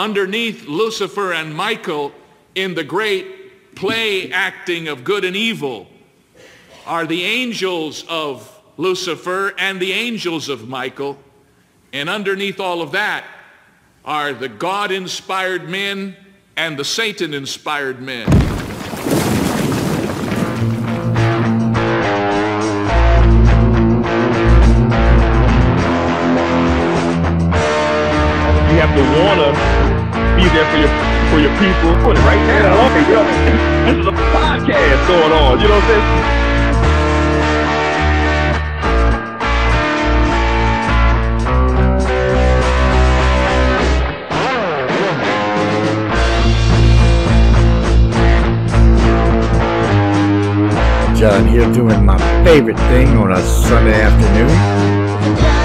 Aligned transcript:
underneath 0.00 0.66
Lucifer 0.66 1.34
and 1.34 1.54
Michael 1.54 2.12
in 2.54 2.74
the 2.74 2.82
great 2.82 3.74
play 3.76 4.32
acting 4.32 4.88
of 4.88 5.04
good 5.04 5.26
and 5.26 5.36
evil 5.36 5.86
are 6.86 7.04
the 7.04 7.22
angels 7.22 8.06
of 8.08 8.50
Lucifer 8.78 9.52
and 9.58 9.78
the 9.78 9.92
angels 9.92 10.48
of 10.48 10.66
Michael. 10.66 11.18
And 11.92 12.08
underneath 12.08 12.60
all 12.60 12.80
of 12.80 12.92
that 12.92 13.24
are 14.02 14.32
the 14.32 14.48
God-inspired 14.48 15.68
men 15.68 16.16
and 16.56 16.78
the 16.78 16.84
Satan-inspired 16.84 18.00
men. 18.00 18.39
There 30.52 30.66
for 30.70 30.78
your 30.78 30.90
for 31.30 31.38
your 31.38 31.54
people. 31.62 31.94
Put 32.02 32.16
it 32.16 32.24
right 32.26 32.42
now. 32.50 32.74
Okay, 32.90 33.04
yo, 33.12 33.22
this 33.86 33.98
is 34.02 34.06
a 34.06 34.12
podcast 34.34 35.06
going 35.06 35.32
on. 35.32 35.60
You 35.60 35.68
know 35.68 35.78
what 35.78 35.84
I'm 35.84 35.90
saying? 35.90 36.40
John 51.16 51.46
here 51.46 51.70
doing 51.72 52.04
my 52.04 52.18
favorite 52.44 52.78
thing 52.88 53.08
on 53.18 53.30
a 53.30 53.42
Sunday 53.42 54.00
afternoon. 54.00 55.59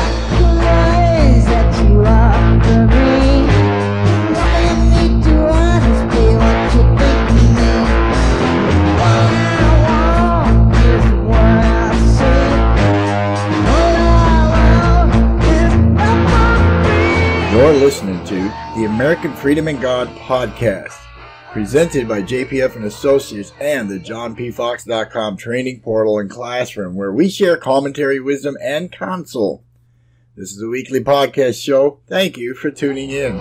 You're 17.56 17.72
listening 17.72 18.22
to 18.26 18.36
the 18.76 18.84
American 18.86 19.34
Freedom 19.34 19.70
and 19.70 19.80
God 19.80 20.10
podcast, 20.18 21.02
presented 21.54 22.06
by 22.06 22.22
JPF 22.22 22.76
and 22.76 22.84
Associates 22.84 23.54
and 23.62 23.90
the 23.90 23.98
JohnPFox.com 23.98 25.38
training 25.38 25.80
portal 25.80 26.20
and 26.20 26.30
classroom, 26.30 26.96
where 26.96 27.14
we 27.14 27.30
share 27.30 27.56
commentary, 27.56 28.20
wisdom, 28.20 28.58
and 28.62 28.92
counsel. 28.92 29.64
This 30.36 30.52
is 30.52 30.62
a 30.62 30.68
weekly 30.68 31.00
podcast 31.00 31.64
show. 31.64 32.02
Thank 32.08 32.36
you 32.36 32.56
for 32.56 32.72
tuning 32.72 33.10
in. 33.10 33.40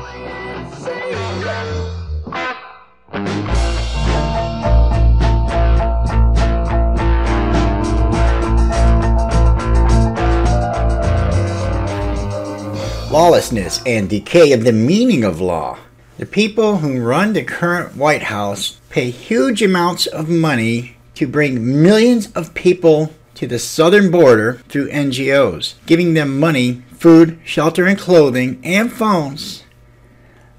Lawlessness 13.14 13.80
and 13.86 14.10
decay 14.10 14.50
of 14.50 14.64
the 14.64 14.72
meaning 14.72 15.22
of 15.22 15.40
law. 15.40 15.78
The 16.18 16.26
people 16.26 16.78
who 16.78 17.00
run 17.00 17.32
the 17.32 17.44
current 17.44 17.94
White 17.94 18.24
House 18.24 18.80
pay 18.90 19.10
huge 19.10 19.62
amounts 19.62 20.08
of 20.08 20.28
money 20.28 20.96
to 21.14 21.28
bring 21.28 21.80
millions 21.80 22.32
of 22.32 22.54
people 22.54 23.14
to 23.36 23.46
the 23.46 23.60
southern 23.60 24.10
border 24.10 24.54
through 24.68 24.90
NGOs, 24.90 25.74
giving 25.86 26.14
them 26.14 26.40
money, 26.40 26.82
food, 26.98 27.38
shelter, 27.44 27.86
and 27.86 27.96
clothing, 27.96 28.60
and 28.64 28.92
phones. 28.92 29.62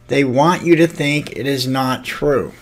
They 0.08 0.24
want 0.24 0.64
you 0.64 0.78
to 0.78 0.88
think 0.88 1.34
it 1.34 1.46
is 1.46 1.68
not 1.68 2.06
true. 2.06 2.54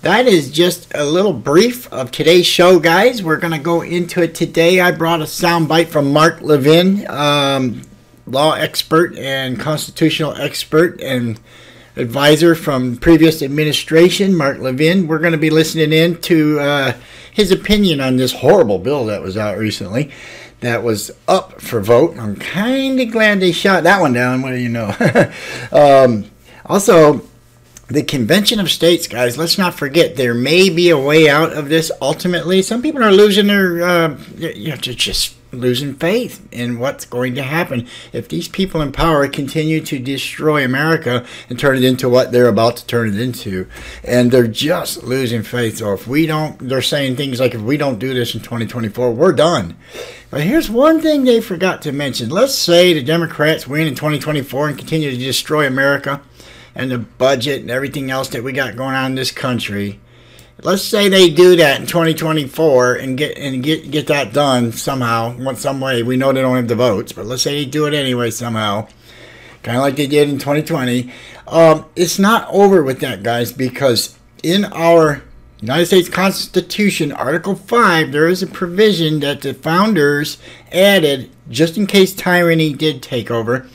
That 0.00 0.26
is 0.26 0.50
just 0.50 0.90
a 0.94 1.04
little 1.04 1.34
brief 1.34 1.86
of 1.92 2.10
today's 2.10 2.46
show, 2.46 2.78
guys. 2.78 3.22
We're 3.22 3.36
going 3.36 3.52
to 3.52 3.58
go 3.58 3.82
into 3.82 4.22
it 4.22 4.34
today. 4.34 4.80
I 4.80 4.90
brought 4.90 5.20
a 5.20 5.24
soundbite 5.24 5.88
from 5.88 6.14
Mark 6.14 6.40
Levin, 6.40 7.06
um, 7.10 7.82
law 8.26 8.54
expert 8.54 9.16
and 9.16 9.58
constitutional 9.58 10.34
expert 10.34 11.00
and 11.00 11.40
advisor 11.96 12.54
from 12.54 12.96
previous 12.96 13.42
administration, 13.42 14.34
Mark 14.34 14.58
Levin. 14.58 15.06
We're 15.06 15.18
going 15.18 15.32
to 15.32 15.38
be 15.38 15.50
listening 15.50 15.92
in 15.92 16.20
to 16.22 16.60
uh, 16.60 16.92
his 17.30 17.50
opinion 17.50 18.00
on 18.00 18.16
this 18.16 18.32
horrible 18.32 18.78
bill 18.78 19.06
that 19.06 19.22
was 19.22 19.36
out 19.36 19.58
recently 19.58 20.10
that 20.62 20.82
was 20.82 21.10
up 21.28 21.60
for 21.60 21.80
vote. 21.80 22.16
I'm 22.16 22.36
kind 22.36 22.98
of 23.00 23.10
glad 23.10 23.40
they 23.40 23.52
shot 23.52 23.82
that 23.82 24.00
one 24.00 24.12
down. 24.12 24.42
What 24.42 24.50
do 24.50 24.58
you 24.58 24.68
know? 24.68 24.94
um, 25.72 26.30
also, 26.64 27.22
the 27.88 28.02
Convention 28.02 28.58
of 28.58 28.70
States, 28.70 29.06
guys, 29.06 29.36
let's 29.36 29.58
not 29.58 29.74
forget 29.74 30.16
there 30.16 30.34
may 30.34 30.70
be 30.70 30.88
a 30.88 30.98
way 30.98 31.28
out 31.28 31.52
of 31.52 31.68
this 31.68 31.90
ultimately. 32.00 32.62
Some 32.62 32.80
people 32.80 33.02
are 33.02 33.12
losing 33.12 33.48
their, 33.48 33.82
uh, 33.82 34.18
you 34.36 34.70
know, 34.70 34.76
to 34.76 34.94
just 34.94 35.34
losing 35.52 35.94
faith 35.94 36.46
in 36.50 36.78
what's 36.78 37.04
going 37.04 37.34
to 37.34 37.42
happen 37.42 37.86
if 38.12 38.28
these 38.28 38.48
people 38.48 38.80
in 38.80 38.90
power 38.90 39.28
continue 39.28 39.80
to 39.82 39.98
destroy 39.98 40.64
America 40.64 41.24
and 41.48 41.58
turn 41.58 41.76
it 41.76 41.84
into 41.84 42.08
what 42.08 42.32
they're 42.32 42.48
about 42.48 42.78
to 42.78 42.86
turn 42.86 43.08
it 43.08 43.20
into. 43.20 43.68
And 44.02 44.30
they're 44.30 44.46
just 44.46 45.02
losing 45.02 45.42
faith. 45.42 45.78
So 45.78 45.92
if 45.92 46.06
we 46.06 46.26
don't, 46.26 46.58
they're 46.58 46.82
saying 46.82 47.16
things 47.16 47.38
like, 47.38 47.54
if 47.54 47.60
we 47.60 47.76
don't 47.76 47.98
do 47.98 48.14
this 48.14 48.34
in 48.34 48.40
2024, 48.40 49.12
we're 49.12 49.32
done. 49.32 49.76
But 50.30 50.42
here's 50.42 50.70
one 50.70 51.00
thing 51.00 51.24
they 51.24 51.40
forgot 51.40 51.82
to 51.82 51.92
mention. 51.92 52.30
Let's 52.30 52.54
say 52.54 52.94
the 52.94 53.02
Democrats 53.02 53.66
win 53.66 53.86
in 53.86 53.94
2024 53.94 54.68
and 54.68 54.78
continue 54.78 55.10
to 55.10 55.16
destroy 55.16 55.66
America 55.66 56.22
and 56.74 56.90
the 56.90 56.98
budget 56.98 57.60
and 57.60 57.70
everything 57.70 58.10
else 58.10 58.28
that 58.28 58.42
we 58.42 58.52
got 58.52 58.76
going 58.76 58.94
on 58.94 59.12
in 59.12 59.14
this 59.14 59.30
country. 59.30 60.00
Let's 60.64 60.82
say 60.82 61.08
they 61.08 61.28
do 61.28 61.56
that 61.56 61.80
in 61.80 61.86
2024 61.86 62.94
and 62.94 63.18
get 63.18 63.36
and 63.36 63.64
get 63.64 63.90
get 63.90 64.06
that 64.06 64.32
done 64.32 64.70
somehow, 64.70 65.54
some 65.54 65.80
way. 65.80 66.04
We 66.04 66.16
know 66.16 66.32
they 66.32 66.40
don't 66.40 66.54
have 66.54 66.68
the 66.68 66.76
votes, 66.76 67.12
but 67.12 67.26
let's 67.26 67.42
say 67.42 67.64
they 67.64 67.68
do 67.68 67.86
it 67.86 67.94
anyway 67.94 68.30
somehow, 68.30 68.86
kind 69.64 69.76
of 69.76 69.82
like 69.82 69.96
they 69.96 70.06
did 70.06 70.28
in 70.28 70.38
2020. 70.38 71.12
Um, 71.48 71.86
it's 71.96 72.20
not 72.20 72.48
over 72.48 72.84
with 72.84 73.00
that, 73.00 73.24
guys, 73.24 73.52
because 73.52 74.16
in 74.44 74.66
our 74.66 75.24
United 75.60 75.86
States 75.86 76.08
Constitution, 76.08 77.10
Article 77.10 77.56
5, 77.56 78.12
there 78.12 78.28
is 78.28 78.44
a 78.44 78.46
provision 78.46 79.18
that 79.20 79.40
the 79.40 79.54
founders 79.54 80.38
added 80.70 81.30
just 81.50 81.76
in 81.76 81.88
case 81.88 82.14
tyranny 82.14 82.72
did 82.72 83.02
take 83.02 83.32
over. 83.32 83.68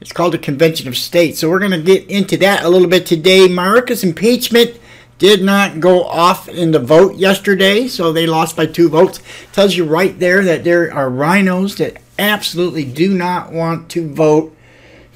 It's 0.00 0.12
called 0.12 0.34
the 0.34 0.38
Convention 0.38 0.88
of 0.88 0.96
States. 0.96 1.38
So 1.38 1.48
we're 1.48 1.60
going 1.60 1.70
to 1.70 1.82
get 1.82 2.10
into 2.10 2.36
that 2.38 2.64
a 2.64 2.68
little 2.68 2.88
bit 2.88 3.06
today. 3.06 3.48
Mayorkas 3.48 4.04
impeachment 4.04 4.80
did 5.18 5.42
not 5.42 5.80
go 5.80 6.04
off 6.04 6.48
in 6.48 6.72
the 6.72 6.78
vote 6.78 7.16
yesterday, 7.16 7.88
so 7.88 8.12
they 8.12 8.26
lost 8.26 8.56
by 8.56 8.66
two 8.66 8.88
votes. 8.88 9.20
Tells 9.52 9.76
you 9.76 9.84
right 9.84 10.18
there 10.18 10.42
that 10.44 10.64
there 10.64 10.92
are 10.92 11.08
RINOs 11.08 11.76
that 11.78 12.02
absolutely 12.18 12.84
do 12.84 13.14
not 13.14 13.52
want 13.52 13.88
to 13.90 14.12
vote 14.12 14.56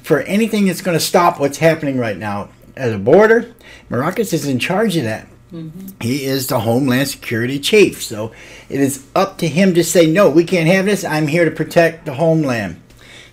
for 0.01 0.21
anything 0.21 0.65
that's 0.65 0.81
going 0.81 0.97
to 0.97 1.03
stop 1.03 1.39
what's 1.39 1.57
happening 1.57 1.97
right 1.97 2.17
now 2.17 2.49
at 2.75 2.89
the 2.89 2.97
border. 2.97 3.53
Mayorkas 3.89 4.33
is 4.33 4.47
in 4.47 4.59
charge 4.59 4.95
of 4.95 5.03
that. 5.03 5.27
Mm-hmm. 5.51 5.87
He 6.01 6.25
is 6.25 6.47
the 6.47 6.59
Homeland 6.59 7.07
Security 7.07 7.59
Chief. 7.59 8.01
So 8.03 8.31
it 8.69 8.79
is 8.79 9.05
up 9.15 9.37
to 9.39 9.47
him 9.47 9.73
to 9.73 9.83
say, 9.83 10.05
no, 10.05 10.29
we 10.29 10.43
can't 10.43 10.67
have 10.67 10.85
this. 10.85 11.03
I'm 11.03 11.27
here 11.27 11.45
to 11.45 11.51
protect 11.51 12.05
the 12.05 12.13
homeland. 12.13 12.81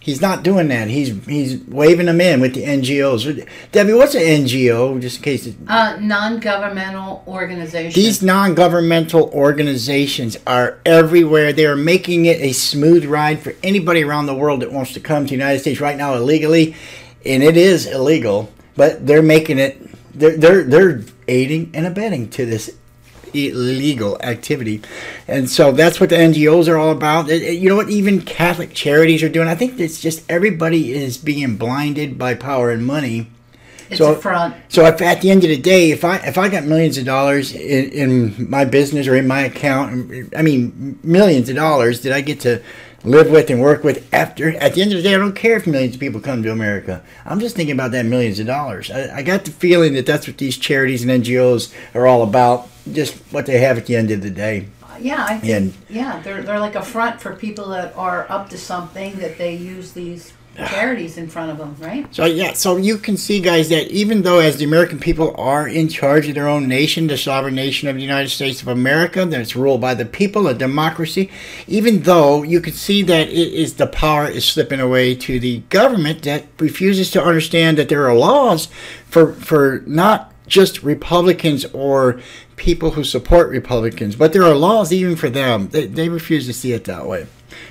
He's 0.07 0.21
not 0.21 0.45
doing 0.45 0.69
that. 0.69 0.87
He's 0.87 1.09
he's 1.27 1.59
waving 1.67 2.07
them 2.07 2.21
in 2.21 2.41
with 2.41 2.55
the 2.55 2.63
NGOs. 2.63 3.45
Debbie, 3.73 3.93
what's 3.93 4.15
an 4.15 4.21
NGO? 4.21 5.01
Just 5.01 5.17
in 5.17 5.23
case. 5.25 5.49
It, 5.49 5.57
uh, 5.67 5.97
non-governmental 5.99 7.25
organization. 7.27 8.01
These 8.01 8.23
non-governmental 8.23 9.31
organizations 9.31 10.37
are 10.47 10.79
everywhere. 10.87 11.53
They 11.53 11.67
are 11.67 11.75
making 11.75 12.27
it 12.27 12.41
a 12.41 12.53
smooth 12.53 13.05
ride 13.05 13.41
for 13.41 13.57
anybody 13.65 14.05
around 14.05 14.27
the 14.27 14.37
world 14.37 14.63
that 14.63 14.71
wants 14.71 14.93
to 14.93 15.01
come 15.01 15.25
to 15.25 15.31
the 15.31 15.35
United 15.35 15.59
States 15.59 15.81
right 15.81 15.97
now 15.97 16.15
illegally, 16.15 16.77
and 17.25 17.43
it 17.43 17.57
is 17.57 17.89
illegal. 17.89 18.49
But 18.77 19.09
they're 19.09 19.23
making 19.23 19.59
it. 19.59 19.91
They're 20.17 20.37
they're 20.37 20.63
they're 20.63 21.03
aiding 21.27 21.73
and 21.75 21.85
abetting 21.85 22.31
to 22.31 22.47
this 22.47 22.77
illegal 23.37 24.19
activity. 24.23 24.83
And 25.29 25.49
so 25.49 25.73
that's 25.73 26.01
what 26.01 26.11
the 26.11 26.17
NGOs 26.17 26.69
are 26.69 26.77
all 26.77 26.91
about. 26.91 27.29
It, 27.29 27.43
it, 27.43 27.59
you 27.59 27.69
know 27.69 27.77
what? 27.77 27.91
Even 27.91 28.23
Catholic 28.23 28.75
charities 28.75 29.23
are 29.23 29.29
doing. 29.29 29.49
I 29.49 29.55
think 29.55 29.79
it's 29.79 30.01
just 30.01 30.29
everybody 30.31 30.93
is 30.93 31.19
being 31.19 31.57
blinded 31.57 32.19
by 32.19 32.35
power 32.35 32.71
and 32.71 32.87
money. 32.87 33.29
It's 33.89 33.99
so, 33.99 34.15
a 34.15 34.17
front. 34.17 34.57
So 34.69 34.85
if 34.87 35.01
at 35.01 35.21
the 35.21 35.31
end 35.31 35.45
of 35.45 35.51
the 35.51 35.61
day, 35.61 35.91
if 35.93 36.05
I 36.05 36.17
if 36.19 36.39
I 36.39 36.49
got 36.49 36.65
millions 36.65 36.99
of 36.99 37.05
dollars 37.05 37.55
in, 37.55 37.91
in 37.91 38.51
my 38.51 38.65
business 38.65 39.07
or 39.07 39.15
in 39.15 39.29
my 39.29 39.43
account, 39.43 40.35
I 40.37 40.43
mean 40.43 40.99
millions 41.05 41.49
of 41.49 41.57
dollars 41.57 42.03
that 42.03 42.13
I 42.13 42.21
get 42.21 42.41
to 42.41 42.63
live 43.07 43.31
with 43.31 43.51
and 43.51 43.61
work 43.61 43.85
with 43.85 44.13
after 44.13 44.57
at 44.57 44.75
the 44.75 44.83
end 44.83 44.91
of 44.91 44.97
the 44.97 45.03
day 45.03 45.15
i 45.15 45.19
don't 45.19 45.37
care 45.37 45.57
if 45.57 45.65
millions 45.67 45.95
of 45.95 46.01
people 46.01 46.21
come 46.21 46.43
to 46.43 46.51
america 46.51 47.03
i'm 47.25 47.39
just 47.39 47.55
thinking 47.55 47.73
about 47.73 47.93
that 47.93 48.05
millions 48.05 48.41
of 48.41 48.47
dollars 48.47 48.91
I, 48.91 49.19
I, 49.19 49.23
got 49.23 49.45
the 49.45 49.53
feeling 49.53 49.95
that 49.95 50.07
that's 50.07 50.27
what 50.27 50.39
these 50.39 50.59
charities 50.59 51.05
and 51.05 51.23
ngos 51.23 51.73
are 51.95 52.07
all 52.07 52.23
about 52.23 52.69
just 52.93 53.15
what 53.33 53.47
they 53.47 53.59
have 53.59 53.79
at 53.79 53.87
the 53.87 53.97
end 53.97 54.11
of 54.11 54.23
the 54.23 54.31
day 54.31 54.69
yeah 55.01 55.27
I 55.29 55.39
think, 55.39 55.53
And- 55.53 55.75
yeah 55.89 56.21
they're, 56.23 56.43
they're 56.43 56.61
like 56.61 56.75
a 56.75 56.83
front 56.83 57.21
for 57.21 57.35
people 57.35 57.69
that 57.69 57.97
are 57.97 58.27
up 58.31 58.49
to 58.51 58.59
something 58.59 59.17
that 59.17 59.39
they 59.39 59.55
use 59.55 59.93
these 59.93 60.33
charities 60.57 61.19
in 61.19 61.29
front 61.29 61.51
of 61.51 61.59
them, 61.59 61.77
right? 61.79 62.07
So 62.15 62.25
yeah, 62.25 62.53
so 62.55 62.77
you 62.77 62.99
can 62.99 63.17
see, 63.17 63.41
guys, 63.41 63.69
that 63.69 63.89
even 63.91 64.23
though 64.23 64.39
as 64.39 64.57
the 64.57 64.65
American 64.65 64.99
people 64.99 65.35
are 65.37 65.69
in 65.69 65.89
charge 65.89 66.29
of 66.29 66.35
their 66.35 66.49
own 66.49 66.67
nation, 66.67 67.07
the 67.07 67.19
sovereign 67.19 67.55
nation 67.55 67.89
of 67.89 67.97
the 67.97 68.03
United 68.03 68.31
States 68.31 68.63
of 68.63 68.69
America, 68.69 69.25
that 69.25 69.41
it's 69.41 69.57
ruled 69.57 69.81
by 69.81 69.95
the 69.95 70.07
people, 70.07 70.47
a 70.47 70.55
democracy. 70.55 71.31
Even 71.67 72.03
though 72.03 72.43
you 72.43 72.61
can 72.61 72.73
see 72.73 73.03
that 73.03 73.29
it 73.29 73.53
is 73.53 73.75
the 73.75 73.87
power 73.87 74.29
is 74.29 74.45
slipping 74.45 74.81
away 74.81 75.15
to 75.15 75.39
the 75.39 75.59
government 75.69 76.23
that 76.23 76.47
refuses 76.59 77.11
to 77.11 77.23
understand 77.23 77.77
that 77.79 77.89
there 77.89 78.09
are 78.09 78.17
laws 78.17 78.69
for 79.07 79.35
for 79.35 79.83
not 79.87 80.33
just 80.47 80.83
Republicans 80.83 81.65
or 81.67 82.21
people 82.57 82.93
who 82.93 83.05
support 83.05 83.51
Republicans, 83.51 84.17
but 84.17 84.33
there 84.33 84.43
are 84.43 84.55
laws 84.55 84.93
even 84.93 85.17
for 85.17 85.31
them. 85.31 85.69
They, 85.69 85.87
they 85.87 86.09
refuse 86.09 86.47
to 86.47 86.53
see 86.53 86.73
it 86.73 86.85
that 86.85 87.07
way. 87.07 87.27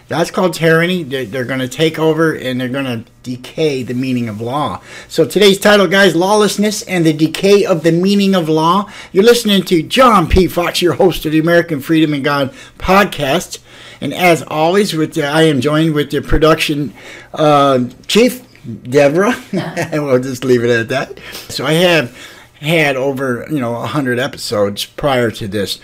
That's 0.08 0.32
called 0.32 0.54
tyranny. 0.54 1.04
They're, 1.04 1.26
they're 1.26 1.46
going 1.46 1.60
to 1.60 1.68
take 1.68 1.98
over 1.98 2.34
and 2.34 2.60
they're 2.60 2.70
going 2.70 2.86
to 2.86 3.12
decay 3.24 3.84
the 3.84 3.94
meaning 3.94 4.30
of 4.30 4.40
law. 4.40 4.82
So 5.08 5.26
today's 5.26 5.60
title, 5.60 5.88
guys, 5.88 6.16
Lawlessness 6.16 6.84
and 6.84 7.06
the 7.06 7.14
Decay 7.14 7.66
of 7.66 7.84
the 7.84 7.92
Meaning 7.92 8.36
of 8.36 8.48
Law. 8.48 8.90
You're 9.12 9.24
listening 9.24 9.64
to 9.64 9.82
John 9.82 10.28
P. 10.28 10.48
Fox, 10.48 10.82
your 10.82 10.94
host 10.94 11.26
of 11.26 11.32
the 11.32 11.40
American 11.40 11.82
Freedom 11.82 12.14
and 12.14 12.24
God 12.24 12.54
podcast. 12.78 13.60
And 14.00 14.14
as 14.14 14.44
always, 14.44 14.94
with 14.94 15.14
the, 15.14 15.26
I 15.26 15.44
am 15.44 15.62
joined 15.62 15.96
with 15.96 16.12
the 16.12 16.22
production 16.22 16.94
uh, 17.34 17.86
chief, 18.08 18.44
Deborah. 18.84 19.36
and 19.54 20.06
we'll 20.06 20.20
just 20.20 20.44
leave 20.44 20.64
it 20.64 20.70
at 20.70 20.90
that. 20.90 21.20
So 21.50 21.66
I 21.66 21.74
have 21.74 22.16
had 22.60 22.96
over, 22.96 23.46
you 23.50 23.60
know, 23.60 23.74
100 23.74 24.20
episodes 24.20 24.86
prior 24.86 25.32
to 25.32 25.48
this 25.48 25.80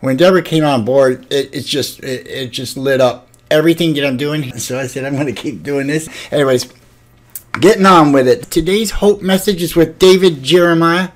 when 0.00 0.16
Deborah 0.16 0.42
came 0.42 0.64
on 0.64 0.84
board, 0.84 1.26
it, 1.32 1.50
it's 1.52 1.68
just 1.68 2.00
it, 2.00 2.26
it, 2.26 2.50
just 2.50 2.76
lit 2.76 3.00
up 3.00 3.28
everything 3.50 3.94
that 3.94 4.06
I'm 4.06 4.16
doing. 4.16 4.56
So 4.58 4.78
I 4.78 4.86
said 4.86 5.04
I'm 5.04 5.14
going 5.14 5.26
to 5.26 5.32
keep 5.32 5.62
doing 5.62 5.86
this. 5.86 6.08
Anyways, 6.30 6.72
getting 7.60 7.86
on 7.86 8.12
with 8.12 8.28
it. 8.28 8.50
Today's 8.50 8.90
hope 8.92 9.22
message 9.22 9.62
is 9.62 9.76
with 9.76 9.98
David 9.98 10.42
Jeremiah. 10.42 11.10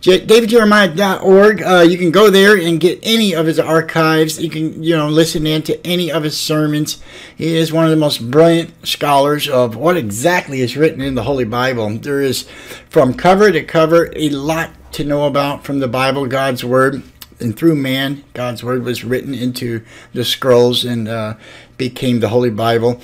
J- 0.00 0.24
DavidJeremiah.org. 0.24 1.62
Uh, 1.62 1.80
you 1.80 1.98
can 1.98 2.10
go 2.10 2.30
there 2.30 2.56
and 2.56 2.80
get 2.80 2.98
any 3.02 3.34
of 3.34 3.46
his 3.46 3.58
archives. 3.58 4.40
You 4.40 4.48
can, 4.48 4.82
you 4.82 4.96
know, 4.96 5.08
listen 5.08 5.46
in 5.46 5.62
to 5.62 5.86
any 5.86 6.10
of 6.10 6.22
his 6.22 6.38
sermons. 6.38 7.02
He 7.36 7.56
is 7.56 7.72
one 7.72 7.84
of 7.84 7.90
the 7.90 7.96
most 7.96 8.30
brilliant 8.30 8.86
scholars 8.86 9.48
of 9.48 9.76
what 9.76 9.96
exactly 9.96 10.60
is 10.60 10.76
written 10.76 11.00
in 11.00 11.14
the 11.14 11.24
Holy 11.24 11.44
Bible. 11.44 11.90
There 11.90 12.22
is, 12.22 12.48
from 12.88 13.14
cover 13.14 13.52
to 13.52 13.62
cover, 13.62 14.10
a 14.16 14.30
lot 14.30 14.70
to 14.92 15.04
know 15.04 15.26
about 15.26 15.64
from 15.64 15.80
the 15.80 15.88
Bible, 15.88 16.26
God's 16.26 16.64
Word 16.64 17.02
and 17.40 17.56
through 17.56 17.74
man, 17.74 18.22
God's 18.34 18.62
word 18.62 18.84
was 18.84 19.02
written 19.02 19.34
into 19.34 19.82
the 20.12 20.24
scrolls 20.24 20.84
and 20.84 21.08
uh, 21.08 21.34
became 21.76 22.20
the 22.20 22.28
Holy 22.28 22.50
Bible. 22.50 23.00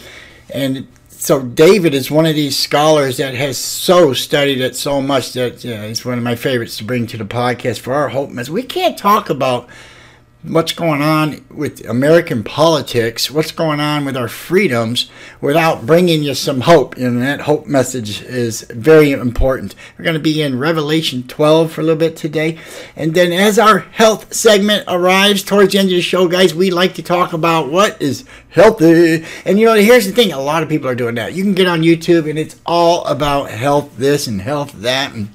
And 0.52 0.86
so 1.18 1.42
David 1.42 1.94
is 1.94 2.10
one 2.10 2.26
of 2.26 2.34
these 2.34 2.58
scholars 2.58 3.16
that 3.16 3.34
has 3.34 3.58
so 3.58 4.12
studied 4.12 4.60
it 4.60 4.76
so 4.76 5.00
much 5.00 5.32
that 5.32 5.64
uh, 5.64 5.82
he's 5.82 6.04
one 6.04 6.18
of 6.18 6.24
my 6.24 6.36
favorites 6.36 6.76
to 6.78 6.84
bring 6.84 7.06
to 7.08 7.16
the 7.16 7.24
podcast 7.24 7.80
for 7.80 7.94
our 7.94 8.08
hope 8.08 8.30
mess. 8.30 8.48
We 8.48 8.62
can't 8.62 8.98
talk 8.98 9.30
about 9.30 9.68
what's 10.48 10.72
going 10.72 11.02
on 11.02 11.44
with 11.50 11.84
American 11.88 12.44
politics, 12.44 13.30
what's 13.30 13.50
going 13.50 13.80
on 13.80 14.04
with 14.04 14.16
our 14.16 14.28
freedoms, 14.28 15.10
without 15.40 15.86
bringing 15.86 16.22
you 16.22 16.34
some 16.34 16.62
hope. 16.62 16.96
And 16.96 17.20
that 17.22 17.42
hope 17.42 17.66
message 17.66 18.22
is 18.22 18.62
very 18.70 19.12
important. 19.12 19.74
We're 19.98 20.04
going 20.04 20.14
to 20.14 20.20
be 20.20 20.42
in 20.42 20.58
Revelation 20.58 21.26
12 21.26 21.72
for 21.72 21.80
a 21.80 21.84
little 21.84 21.98
bit 21.98 22.16
today. 22.16 22.58
And 22.94 23.14
then 23.14 23.32
as 23.32 23.58
our 23.58 23.80
health 23.80 24.32
segment 24.34 24.84
arrives 24.88 25.42
towards 25.42 25.72
the 25.72 25.78
end 25.78 25.88
of 25.88 25.96
the 25.96 26.02
show, 26.02 26.28
guys, 26.28 26.54
we 26.54 26.70
like 26.70 26.94
to 26.94 27.02
talk 27.02 27.32
about 27.32 27.70
what 27.70 28.00
is 28.00 28.24
healthy. 28.50 29.24
And 29.44 29.58
you 29.58 29.66
know, 29.66 29.74
here's 29.74 30.06
the 30.06 30.12
thing 30.12 30.32
a 30.32 30.40
lot 30.40 30.62
of 30.62 30.68
people 30.68 30.88
are 30.88 30.94
doing 30.94 31.16
that. 31.16 31.34
You 31.34 31.42
can 31.42 31.54
get 31.54 31.66
on 31.66 31.82
YouTube 31.82 32.28
and 32.28 32.38
it's 32.38 32.60
all 32.64 33.04
about 33.06 33.50
health 33.50 33.96
this 33.96 34.26
and 34.26 34.40
health 34.40 34.72
that. 34.72 35.12
And 35.12 35.30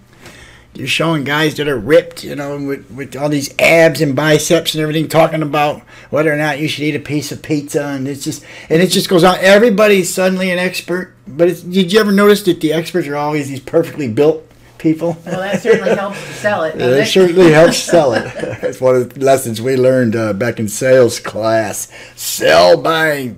you're 0.74 0.88
showing 0.88 1.24
guys 1.24 1.56
that 1.56 1.68
are 1.68 1.78
ripped, 1.78 2.24
you 2.24 2.36
know, 2.36 2.58
with, 2.58 2.90
with 2.92 3.16
all 3.16 3.30
these 3.30 3.54
abs 3.60 4.00
and 4.02 4.16
biceps 4.16 4.74
and 4.74 4.82
everything, 4.82 5.08
talking 5.08 5.42
about 5.42 5.82
whether 6.10 6.32
or 6.32 6.38
not 6.38 6.60
you 6.60 6.68
should 6.68 6.84
eat 6.84 6.96
a 6.96 7.00
piece 7.00 7.32
of 7.32 7.42
pizza, 7.42 7.86
and 7.88 8.08
it's 8.08 8.24
just 8.24 8.44
and 8.70 8.82
it 8.82 8.88
just 8.88 9.10
goes 9.10 9.24
on. 9.24 9.38
Everybody's 9.40 10.14
suddenly 10.14 10.50
an 10.50 10.60
expert, 10.60 11.14
but 11.28 11.48
did 11.48 11.92
you 11.92 12.00
ever 12.00 12.12
notice 12.12 12.44
that 12.44 12.62
the 12.62 12.72
experts 12.74 13.08
are 13.08 13.18
always 13.18 13.50
these 13.50 13.60
perfectly 13.60 14.08
built 14.08 14.48
people? 14.78 15.18
Well, 15.26 15.42
that 15.42 15.62
certainly 15.62 15.96
helps 15.96 16.20
to 16.26 16.34
sell 16.34 16.64
it. 16.64 16.76
it, 16.76 16.82
it 16.82 17.08
certainly 17.08 17.52
helps 17.52 17.78
sell 17.78 18.14
it. 18.14 18.34
That's 18.62 18.80
one 18.80 18.96
of 18.96 19.14
the 19.14 19.26
lessons 19.26 19.62
we 19.62 19.76
learned 19.76 20.16
uh, 20.16 20.34
back 20.34 20.60
in 20.60 20.70
sales 20.70 21.20
class. 21.20 21.92
Sell 22.16 22.82
by 22.82 23.36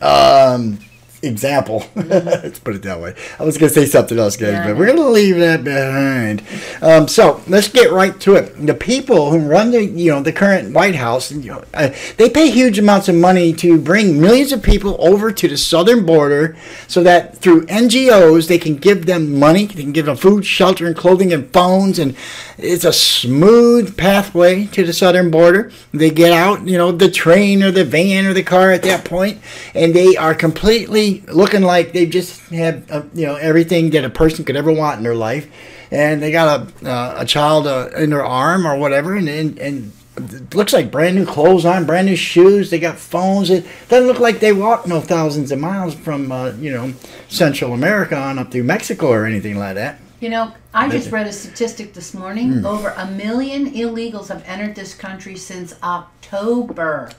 um, 0.00 0.78
example. 1.24 1.86
let's 1.94 2.58
put 2.58 2.74
it 2.74 2.82
that 2.82 3.00
way. 3.00 3.14
I 3.38 3.44
was 3.44 3.58
going 3.58 3.72
to 3.72 3.74
say 3.74 3.86
something 3.86 4.18
else, 4.18 4.36
guys, 4.36 4.52
yeah, 4.52 4.68
but 4.68 4.76
we're 4.76 4.86
going 4.86 4.98
to 4.98 5.08
leave 5.08 5.36
that 5.38 5.64
behind. 5.64 6.42
Um, 6.82 7.08
so 7.08 7.42
let's 7.46 7.68
get 7.68 7.90
right 7.90 8.18
to 8.20 8.34
it. 8.36 8.66
The 8.66 8.74
people 8.74 9.30
who 9.30 9.38
run 9.38 9.70
the 9.70 9.84
you 9.84 10.10
know 10.10 10.22
the 10.22 10.32
current 10.32 10.74
White 10.74 10.94
House, 10.94 11.32
you 11.32 11.50
know, 11.50 11.64
uh, 11.74 11.90
they 12.16 12.30
pay 12.30 12.50
huge 12.50 12.78
amounts 12.78 13.08
of 13.08 13.14
money 13.14 13.52
to 13.54 13.78
bring 13.78 14.20
millions 14.20 14.52
of 14.52 14.62
people 14.62 14.96
over 14.98 15.32
to 15.32 15.48
the 15.48 15.56
southern 15.56 16.04
border, 16.04 16.56
so 16.86 17.02
that 17.02 17.38
through 17.38 17.66
NGOs 17.66 18.48
they 18.48 18.58
can 18.58 18.76
give 18.76 19.06
them 19.06 19.38
money, 19.38 19.66
they 19.66 19.82
can 19.82 19.92
give 19.92 20.06
them 20.06 20.16
food, 20.16 20.44
shelter, 20.44 20.86
and 20.86 20.96
clothing, 20.96 21.32
and 21.32 21.52
phones, 21.52 21.98
and 21.98 22.16
it's 22.58 22.84
a 22.84 22.92
smooth 22.92 23.96
pathway 23.96 24.66
to 24.66 24.84
the 24.84 24.92
southern 24.92 25.30
border. 25.30 25.70
They 25.92 26.10
get 26.10 26.32
out, 26.32 26.66
you 26.66 26.78
know, 26.78 26.92
the 26.92 27.10
train 27.10 27.62
or 27.62 27.70
the 27.70 27.84
van 27.84 28.26
or 28.26 28.32
the 28.32 28.42
car 28.42 28.70
at 28.70 28.82
that 28.82 29.04
point, 29.04 29.40
and 29.74 29.94
they 29.94 30.16
are 30.16 30.34
completely 30.34 31.13
looking 31.22 31.62
like 31.62 31.92
they 31.92 32.06
just 32.06 32.40
had, 32.50 32.84
uh, 32.90 33.02
you 33.14 33.26
know, 33.26 33.36
everything 33.36 33.90
that 33.90 34.04
a 34.04 34.10
person 34.10 34.44
could 34.44 34.56
ever 34.56 34.72
want 34.72 34.98
in 34.98 35.04
their 35.04 35.14
life, 35.14 35.48
and 35.90 36.22
they 36.22 36.32
got 36.32 36.48
a 36.82 36.90
uh, 36.90 37.16
a 37.18 37.24
child 37.24 37.66
uh, 37.66 37.90
in 37.96 38.10
their 38.10 38.24
arm 38.24 38.66
or 38.66 38.76
whatever, 38.78 39.16
and 39.16 39.28
and. 39.28 39.58
and 39.58 39.92
it 40.16 40.54
looks 40.54 40.72
like 40.72 40.92
brand 40.92 41.16
new 41.16 41.26
clothes 41.26 41.64
on, 41.64 41.86
brand 41.86 42.06
new 42.06 42.14
shoes. 42.14 42.70
They 42.70 42.78
got 42.78 42.96
phones. 42.96 43.50
It 43.50 43.66
doesn't 43.88 44.06
look 44.06 44.20
like 44.20 44.38
they 44.38 44.52
walked 44.52 44.86
no 44.86 45.00
thousands 45.00 45.50
of 45.50 45.58
miles 45.58 45.92
from, 45.92 46.30
uh, 46.30 46.52
you 46.52 46.70
know, 46.70 46.94
Central 47.28 47.72
America 47.72 48.16
on 48.16 48.38
up 48.38 48.52
through 48.52 48.62
Mexico 48.62 49.08
or 49.08 49.26
anything 49.26 49.58
like 49.58 49.74
that. 49.74 49.98
You 50.20 50.28
know, 50.28 50.54
I 50.72 50.88
just 50.88 51.10
read 51.10 51.26
a 51.26 51.32
statistic 51.32 51.94
this 51.94 52.14
morning. 52.14 52.52
Mm. 52.52 52.64
Over 52.64 52.90
a 52.90 53.06
million 53.10 53.72
illegals 53.72 54.28
have 54.28 54.44
entered 54.46 54.76
this 54.76 54.94
country 54.94 55.34
since 55.34 55.74
October. 55.82 57.10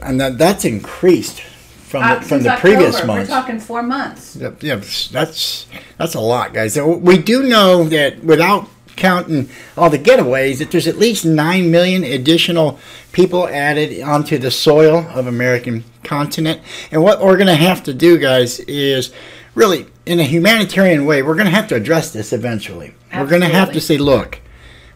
And 0.00 0.20
that, 0.20 0.38
that's 0.38 0.64
increased 0.64 1.42
from 1.86 2.02
uh, 2.02 2.16
the, 2.16 2.20
from 2.22 2.42
the 2.42 2.50
October. 2.50 2.74
previous 2.74 3.04
month. 3.04 3.28
We're 3.28 3.34
talking 3.34 3.60
four 3.60 3.82
months. 3.82 4.36
Yeah, 4.36 4.76
that's 5.12 5.66
that's 5.96 6.14
a 6.14 6.20
lot, 6.20 6.52
guys. 6.52 6.74
So 6.74 6.96
we 6.96 7.18
do 7.18 7.44
know 7.44 7.84
that 7.84 8.22
without 8.24 8.68
counting 8.96 9.48
all 9.76 9.90
the 9.90 9.98
getaways, 9.98 10.58
that 10.58 10.70
there's 10.70 10.88
at 10.88 10.96
least 10.96 11.24
nine 11.24 11.70
million 11.70 12.02
additional 12.02 12.78
people 13.12 13.46
added 13.48 14.02
onto 14.02 14.38
the 14.38 14.50
soil 14.50 15.06
of 15.14 15.26
American 15.26 15.84
continent. 16.02 16.60
And 16.90 17.02
what 17.02 17.20
we're 17.20 17.36
going 17.36 17.46
to 17.46 17.54
have 17.54 17.84
to 17.84 17.94
do, 17.94 18.18
guys, 18.18 18.58
is 18.60 19.12
really, 19.54 19.86
in 20.06 20.18
a 20.18 20.24
humanitarian 20.24 21.04
way, 21.04 21.22
we're 21.22 21.34
going 21.34 21.46
to 21.46 21.50
have 21.50 21.68
to 21.68 21.74
address 21.74 22.12
this 22.12 22.32
eventually. 22.32 22.94
Absolutely. 23.10 23.18
We're 23.20 23.30
going 23.40 23.52
to 23.52 23.58
have 23.58 23.72
to 23.72 23.80
say, 23.80 23.98
look, 23.98 24.40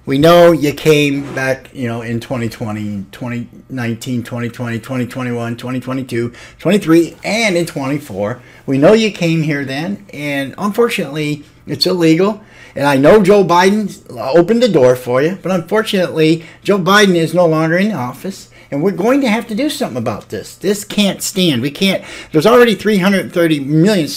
we 0.06 0.18
know 0.18 0.52
you 0.52 0.72
came 0.72 1.34
back, 1.34 1.74
you 1.74 1.86
know, 1.86 2.00
in 2.02 2.20
2020, 2.20 3.06
2019, 3.12 4.22
2020, 4.22 4.78
2021, 4.78 5.56
2022, 5.56 6.32
23, 6.58 7.16
and 7.22 7.56
in 7.56 7.66
24. 7.66 8.40
We 8.66 8.78
know 8.78 8.94
you 8.94 9.12
came 9.12 9.42
here 9.42 9.64
then, 9.64 10.06
and 10.12 10.54
unfortunately, 10.56 11.44
it's 11.66 11.86
illegal. 11.86 12.42
And 12.74 12.86
I 12.86 12.96
know 12.96 13.22
Joe 13.22 13.44
Biden 13.44 14.06
opened 14.16 14.62
the 14.62 14.68
door 14.68 14.96
for 14.96 15.20
you, 15.20 15.38
but 15.42 15.52
unfortunately, 15.52 16.46
Joe 16.62 16.78
Biden 16.78 17.16
is 17.16 17.34
no 17.34 17.46
longer 17.46 17.76
in 17.76 17.92
office. 17.92 18.50
And 18.70 18.82
we're 18.82 18.92
going 18.92 19.20
to 19.22 19.28
have 19.28 19.48
to 19.48 19.54
do 19.54 19.68
something 19.68 19.96
about 19.96 20.28
this. 20.28 20.54
This 20.54 20.84
can't 20.84 21.22
stand. 21.22 21.60
We 21.60 21.72
can't. 21.72 22.04
There's 22.30 22.46
already 22.46 22.76
330 22.76 23.60
million, 23.60 24.08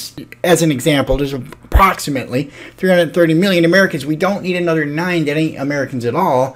as 0.44 0.62
an 0.62 0.72
example, 0.72 1.18
there's 1.18 1.34
approximately 1.34 2.52
330 2.78 3.34
million 3.34 3.66
Americans. 3.66 4.06
We 4.06 4.16
don't 4.16 4.44
need 4.44 4.56
another 4.56 4.86
nine 4.86 5.26
that 5.26 5.38
ain't 5.38 5.58
Americans 5.58 6.06
at 6.06 6.16
all. 6.16 6.56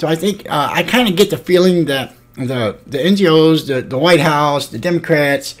So 0.00 0.06
I 0.06 0.14
think 0.14 0.48
uh, 0.48 0.70
I 0.72 0.84
kind 0.84 1.08
of 1.08 1.16
get 1.16 1.30
the 1.30 1.36
feeling 1.36 1.86
that 1.86 2.14
the, 2.36 2.78
the 2.86 2.98
NGOs, 2.98 3.66
the, 3.66 3.82
the 3.82 3.98
White 3.98 4.20
House, 4.20 4.68
the 4.68 4.78
Democrats, 4.78 5.56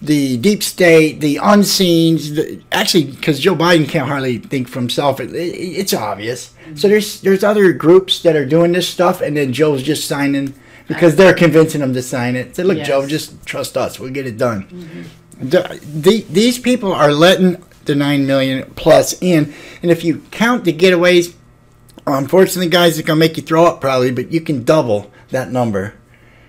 the 0.00 0.36
deep 0.36 0.62
state, 0.62 1.20
the 1.20 1.38
unseen, 1.42 2.16
the, 2.16 2.62
actually, 2.70 3.04
because 3.04 3.40
Joe 3.40 3.54
Biden 3.56 3.88
can't 3.88 4.08
hardly 4.08 4.38
think 4.38 4.68
for 4.68 4.78
himself, 4.78 5.20
it, 5.20 5.32
it, 5.34 5.54
it's 5.56 5.92
obvious. 5.92 6.54
So 6.74 6.88
there's 6.88 7.20
there's 7.22 7.42
other 7.42 7.72
groups 7.72 8.22
that 8.22 8.36
are 8.36 8.46
doing 8.46 8.72
this 8.72 8.88
stuff, 8.88 9.20
and 9.20 9.36
then 9.36 9.52
Joe's 9.52 9.82
just 9.82 10.06
signing 10.06 10.54
because 10.88 11.14
they're 11.14 11.34
convincing 11.34 11.80
them 11.80 11.94
to 11.94 12.02
sign 12.02 12.34
it. 12.34 12.56
Say, 12.56 12.64
look, 12.64 12.78
yes. 12.78 12.86
Joe, 12.86 13.06
just 13.06 13.46
trust 13.46 13.76
us. 13.76 14.00
We'll 14.00 14.10
get 14.10 14.26
it 14.26 14.36
done. 14.36 14.64
Mm-hmm. 14.64 15.48
The, 15.48 15.80
the, 15.86 16.22
these 16.22 16.58
people 16.58 16.92
are 16.92 17.12
letting 17.12 17.62
the 17.84 17.94
nine 17.94 18.26
million 18.26 18.68
plus 18.74 19.20
in, 19.22 19.54
and 19.82 19.90
if 19.90 20.02
you 20.02 20.22
count 20.30 20.64
the 20.64 20.72
getaways, 20.72 21.34
unfortunately, 22.06 22.68
guys, 22.68 22.98
it's 22.98 23.06
gonna 23.06 23.20
make 23.20 23.36
you 23.36 23.42
throw 23.42 23.64
up 23.64 23.80
probably, 23.80 24.10
but 24.10 24.32
you 24.32 24.40
can 24.40 24.64
double 24.64 25.12
that 25.30 25.52
number. 25.52 25.94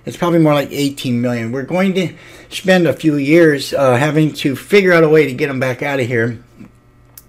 It's 0.05 0.17
probably 0.17 0.39
more 0.39 0.53
like 0.53 0.69
18 0.72 1.22
million. 1.22 1.51
We're 1.51 1.63
going 1.63 1.93
to 1.93 2.15
spend 2.50 2.88
a 2.88 2.93
few 2.93 3.17
years 3.17 3.74
uh, 3.74 3.96
having 3.96 4.34
to 4.34 4.55
figure 4.55 4.91
out 4.91 5.03
a 5.03 5.10
way 5.10 5.27
to 5.27 5.34
get 5.34 5.48
them 5.48 5.60
back 5.60 5.84
out 5.84 6.00
of 6.00 6.08
here. 6.08 6.43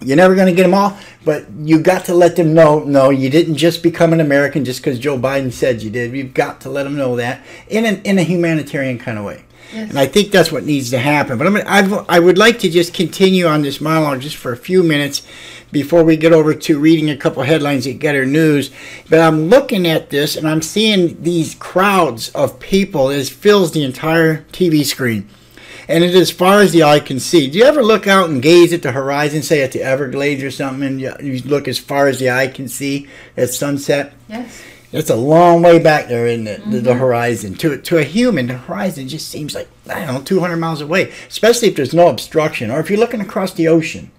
You're 0.02 0.16
never 0.16 0.34
going 0.34 0.46
to 0.46 0.54
get 0.54 0.62
them 0.62 0.72
all, 0.72 0.98
but 1.24 1.46
you 1.58 1.78
got 1.78 2.06
to 2.06 2.14
let 2.14 2.36
them 2.36 2.54
know 2.54 2.80
no, 2.84 3.10
you 3.10 3.28
didn't 3.28 3.56
just 3.56 3.82
become 3.82 4.14
an 4.14 4.20
American 4.20 4.64
just 4.64 4.80
because 4.80 4.98
Joe 4.98 5.18
Biden 5.18 5.52
said 5.52 5.82
you 5.82 5.90
did. 5.90 6.12
You've 6.12 6.32
got 6.32 6.62
to 6.62 6.70
let 6.70 6.84
them 6.84 6.96
know 6.96 7.16
that 7.16 7.44
in, 7.68 7.84
an, 7.84 8.00
in 8.02 8.18
a 8.18 8.22
humanitarian 8.22 8.98
kind 8.98 9.18
of 9.18 9.24
way. 9.24 9.44
Yes. 9.72 9.90
And 9.90 9.98
I 9.98 10.06
think 10.06 10.32
that's 10.32 10.50
what 10.50 10.64
needs 10.64 10.90
to 10.90 10.98
happen. 10.98 11.38
But 11.38 11.46
I'm, 11.46 11.56
I've, 11.66 12.10
I 12.10 12.18
would 12.18 12.38
like 12.38 12.58
to 12.60 12.70
just 12.70 12.92
continue 12.92 13.46
on 13.46 13.62
this 13.62 13.80
monologue 13.80 14.20
just 14.20 14.36
for 14.36 14.52
a 14.52 14.56
few 14.56 14.82
minutes 14.82 15.22
before 15.70 16.02
we 16.02 16.16
get 16.16 16.32
over 16.32 16.54
to 16.54 16.78
reading 16.80 17.10
a 17.10 17.16
couple 17.16 17.42
headlines 17.42 17.86
at 17.86 17.98
GETTR 17.98 18.28
News. 18.28 18.70
But 19.08 19.20
I'm 19.20 19.48
looking 19.48 19.86
at 19.86 20.10
this 20.10 20.34
and 20.34 20.48
I'm 20.48 20.62
seeing 20.62 21.22
these 21.22 21.54
crowds 21.54 22.30
of 22.30 22.58
people. 22.58 23.10
It 23.10 23.28
fills 23.28 23.72
the 23.72 23.84
entire 23.84 24.42
TV 24.52 24.84
screen. 24.84 25.28
And 25.90 26.04
it 26.04 26.14
is 26.14 26.20
as 26.20 26.30
far 26.30 26.60
as 26.60 26.70
the 26.70 26.84
eye 26.84 27.00
can 27.00 27.18
see. 27.18 27.50
Do 27.50 27.58
you 27.58 27.64
ever 27.64 27.82
look 27.82 28.06
out 28.06 28.30
and 28.30 28.40
gaze 28.40 28.72
at 28.72 28.82
the 28.82 28.92
horizon, 28.92 29.42
say 29.42 29.62
at 29.62 29.72
the 29.72 29.82
Everglades 29.82 30.42
or 30.42 30.50
something, 30.52 30.86
and 30.86 31.00
you 31.00 31.12
you 31.20 31.40
look 31.40 31.66
as 31.66 31.78
far 31.78 32.06
as 32.06 32.20
the 32.20 32.30
eye 32.30 32.46
can 32.46 32.68
see 32.68 33.08
at 33.36 33.50
sunset? 33.50 34.12
Yes. 34.28 34.62
It's 34.92 35.10
a 35.10 35.16
long 35.16 35.62
way 35.62 35.78
back 35.78 36.08
there 36.08 36.26
in 36.26 36.44
the, 36.44 36.60
the, 36.66 36.80
the 36.80 36.94
horizon. 36.94 37.54
To 37.56 37.76
to 37.76 37.98
a 37.98 38.04
human, 38.04 38.46
the 38.46 38.54
horizon 38.54 39.08
just 39.08 39.28
seems 39.28 39.54
like 39.54 39.68
I 39.88 40.04
don't 40.04 40.14
know, 40.14 40.22
200 40.22 40.56
miles 40.56 40.80
away. 40.80 41.12
Especially 41.28 41.68
if 41.68 41.76
there's 41.76 41.94
no 41.94 42.08
obstruction, 42.08 42.70
or 42.70 42.78
if 42.78 42.88
you're 42.88 42.98
looking 42.98 43.20
across 43.20 43.52
the 43.52 43.66
ocean, 43.66 44.10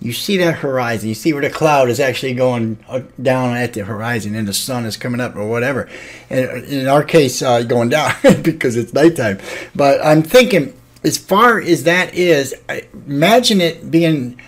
you 0.00 0.12
see 0.12 0.36
that 0.38 0.56
horizon. 0.56 1.08
You 1.08 1.14
see 1.16 1.32
where 1.32 1.42
the 1.42 1.50
cloud 1.50 1.88
is 1.88 1.98
actually 1.98 2.34
going 2.34 2.78
down 3.20 3.56
at 3.56 3.72
the 3.72 3.84
horizon, 3.84 4.36
and 4.36 4.46
the 4.46 4.54
sun 4.54 4.84
is 4.84 4.96
coming 4.96 5.20
up, 5.20 5.34
or 5.34 5.48
whatever. 5.48 5.88
And 6.30 6.64
in 6.64 6.86
our 6.86 7.02
case, 7.02 7.42
uh, 7.42 7.62
going 7.62 7.88
down 7.88 8.14
because 8.42 8.76
it's 8.76 8.92
nighttime. 8.92 9.38
But 9.74 10.04
I'm 10.04 10.22
thinking, 10.22 10.77
as 11.04 11.18
far 11.18 11.60
as 11.60 11.84
that 11.84 12.14
is, 12.14 12.54
imagine 12.92 13.60
it 13.60 13.90
being 13.90 14.40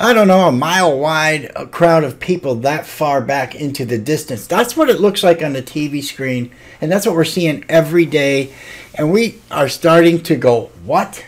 I 0.00 0.12
don't 0.12 0.28
know, 0.28 0.46
a 0.46 0.52
mile 0.52 0.96
wide 0.96 1.50
a 1.56 1.66
crowd 1.66 2.04
of 2.04 2.20
people 2.20 2.54
that 2.56 2.86
far 2.86 3.20
back 3.20 3.56
into 3.56 3.84
the 3.84 3.98
distance. 3.98 4.46
That's 4.46 4.76
what 4.76 4.88
it 4.88 5.00
looks 5.00 5.24
like 5.24 5.42
on 5.42 5.54
the 5.54 5.62
TV 5.62 6.04
screen, 6.04 6.52
and 6.80 6.90
that's 6.90 7.04
what 7.04 7.16
we're 7.16 7.24
seeing 7.24 7.64
every 7.68 8.06
day. 8.06 8.54
And 8.94 9.12
we 9.12 9.40
are 9.50 9.68
starting 9.68 10.22
to 10.22 10.36
go, 10.36 10.70
what? 10.84 11.24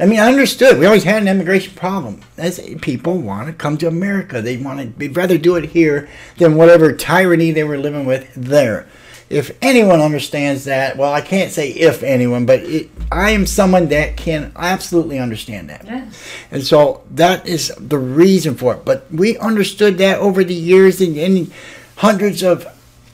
I 0.00 0.06
mean, 0.06 0.18
I 0.18 0.26
understood. 0.26 0.80
We 0.80 0.86
always 0.86 1.04
had 1.04 1.22
an 1.22 1.28
immigration 1.28 1.76
problem. 1.76 2.22
As 2.36 2.58
people 2.80 3.18
want 3.18 3.46
to 3.46 3.52
come 3.52 3.78
to 3.78 3.86
America, 3.86 4.42
they 4.42 4.56
want 4.56 4.80
to. 4.80 4.86
They'd 4.98 5.16
rather 5.16 5.38
do 5.38 5.54
it 5.54 5.66
here 5.66 6.08
than 6.38 6.56
whatever 6.56 6.92
tyranny 6.92 7.52
they 7.52 7.62
were 7.62 7.78
living 7.78 8.04
with 8.04 8.28
there. 8.34 8.88
If 9.32 9.56
anyone 9.62 10.00
understands 10.00 10.64
that, 10.64 10.98
well, 10.98 11.12
I 11.12 11.22
can't 11.22 11.50
say 11.50 11.70
if 11.70 12.02
anyone, 12.02 12.44
but 12.44 12.60
it, 12.60 12.90
I 13.10 13.30
am 13.30 13.46
someone 13.46 13.88
that 13.88 14.16
can 14.18 14.52
absolutely 14.56 15.18
understand 15.18 15.70
that. 15.70 15.86
Yes. 15.86 16.22
And 16.50 16.62
so 16.62 17.02
that 17.12 17.46
is 17.46 17.72
the 17.78 17.98
reason 17.98 18.56
for 18.56 18.74
it. 18.74 18.84
But 18.84 19.10
we 19.10 19.38
understood 19.38 19.96
that 19.98 20.18
over 20.18 20.44
the 20.44 20.54
years, 20.54 21.00
and, 21.00 21.16
and 21.16 21.52
hundreds 21.96 22.42
of 22.42 22.66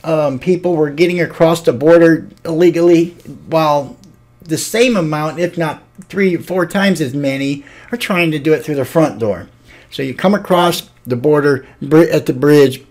um, 0.03 0.39
people 0.41 0.75
were 0.75 0.91
getting 0.91 1.21
across 1.21 1.63
the 1.63 1.73
border 1.73 2.29
illegally, 2.45 3.11
while 3.49 3.97
the 4.43 4.59
same 4.59 4.97
amount, 4.97 5.39
if 5.39 5.57
not 5.57 5.83
three, 6.09 6.37
four 6.37 6.67
times 6.67 7.01
as 7.01 7.15
many, 7.15 7.65
are 7.93 7.99
trying 7.99 8.33
to 8.33 8.39
do 8.39 8.53
it 8.53 8.65
through 8.65 8.77
the 8.77 8.85
front 8.85 9.19
door. 9.19 9.49
So 9.91 10.03
you 10.03 10.15
come 10.15 10.35
across 10.35 10.91
the 11.07 11.17
border 11.17 11.67
at 11.81 12.27
the 12.27 12.33
bridge. 12.33 12.85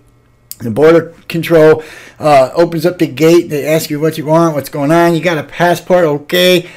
The 0.59 0.71
border 0.71 1.13
control 1.27 1.83
uh, 2.19 2.49
opens 2.55 2.85
up 2.85 2.97
the 2.97 3.07
gate. 3.07 3.49
They 3.49 3.67
ask 3.67 3.91
you 3.91 3.99
what 3.99 4.17
you 4.17 4.25
want, 4.25 4.55
what's 4.55 4.69
going 4.69 4.91
on. 4.91 5.13
You 5.13 5.21
got 5.21 5.37
a 5.37 5.43
passport, 5.43 6.03
okay? 6.03 6.67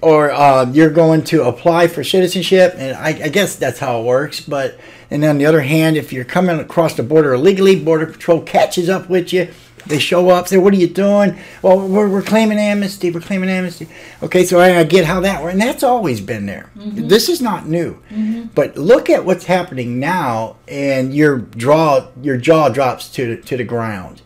Or 0.00 0.30
uh, 0.30 0.70
you're 0.72 0.90
going 0.90 1.24
to 1.24 1.44
apply 1.44 1.88
for 1.88 2.02
citizenship, 2.02 2.74
and 2.78 2.96
I, 2.96 3.08
I 3.08 3.28
guess 3.28 3.56
that's 3.56 3.80
how 3.80 4.00
it 4.00 4.04
works. 4.04 4.40
But 4.40 4.78
and 5.10 5.22
on 5.24 5.36
the 5.36 5.44
other 5.44 5.60
hand, 5.60 5.98
if 5.98 6.10
you're 6.10 6.24
coming 6.24 6.58
across 6.58 6.94
the 6.94 7.02
border 7.02 7.34
illegally, 7.34 7.78
border 7.78 8.06
patrol 8.06 8.40
catches 8.40 8.88
up 8.88 9.10
with 9.10 9.30
you. 9.30 9.48
They 9.86 9.98
show 9.98 10.30
up, 10.30 10.48
say, 10.48 10.56
"What 10.56 10.72
are 10.72 10.78
you 10.78 10.88
doing?" 10.88 11.38
Well, 11.60 11.88
we're, 11.88 12.08
we're 12.08 12.22
claiming 12.22 12.58
amnesty. 12.58 13.10
We're 13.10 13.20
claiming 13.20 13.50
amnesty. 13.50 13.88
Okay, 14.22 14.44
so 14.44 14.60
I, 14.60 14.78
I 14.78 14.84
get 14.84 15.04
how 15.04 15.20
that 15.20 15.42
works, 15.42 15.52
and 15.52 15.62
that's 15.62 15.82
always 15.82 16.20
been 16.20 16.46
there. 16.46 16.70
Mm-hmm. 16.76 17.08
This 17.08 17.28
is 17.28 17.40
not 17.40 17.66
new. 17.66 17.94
Mm-hmm. 18.10 18.48
But 18.54 18.76
look 18.76 19.10
at 19.10 19.24
what's 19.24 19.46
happening 19.46 19.98
now, 19.98 20.56
and 20.68 21.14
your 21.14 21.38
draw, 21.38 22.08
your 22.20 22.36
jaw 22.36 22.68
drops 22.68 23.08
to 23.10 23.40
to 23.40 23.56
the 23.56 23.64
ground. 23.64 24.22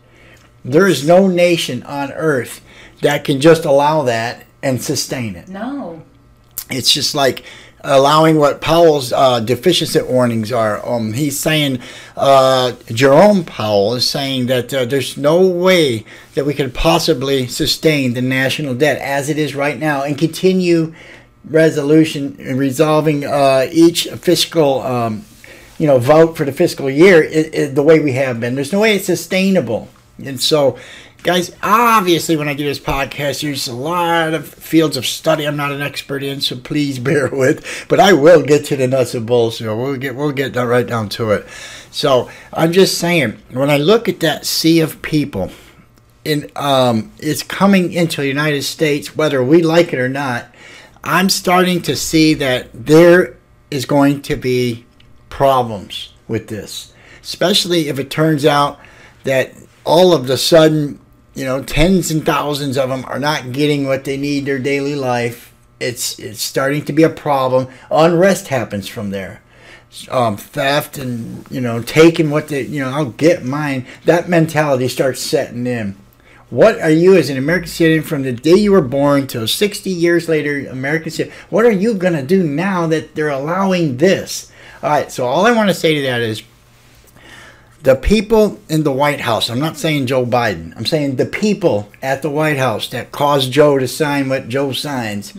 There 0.65 0.87
is 0.87 1.07
no 1.07 1.29
nation 1.29 1.83
on 1.85 2.13
earth 2.13 2.61
that 3.01 3.25
can 3.25 3.41
just 3.41 3.65
allow 3.65 4.03
that 4.03 4.47
and 4.63 4.83
sustain 4.83 5.37
it. 5.37 5.49
No. 5.49 6.03
It's 6.71 6.93
just 6.93 7.15
like 7.15 7.45
allowing 7.87 8.37
what 8.37 8.61
Powell's 8.61 9.13
uh, 9.13 9.41
deficiency 9.41 10.03
warnings 10.03 10.53
are. 10.53 10.87
Um, 10.87 11.13
he's 11.13 11.39
saying, 11.39 11.81
uh, 12.17 12.73
Jerome 12.89 13.45
Powell 13.45 13.95
is 13.95 14.09
saying 14.09 14.47
that 14.47 14.75
uh, 14.75 14.85
there's 14.85 15.17
no 15.17 15.47
way 15.47 16.05
that 16.35 16.45
we 16.45 16.55
could 16.55 16.75
possibly 16.75 17.47
sustain 17.47 18.15
the 18.15 18.23
national 18.23 18.75
debt 18.75 19.01
as 19.01 19.29
it 19.29 19.39
is 19.39 19.55
right 19.55 19.79
now 19.79 20.03
and 20.03 20.19
continue 20.19 20.95
resolution 21.49 22.37
and 22.41 22.59
resolving 22.59 23.25
uh, 23.25 23.67
each 23.71 24.09
fiscal. 24.09 24.83
Um, 24.83 25.25
you 25.79 25.87
know, 25.87 25.99
vote 25.99 26.39
for 26.39 26.47
the 26.47 26.53
fiscal 26.53 26.89
year 26.89 27.23
i 27.23 27.51
i 27.55 27.67
the 27.67 27.83
way 27.83 28.01
we 28.01 28.13
have 28.13 28.41
been. 28.41 28.55
There's 28.55 28.73
no 28.73 28.81
way 28.81 28.97
it's 28.97 29.07
sustainable. 29.07 29.89
And 30.25 30.41
so, 30.41 30.79
guys, 31.27 31.51
obviously, 31.61 32.37
when 32.37 32.47
I 32.49 32.55
do 32.55 32.65
this 32.65 32.79
podcast, 32.79 33.43
there's 33.43 33.67
a 33.67 33.75
lot 33.75 34.33
of 34.33 34.47
fields 34.49 34.97
of 34.97 35.05
study 35.05 35.45
I'm 35.45 35.57
not 35.57 35.73
an 35.73 35.83
expert 35.83 36.23
in, 36.23 36.41
so 36.41 36.57
please 36.57 36.99
bear 37.01 37.29
with. 37.29 37.87
But 37.89 37.99
I 37.99 38.13
will 38.13 38.43
get 38.43 38.65
to 38.67 38.77
the 38.77 38.87
nuts 38.87 39.15
and 39.15 39.27
bolts. 39.27 39.61
We'll 39.61 39.97
get 39.97 40.15
we'll 40.15 40.33
get 40.33 40.55
right 40.55 40.87
down 40.87 41.09
to 41.11 41.33
it. 41.33 41.47
So 41.91 42.31
I'm 42.53 42.73
just 42.73 42.99
saying, 42.99 43.39
when 43.51 43.71
I 43.71 43.77
look 43.77 44.09
at 44.09 44.21
that 44.21 44.47
sea 44.47 44.81
of 44.81 45.03
people, 45.03 45.51
in 46.25 46.51
um, 46.55 47.11
it's 47.19 47.43
coming 47.43 47.93
into 47.93 48.21
the 48.21 48.29
United 48.29 48.63
States, 48.63 49.17
whether 49.17 49.43
we 49.43 49.63
like 49.63 49.93
it 49.93 49.99
or 49.99 50.09
not. 50.09 50.47
I'm 51.03 51.29
starting 51.29 51.83
to 51.83 51.95
see 51.95 52.35
that 52.35 52.69
there 52.73 53.37
is 53.71 53.85
going 53.85 54.23
to 54.23 54.35
be 54.35 54.85
problems 55.29 56.13
with 56.27 56.49
this, 56.49 56.93
especially 57.23 57.89
if 57.89 58.01
it 58.01 58.11
turns 58.11 58.45
out 58.45 58.81
that 59.23 59.53
all 59.85 60.13
of 60.13 60.27
the 60.27 60.37
sudden, 60.37 60.99
you 61.37 61.45
know, 61.45 61.63
tens 61.63 62.11
and 62.11 62.25
thousands 62.25 62.79
of 62.79 62.89
them 62.89 63.05
are 63.07 63.19
not 63.19 63.53
getting 63.53 63.87
what 63.87 64.05
they 64.05 64.17
need 64.17 64.47
their 64.47 64.59
daily 64.59 64.95
life. 64.95 65.53
It's 65.79 66.19
it's 66.19 66.43
starting 66.43 66.83
to 66.87 66.93
be 66.93 67.03
a 67.03 67.11
problem. 67.11 67.69
Unrest 67.91 68.49
happens 68.49 68.89
from 68.89 69.11
there. 69.11 69.43
Um, 70.11 70.37
theft 70.37 70.99
and 70.99 71.47
you 71.51 71.61
know 71.61 71.81
taking 71.83 72.31
what 72.31 72.49
they 72.49 72.63
you 72.63 72.81
know 72.81 72.91
I'll 72.91 73.11
get 73.11 73.45
mine. 73.45 73.87
That 74.07 74.31
mentality 74.31 74.89
starts 74.89 75.21
setting 75.21 75.67
in. 75.67 75.97
What 76.49 76.81
are 76.81 76.91
you 76.91 77.17
as 77.17 77.29
an 77.29 77.37
American 77.37 77.69
citizen 77.69 78.09
from 78.09 78.23
the 78.23 78.33
day 78.33 78.55
you 78.55 78.73
were 78.73 78.81
born 78.81 79.27
till 79.27 79.49
60 79.49 79.91
years 79.91 80.29
later, 80.29 80.67
American 80.69 81.11
citizen? 81.11 81.37
What 81.51 81.67
are 81.67 81.73
you 81.73 81.99
to 81.99 82.23
do 82.23 82.45
now 82.45 82.87
that 82.87 83.15
they're 83.15 83.29
allowing 83.29 83.97
this? 83.97 84.53
All 84.83 84.91
right, 84.91 85.11
so 85.11 85.27
all 85.27 85.45
I 85.45 85.53
want 85.53 85.69
to 85.69 85.75
say 85.75 85.97
to 85.97 86.03
that 86.03 86.21
is 86.21 86.45
the 87.87 87.95
people 87.95 88.61
in 88.69 88.83
the 88.83 88.91
White 88.91 89.21
House, 89.21 89.49
I'm 89.49 89.61
not 89.61 89.77
saying 89.77 90.07
Joe 90.07 90.27
Biden, 90.27 90.77
I'm 90.77 90.85
saying 90.87 91.15
the 91.17 91.25
people 91.25 91.89
at 92.03 92.21
the 92.21 92.29
White 92.29 92.57
House 92.59 92.89
that 92.89 93.13
caused 93.13 93.53
Joe 93.53 93.79
to 93.79 93.87
sign 93.87 94.29
what 94.29 94.49
Joe 94.49 94.73
signs 94.73 95.33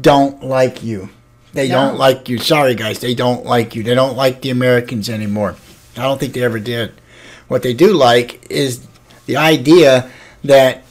don't 0.00 0.44
like 0.44 0.84
you. 0.84 1.08
They 1.52 1.68
No. 1.68 1.74
don't 1.88 1.98
like 1.98 2.28
you. 2.28 2.38
Sorry, 2.38 2.76
guys, 2.76 3.00
they 3.00 3.14
don't 3.14 3.44
like 3.44 3.74
you. 3.74 3.82
They 3.82 3.96
don't 3.96 4.16
like 4.16 4.42
the 4.42 4.50
Americans 4.50 5.10
anymore. 5.10 5.56
I 5.96 6.02
don't 6.02 6.20
think 6.20 6.34
they 6.34 6.42
ever 6.44 6.60
did. 6.60 6.92
What 7.48 7.62
they 7.64 7.74
do 7.74 7.92
like 7.92 8.46
is 8.48 8.80
the 9.26 9.36
idea 9.36 10.08
that 10.44 10.84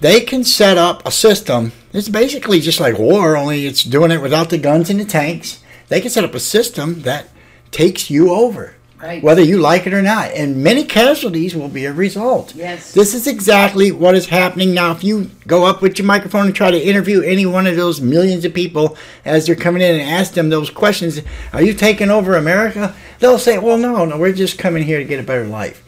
they 0.00 0.22
can 0.22 0.42
set 0.42 0.76
up 0.76 1.06
a 1.06 1.12
system. 1.12 1.70
It's 1.92 2.08
basically 2.08 2.58
just 2.60 2.80
like 2.80 2.98
war, 2.98 3.36
only 3.36 3.64
it's 3.66 3.84
doing 3.84 4.10
it 4.10 4.20
without 4.20 4.50
the 4.50 4.58
guns 4.58 4.90
and 4.90 4.98
the 4.98 5.04
tanks. 5.04 5.60
They 5.88 6.00
can 6.00 6.10
set 6.10 6.24
up 6.24 6.34
a 6.34 6.40
system 6.40 7.02
that 7.02 7.28
takes 7.70 8.10
you 8.10 8.30
over, 8.32 8.74
Right. 9.04 9.22
whether 9.22 9.42
you 9.42 9.58
like 9.58 9.86
it 9.86 9.92
or 9.92 10.00
not. 10.00 10.30
And 10.30 10.64
many 10.64 10.82
casualties 10.82 11.54
will 11.54 11.68
be 11.68 11.84
a 11.84 11.92
result. 11.92 12.54
Yes. 12.54 12.92
This 12.92 13.12
is 13.12 13.26
exactly 13.26 13.92
what 13.92 14.14
is 14.14 14.24
happening 14.26 14.72
now. 14.72 14.92
If 14.92 15.04
you 15.04 15.30
go 15.46 15.66
up 15.66 15.82
with 15.82 15.98
your 15.98 16.06
microphone 16.06 16.46
and 16.46 16.54
try 16.54 16.70
to 16.70 16.80
interview 16.80 17.20
any 17.20 17.44
one 17.44 17.66
of 17.66 17.76
those 17.76 18.00
millions 18.00 18.46
of 18.46 18.54
people 18.54 18.96
as 19.26 19.46
they're 19.46 19.56
coming 19.56 19.82
in 19.82 20.00
and 20.00 20.08
ask 20.08 20.32
them 20.32 20.48
those 20.48 20.70
questions, 20.70 21.20
are 21.52 21.60
you 21.60 21.74
taking 21.74 22.08
over 22.08 22.34
America? 22.34 22.94
They'll 23.18 23.38
say, 23.38 23.58
well, 23.58 23.76
no, 23.76 24.06
no, 24.06 24.16
we're 24.16 24.32
just 24.32 24.58
coming 24.58 24.84
here 24.84 24.98
to 24.98 25.04
get 25.04 25.20
a 25.20 25.22
better 25.22 25.44
life. 25.44 25.84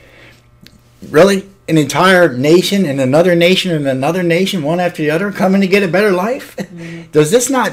Really? 1.09 1.49
An 1.69 1.79
entire 1.79 2.33
nation 2.33 2.87
and 2.87 3.01
another 3.01 3.35
nation 3.35 3.73
and 3.73 3.89
another 3.89 4.23
nation, 4.23 4.63
one 4.63 4.79
after 4.79 5.03
the 5.03 5.11
other, 5.11 5.33
coming 5.33 5.61
to 5.61 5.67
get 5.67 5.83
a 5.83 5.89
better 5.89 6.13
life? 6.13 6.57
Does 7.13 7.31
this 7.31 7.51
not 7.51 7.73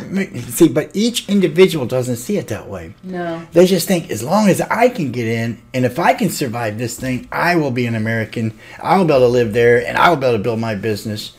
see? 0.49 0.67
But 0.67 0.89
each 0.95 1.29
individual 1.29 1.85
doesn't 1.85 2.15
see 2.15 2.37
it 2.37 2.47
that 2.47 2.67
way. 2.67 2.95
No. 3.03 3.45
They 3.51 3.67
just 3.67 3.87
think 3.87 4.09
as 4.09 4.23
long 4.23 4.49
as 4.49 4.61
I 4.61 4.89
can 4.89 5.11
get 5.11 5.27
in, 5.27 5.61
and 5.73 5.85
if 5.85 5.99
I 5.99 6.13
can 6.15 6.29
survive 6.29 6.77
this 6.77 6.99
thing, 6.99 7.27
I 7.31 7.55
will 7.55 7.71
be 7.71 7.85
an 7.85 7.93
American. 7.93 8.57
I'll 8.81 9.05
be 9.05 9.13
able 9.13 9.27
to 9.27 9.27
live 9.27 9.53
there, 9.53 9.85
and 9.85 9.97
I'll 9.97 10.15
be 10.15 10.25
able 10.25 10.37
to 10.37 10.43
build 10.43 10.59
my 10.59 10.73
business. 10.73 11.37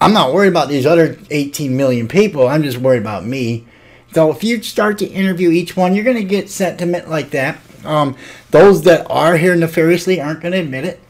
I'm 0.00 0.12
not 0.12 0.34
worried 0.34 0.48
about 0.48 0.68
these 0.68 0.84
other 0.84 1.16
18 1.30 1.74
million 1.74 2.08
people. 2.08 2.46
I'm 2.46 2.62
just 2.62 2.76
worried 2.76 3.00
about 3.00 3.24
me. 3.24 3.66
So 4.12 4.30
if 4.30 4.44
you 4.44 4.62
start 4.62 4.98
to 4.98 5.06
interview 5.06 5.50
each 5.50 5.76
one, 5.76 5.94
you're 5.94 6.04
going 6.04 6.16
to 6.16 6.24
get 6.24 6.50
sentiment 6.50 7.08
like 7.08 7.30
that. 7.30 7.58
Um, 7.84 8.16
those 8.50 8.82
that 8.82 9.06
are 9.10 9.36
here 9.36 9.56
nefariously 9.56 10.20
aren't 10.20 10.40
going 10.40 10.52
to 10.52 10.60
admit 10.60 10.84
it. 10.84 11.00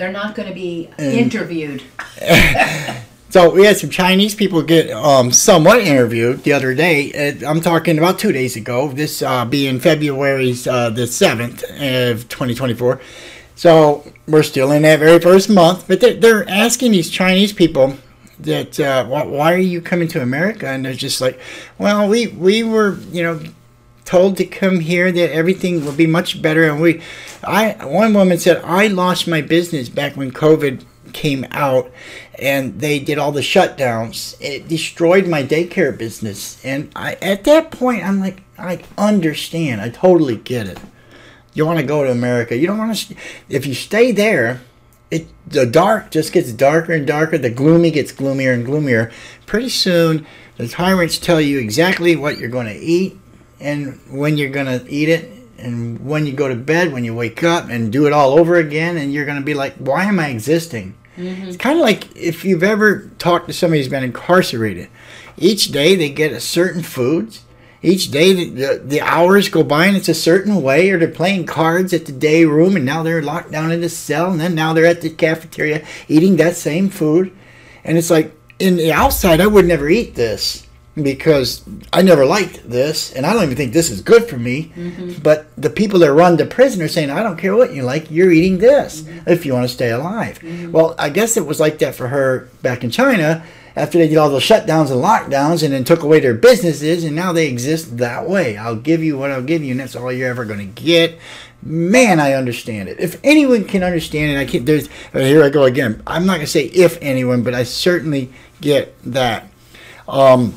They're 0.00 0.10
not 0.10 0.34
going 0.34 0.48
to 0.48 0.54
be 0.54 0.88
interviewed. 0.98 1.82
So 3.30 3.48
we 3.48 3.64
had 3.64 3.76
some 3.76 3.90
Chinese 3.90 4.34
people 4.34 4.60
get 4.60 4.90
um, 4.90 5.30
somewhat 5.30 5.82
interviewed 5.82 6.42
the 6.42 6.52
other 6.52 6.74
day. 6.74 7.38
I'm 7.46 7.60
talking 7.60 7.96
about 7.96 8.18
two 8.18 8.32
days 8.32 8.56
ago. 8.56 8.88
This 8.88 9.22
uh, 9.22 9.44
being 9.44 9.78
February 9.78 10.52
uh, 10.68 10.90
the 10.90 11.06
seventh 11.06 11.62
of 11.62 12.28
2024. 12.28 13.00
So 13.54 14.12
we're 14.26 14.42
still 14.42 14.72
in 14.72 14.82
that 14.82 14.98
very 14.98 15.20
first 15.20 15.48
month, 15.48 15.86
but 15.86 16.00
they're, 16.00 16.14
they're 16.14 16.48
asking 16.50 16.90
these 16.90 17.08
Chinese 17.08 17.52
people 17.52 17.96
that 18.40 18.80
uh, 18.80 19.06
why, 19.06 19.22
why 19.22 19.54
are 19.54 19.58
you 19.58 19.80
coming 19.80 20.08
to 20.08 20.20
America? 20.20 20.66
And 20.66 20.84
they're 20.84 20.94
just 20.94 21.20
like, 21.20 21.38
well, 21.78 22.08
we 22.08 22.26
we 22.26 22.64
were 22.64 22.98
you 23.12 23.22
know 23.22 23.40
told 24.10 24.36
to 24.36 24.44
come 24.44 24.80
here 24.80 25.12
that 25.12 25.30
everything 25.30 25.84
will 25.84 25.92
be 25.92 26.06
much 26.06 26.42
better. 26.42 26.64
And 26.64 26.82
we 26.82 27.00
i 27.44 27.76
one 27.86 28.12
woman 28.12 28.38
said 28.38 28.60
i 28.64 28.88
lost 28.88 29.28
my 29.28 29.40
business 29.40 29.88
back 29.88 30.16
when 30.16 30.32
covid 30.32 30.84
came 31.12 31.46
out 31.52 31.90
and 32.38 32.80
they 32.80 32.98
did 32.98 33.18
all 33.18 33.30
the 33.30 33.40
shutdowns. 33.40 34.36
It 34.40 34.66
destroyed 34.66 35.28
my 35.28 35.44
daycare 35.44 35.96
business. 35.96 36.62
And 36.64 36.90
i 36.96 37.14
at 37.22 37.44
that 37.44 37.70
point 37.70 38.04
i'm 38.04 38.18
like 38.18 38.42
i 38.58 38.82
understand. 38.98 39.80
I 39.80 39.90
totally 39.90 40.36
get 40.36 40.66
it. 40.66 40.80
You 41.54 41.64
want 41.64 41.78
to 41.78 41.86
go 41.86 42.02
to 42.02 42.10
america. 42.10 42.56
You 42.56 42.66
don't 42.66 42.78
want 42.78 42.96
to 42.96 43.14
if 43.48 43.64
you 43.64 43.74
stay 43.74 44.10
there 44.10 44.60
it 45.12 45.28
the 45.46 45.66
dark 45.66 46.10
just 46.10 46.32
gets 46.32 46.52
darker 46.52 46.94
and 46.94 47.06
darker. 47.06 47.38
The 47.38 47.50
gloomy 47.50 47.92
gets 47.92 48.10
gloomier 48.10 48.52
and 48.52 48.66
gloomier. 48.66 49.12
Pretty 49.46 49.68
soon 49.68 50.26
the 50.56 50.66
tyrants 50.66 51.16
tell 51.16 51.40
you 51.40 51.60
exactly 51.60 52.16
what 52.16 52.38
you're 52.38 52.50
going 52.50 52.66
to 52.66 52.76
eat 52.76 53.19
and 53.60 54.00
when 54.10 54.36
you're 54.36 54.50
going 54.50 54.66
to 54.66 54.90
eat 54.90 55.08
it 55.08 55.30
and 55.58 56.04
when 56.04 56.26
you 56.26 56.32
go 56.32 56.48
to 56.48 56.54
bed 56.54 56.92
when 56.92 57.04
you 57.04 57.14
wake 57.14 57.44
up 57.44 57.68
and 57.68 57.92
do 57.92 58.06
it 58.06 58.12
all 58.12 58.38
over 58.38 58.56
again 58.56 58.96
and 58.96 59.12
you're 59.12 59.26
going 59.26 59.38
to 59.38 59.44
be 59.44 59.54
like 59.54 59.74
why 59.76 60.04
am 60.04 60.18
i 60.18 60.28
existing? 60.28 60.94
Mm-hmm. 61.16 61.48
It's 61.48 61.56
kind 61.56 61.78
of 61.78 61.82
like 61.82 62.14
if 62.16 62.44
you've 62.44 62.62
ever 62.62 63.10
talked 63.18 63.48
to 63.48 63.52
somebody 63.52 63.80
who's 63.80 63.88
been 63.88 64.04
incarcerated. 64.04 64.88
Each 65.36 65.66
day 65.66 65.94
they 65.94 66.08
get 66.10 66.32
a 66.32 66.40
certain 66.40 66.82
foods. 66.82 67.44
Each 67.82 68.10
day 68.10 68.32
the, 68.32 68.44
the, 68.44 68.82
the 68.84 69.00
hours 69.00 69.48
go 69.48 69.62
by 69.62 69.86
and 69.86 69.96
it's 69.96 70.08
a 70.08 70.14
certain 70.14 70.62
way 70.62 70.90
or 70.90 70.98
they're 70.98 71.08
playing 71.08 71.46
cards 71.46 71.92
at 71.92 72.06
the 72.06 72.12
day 72.12 72.44
room 72.44 72.76
and 72.76 72.84
now 72.84 73.02
they're 73.02 73.22
locked 73.22 73.50
down 73.50 73.72
in 73.72 73.80
the 73.80 73.88
cell 73.88 74.30
and 74.30 74.40
then 74.40 74.54
now 74.54 74.72
they're 74.72 74.86
at 74.86 75.00
the 75.00 75.10
cafeteria 75.10 75.86
eating 76.08 76.36
that 76.36 76.56
same 76.56 76.88
food. 76.88 77.36
And 77.84 77.98
it's 77.98 78.10
like 78.10 78.34
in 78.60 78.76
the 78.76 78.92
outside 78.92 79.40
i 79.40 79.46
would 79.46 79.64
never 79.64 79.88
eat 79.88 80.14
this 80.14 80.66
because 81.02 81.62
I 81.92 82.02
never 82.02 82.24
liked 82.24 82.68
this, 82.68 83.12
and 83.12 83.26
I 83.26 83.32
don't 83.32 83.44
even 83.44 83.56
think 83.56 83.72
this 83.72 83.90
is 83.90 84.00
good 84.00 84.28
for 84.28 84.36
me. 84.36 84.72
Mm-hmm. 84.76 85.22
But 85.22 85.54
the 85.56 85.70
people 85.70 85.98
that 86.00 86.12
run 86.12 86.36
the 86.36 86.46
prison 86.46 86.82
are 86.82 86.88
saying, 86.88 87.10
I 87.10 87.22
don't 87.22 87.36
care 87.36 87.56
what 87.56 87.72
you 87.72 87.82
like, 87.82 88.10
you're 88.10 88.30
eating 88.30 88.58
this 88.58 89.02
mm-hmm. 89.02 89.28
if 89.28 89.44
you 89.44 89.52
want 89.52 89.64
to 89.64 89.74
stay 89.74 89.90
alive. 89.90 90.38
Mm-hmm. 90.38 90.72
Well, 90.72 90.94
I 90.98 91.08
guess 91.08 91.36
it 91.36 91.46
was 91.46 91.60
like 91.60 91.78
that 91.78 91.94
for 91.94 92.08
her 92.08 92.48
back 92.62 92.84
in 92.84 92.90
China 92.90 93.44
after 93.76 93.98
they 93.98 94.08
did 94.08 94.16
all 94.16 94.30
those 94.30 94.42
shutdowns 94.42 94.90
and 94.90 95.02
lockdowns 95.02 95.62
and 95.62 95.72
then 95.72 95.84
took 95.84 96.02
away 96.02 96.20
their 96.20 96.34
businesses, 96.34 97.04
and 97.04 97.14
now 97.14 97.32
they 97.32 97.48
exist 97.48 97.98
that 97.98 98.28
way. 98.28 98.56
I'll 98.56 98.76
give 98.76 99.02
you 99.02 99.16
what 99.16 99.30
I'll 99.30 99.42
give 99.42 99.62
you, 99.62 99.70
and 99.70 99.80
that's 99.80 99.96
all 99.96 100.12
you're 100.12 100.28
ever 100.28 100.44
going 100.44 100.58
to 100.58 100.82
get. 100.82 101.18
Man, 101.62 102.20
I 102.20 102.32
understand 102.32 102.88
it. 102.88 102.98
If 102.98 103.20
anyone 103.22 103.64
can 103.64 103.82
understand 103.82 104.32
it, 104.32 104.38
I 104.38 104.46
can't. 104.46 104.64
There's 104.64 104.88
here 105.12 105.44
I 105.44 105.50
go 105.50 105.64
again. 105.64 106.02
I'm 106.06 106.24
not 106.24 106.34
going 106.34 106.46
to 106.46 106.52
say 106.52 106.64
if 106.64 106.98
anyone, 107.02 107.42
but 107.42 107.54
I 107.54 107.64
certainly 107.64 108.32
get 108.60 109.00
that. 109.12 109.50
Um, 110.08 110.54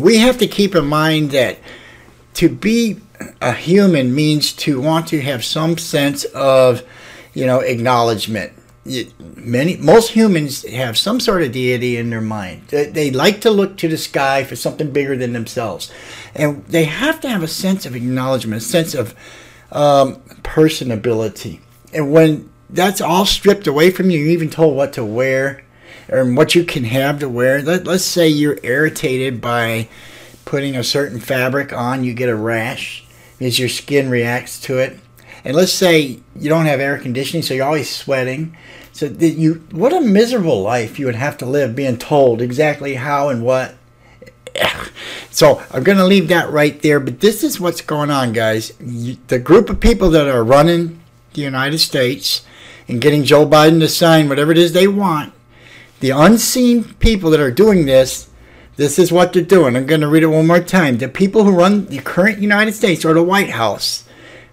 we 0.00 0.18
have 0.18 0.38
to 0.38 0.46
keep 0.46 0.74
in 0.74 0.86
mind 0.86 1.30
that 1.30 1.58
to 2.34 2.48
be 2.48 3.00
a 3.40 3.52
human 3.52 4.14
means 4.14 4.52
to 4.52 4.80
want 4.80 5.08
to 5.08 5.20
have 5.20 5.44
some 5.44 5.76
sense 5.78 6.24
of 6.24 6.82
you 7.34 7.46
know 7.46 7.60
acknowledgement. 7.60 8.52
Many 9.36 9.76
most 9.76 10.10
humans 10.12 10.66
have 10.68 10.96
some 10.96 11.20
sort 11.20 11.42
of 11.42 11.52
deity 11.52 11.96
in 11.96 12.10
their 12.10 12.22
mind. 12.22 12.68
They, 12.68 13.10
like 13.10 13.42
to 13.42 13.50
look 13.50 13.76
to 13.76 13.88
the 13.88 13.98
sky 13.98 14.42
for 14.42 14.56
something 14.56 14.90
bigger 14.90 15.16
than 15.16 15.34
themselves. 15.34 15.92
And 16.34 16.64
they 16.64 16.84
have 16.84 17.20
to 17.20 17.28
have 17.28 17.42
a 17.42 17.48
sense 17.48 17.84
of 17.84 17.94
acknowledgement 17.94 18.62
a 18.62 18.64
sense 18.64 18.94
of 18.94 19.14
um, 19.70 20.16
personability. 20.42 21.60
And 21.92 22.10
when 22.10 22.50
that's 22.70 23.00
all 23.00 23.26
stripped 23.26 23.66
away 23.66 23.90
from 23.90 24.10
you 24.10 24.18
you're 24.20 24.30
even 24.30 24.48
told 24.48 24.76
what 24.76 24.92
to 24.94 25.04
wear 25.04 25.62
or 26.10 26.32
what 26.32 26.54
you 26.54 26.64
can 26.64 26.84
have 26.84 27.20
to 27.20 27.28
wear. 27.28 27.62
Let, 27.62 27.86
let's 27.86 28.04
say 28.04 28.28
you're 28.28 28.58
irritated 28.62 29.40
by 29.40 29.88
putting 30.44 30.76
a 30.76 30.84
certain 30.84 31.20
fabric 31.20 31.72
on, 31.72 32.04
you 32.04 32.12
get 32.12 32.28
a 32.28 32.36
rash 32.36 33.04
because 33.38 33.58
your 33.58 33.68
skin 33.68 34.10
reacts 34.10 34.60
to 34.62 34.78
it. 34.78 34.98
And 35.44 35.56
let's 35.56 35.72
say 35.72 36.20
you 36.36 36.48
don't 36.48 36.66
have 36.66 36.80
air 36.80 36.98
conditioning, 36.98 37.42
so 37.42 37.54
you're 37.54 37.64
always 37.64 37.94
sweating. 37.94 38.56
So 38.92 39.08
that 39.08 39.30
you, 39.30 39.64
what 39.70 39.92
a 39.92 40.00
miserable 40.00 40.60
life 40.60 40.98
you 40.98 41.06
would 41.06 41.14
have 41.14 41.38
to 41.38 41.46
live, 41.46 41.76
being 41.76 41.96
told 41.96 42.42
exactly 42.42 42.94
how 42.96 43.28
and 43.28 43.44
what. 43.44 43.74
So 45.32 45.62
I'm 45.70 45.84
going 45.84 45.96
to 45.98 46.04
leave 46.04 46.26
that 46.28 46.50
right 46.50 46.82
there. 46.82 46.98
But 46.98 47.20
this 47.20 47.44
is 47.44 47.60
what's 47.60 47.82
going 47.82 48.10
on, 48.10 48.32
guys. 48.32 48.72
The 48.80 49.38
group 49.38 49.70
of 49.70 49.78
people 49.78 50.10
that 50.10 50.26
are 50.26 50.42
running 50.42 51.00
the 51.34 51.40
United 51.40 51.78
States 51.78 52.44
and 52.88 53.00
getting 53.00 53.22
Joe 53.22 53.46
Biden 53.46 53.78
to 53.78 53.88
sign 53.88 54.28
whatever 54.28 54.50
it 54.50 54.58
is 54.58 54.72
they 54.72 54.88
want 54.88 55.32
the 56.00 56.10
unseen 56.10 56.94
people 56.94 57.30
that 57.30 57.40
are 57.40 57.50
doing 57.50 57.86
this, 57.86 58.28
this 58.76 58.98
is 58.98 59.12
what 59.12 59.32
they're 59.32 59.42
doing. 59.42 59.76
I'm 59.76 59.86
going 59.86 60.00
to 60.00 60.08
read 60.08 60.22
it 60.22 60.28
one 60.28 60.46
more 60.46 60.60
time. 60.60 60.98
The 60.98 61.08
people 61.08 61.44
who 61.44 61.50
run 61.50 61.86
the 61.86 61.98
current 61.98 62.38
United 62.38 62.72
States 62.72 63.04
or 63.04 63.12
the 63.12 63.22
White 63.22 63.50
House 63.50 64.04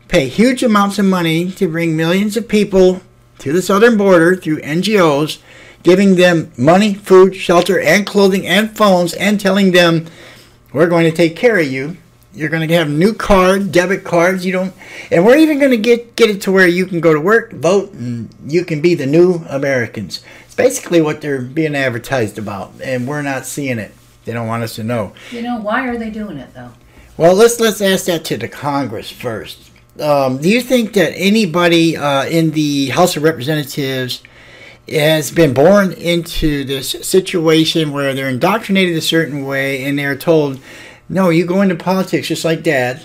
pay 0.10 0.28
huge 0.28 0.64
amounts 0.64 1.00
of 1.00 1.06
money 1.06 1.52
to 1.52 1.68
bring 1.68 1.96
millions 1.96 2.36
of 2.38 2.48
people 2.48 3.02
to 3.40 3.54
the 3.54 3.62
southern 3.62 3.98
border 3.98 4.36
through 4.36 4.60
NGOs, 4.62 5.40
giving 5.84 6.16
them 6.16 6.52
money, 6.58 6.94
food, 6.94 7.36
shelter, 7.36 7.80
and 7.80 8.06
clothing 8.06 8.46
and 8.46 8.76
phones, 8.76 9.14
and 9.14 9.40
telling 9.40 9.72
them, 9.72 10.08
we're 10.74 10.88
going 10.88 11.10
to 11.10 11.16
take 11.16 11.36
care 11.36 11.58
of 11.58 11.68
you. 11.68 11.98
You're 12.34 12.50
going 12.50 12.68
to 12.68 12.76
have 12.76 12.90
new 12.90 13.14
card, 13.14 13.72
debit 13.72 14.04
cards. 14.04 14.46
You 14.46 14.52
don't, 14.52 14.74
and 15.10 15.26
we're 15.26 15.38
even 15.38 15.58
going 15.58 15.72
to 15.72 15.78
get 15.78 16.16
get 16.16 16.30
it 16.30 16.42
to 16.42 16.52
where 16.52 16.68
you 16.68 16.86
can 16.86 17.00
go 17.00 17.14
to 17.14 17.20
work, 17.20 17.54
vote, 17.54 17.94
and 17.94 18.30
you 18.46 18.64
can 18.64 18.82
be 18.82 18.94
the 18.94 19.08
new 19.08 19.46
Americans. 19.50 20.24
Basically 20.58 21.00
what 21.00 21.22
they're 21.22 21.42
being 21.42 21.76
advertised 21.76 22.38
about, 22.38 22.74
and 22.84 23.08
we're 23.08 23.22
not 23.22 23.46
seeing 23.46 23.80
it. 23.80 23.94
They 24.26 24.34
don't 24.34 24.48
want 24.48 24.64
us 24.64 24.76
to 24.76 24.84
know. 24.84 25.14
You 25.32 25.42
know, 25.42 25.58
why 25.62 25.88
are 25.88 25.98
they 25.98 26.10
doing 26.10 26.38
it 26.38 26.54
though? 26.54 26.74
Well, 27.16 27.34
let's 27.34 27.60
let's 27.62 27.80
ask 27.80 28.06
that 28.08 28.26
to 28.26 28.38
the 28.38 28.50
Congress 28.50 29.10
first. 29.10 29.72
Um, 30.00 30.40
do 30.40 30.50
you 30.50 30.62
think 30.62 30.94
that 30.94 31.14
anybody 31.16 31.96
uh, 31.96 32.26
in 32.26 32.52
the 32.52 32.90
House 32.90 33.16
of 33.16 33.24
Representatives 33.24 34.22
has 34.90 35.32
been 35.32 35.54
born 35.54 35.92
into 35.94 36.64
this 36.64 36.92
situation 37.02 37.92
where 37.92 38.14
they're 38.14 38.30
indoctrinated 38.30 38.96
a 38.96 39.02
certain 39.02 39.46
way 39.46 39.84
and 39.84 39.98
they're 39.98 40.16
told, 40.16 40.60
"No, 41.10 41.30
you 41.30 41.46
go 41.46 41.62
into 41.62 41.76
politics 41.76 42.28
just 42.28 42.44
like 42.46 42.64
Dad 42.64 43.02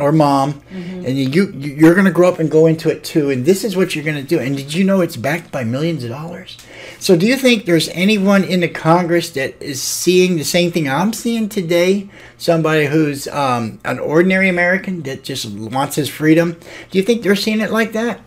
or 0.00 0.10
Mom, 0.12 0.60
and 0.72 1.16
you 1.18 1.28
you- 1.28 1.74
you're 1.78 1.94
going 1.94 2.06
to 2.06 2.10
grow 2.12 2.28
up 2.28 2.38
and 2.40 2.50
go 2.50 2.66
into 2.66 2.88
it 2.90 3.04
too, 3.04 3.30
and 3.30 3.44
this 3.44 3.62
is 3.64 3.76
what 3.76 3.94
you're 3.94 4.04
going 4.04 4.16
to 4.16 4.22
do." 4.22 4.38
And 4.38 4.56
did 4.56 4.74
you 4.74 4.82
know 4.84 5.00
it's 5.00 5.16
backed 5.16 5.50
by 5.52 5.62
millions 5.64 6.02
of 6.04 6.10
dollars? 6.10 6.56
So, 6.98 7.16
do 7.16 7.26
you 7.26 7.36
think 7.36 7.64
there's 7.66 7.88
anyone 7.90 8.42
in 8.44 8.60
the 8.60 8.68
Congress 8.68 9.30
that 9.30 9.54
is 9.60 9.80
seeing 9.80 10.36
the 10.36 10.44
same 10.44 10.70
thing 10.72 10.88
I'm 10.88 11.12
seeing 11.12 11.48
today? 11.48 12.08
Somebody 12.38 12.86
who's 12.86 13.26
um, 13.28 13.78
an 13.84 13.98
ordinary 13.98 14.48
American 14.48 15.02
that 15.02 15.22
just 15.24 15.46
wants 15.50 15.96
his 15.96 16.08
freedom. 16.08 16.56
Do 16.90 16.98
you 16.98 17.04
think 17.04 17.22
they're 17.22 17.36
seeing 17.36 17.60
it 17.60 17.70
like 17.70 17.92
that? 17.92 18.20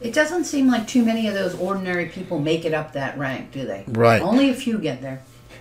It 0.00 0.14
doesn't 0.14 0.44
seem 0.44 0.68
like 0.68 0.86
too 0.86 1.04
many 1.04 1.28
of 1.28 1.34
those 1.34 1.54
ordinary 1.54 2.06
people 2.06 2.38
make 2.38 2.64
it 2.64 2.72
up 2.72 2.94
that 2.94 3.18
rank, 3.18 3.52
do 3.52 3.66
they? 3.66 3.84
Right. 3.86 4.22
Only 4.22 4.48
a 4.50 4.54
few 4.54 4.78
get 4.78 5.02
there. 5.02 5.20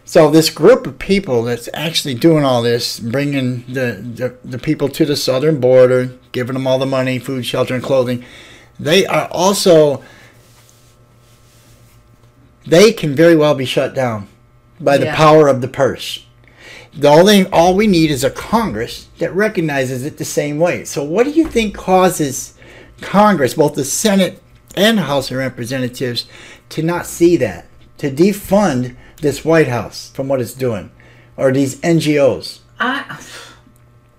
So 0.09 0.31
this 0.31 0.49
group 0.49 0.87
of 0.87 0.97
people 0.97 1.43
that's 1.43 1.69
actually 1.71 2.15
doing 2.15 2.43
all 2.43 2.63
this, 2.63 2.99
bringing 2.99 3.63
the, 3.71 4.01
the, 4.15 4.35
the 4.43 4.57
people 4.57 4.89
to 4.89 5.05
the 5.05 5.15
southern 5.15 5.59
border, 5.59 6.17
giving 6.31 6.55
them 6.55 6.65
all 6.65 6.79
the 6.79 6.87
money, 6.87 7.19
food, 7.19 7.45
shelter, 7.45 7.75
and 7.75 7.83
clothing, 7.83 8.25
they 8.79 9.05
are 9.05 9.27
also 9.27 10.01
they 12.65 12.91
can 12.91 13.13
very 13.13 13.35
well 13.35 13.53
be 13.53 13.65
shut 13.65 13.93
down 13.93 14.27
by 14.79 14.97
the 14.97 15.05
Yeah. 15.05 15.15
power 15.15 15.47
of 15.47 15.61
the 15.61 15.67
purse. 15.67 16.25
The 16.91 17.07
only 17.07 17.45
all 17.45 17.75
we 17.75 17.85
need 17.85 18.09
is 18.09 18.23
a 18.23 18.31
Congress 18.31 19.09
that 19.19 19.31
recognizes 19.35 20.03
it 20.03 20.17
the 20.17 20.25
same 20.25 20.57
way. 20.57 20.85
So 20.85 21.03
what 21.03 21.25
do 21.25 21.29
you 21.33 21.47
think 21.47 21.75
causes 21.75 22.55
Congress, 22.99 23.53
both 23.53 23.75
the 23.75 23.85
Senate 23.85 24.41
and 24.75 25.01
House 25.01 25.29
of 25.29 25.37
Representatives, 25.37 26.25
to 26.69 26.81
not 26.81 27.05
see 27.05 27.37
that, 27.37 27.67
to 27.99 28.09
defund 28.09 28.95
this 29.21 29.43
White 29.45 29.67
House 29.67 30.09
from 30.13 30.27
what 30.27 30.41
it's 30.41 30.53
doing, 30.53 30.91
or 31.37 31.51
these 31.51 31.75
NGOs? 31.81 32.59
I 32.79 33.17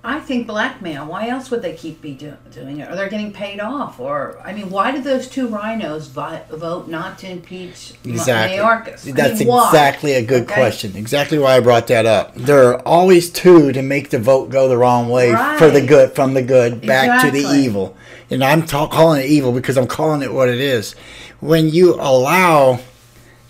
I 0.02 0.18
think 0.18 0.46
blackmail. 0.46 1.04
Why 1.06 1.28
else 1.28 1.50
would 1.50 1.60
they 1.60 1.74
keep 1.74 2.00
be 2.00 2.12
do- 2.14 2.36
doing 2.50 2.78
it? 2.80 2.90
Or 2.90 2.96
they're 2.96 3.10
getting 3.10 3.34
paid 3.34 3.60
off? 3.60 4.00
Or 4.00 4.40
I 4.42 4.54
mean, 4.54 4.70
why 4.70 4.92
did 4.92 5.04
those 5.04 5.28
two 5.28 5.46
RINOs 5.48 6.08
vi- 6.08 6.42
vote 6.50 6.88
not 6.88 7.18
to 7.18 7.30
impeach 7.30 7.92
Exactly. 8.06 8.56
Mayorkas? 8.58 9.06
I 9.06 9.12
That's 9.12 9.40
mean, 9.40 9.48
why? 9.48 9.66
exactly 9.66 10.12
a 10.14 10.22
good 10.22 10.44
Okay? 10.44 10.54
question. 10.54 10.96
Exactly 10.96 11.38
why 11.38 11.56
I 11.56 11.60
brought 11.60 11.86
that 11.88 12.06
up. 12.06 12.34
There 12.34 12.64
are 12.72 12.80
always 12.88 13.28
two 13.28 13.72
to 13.72 13.82
make 13.82 14.08
the 14.08 14.18
vote 14.18 14.48
go 14.48 14.68
the 14.68 14.78
wrong 14.78 15.10
way 15.10 15.34
for 15.58 15.68
the 15.68 15.82
good, 15.82 16.12
from 16.14 16.32
the 16.32 16.42
good 16.42 16.80
back 16.86 17.20
to 17.22 17.30
the 17.30 17.40
Exactly. 17.40 17.64
evil. 17.64 17.96
And 18.30 18.42
I'm 18.42 18.66
calling 18.66 19.20
it 19.22 19.26
evil 19.26 19.52
because 19.52 19.76
I'm 19.76 19.86
calling 19.86 20.22
it 20.22 20.32
what 20.32 20.48
it 20.48 20.60
is. 20.60 20.94
When 21.40 21.68
you 21.68 21.94
allow 21.96 22.80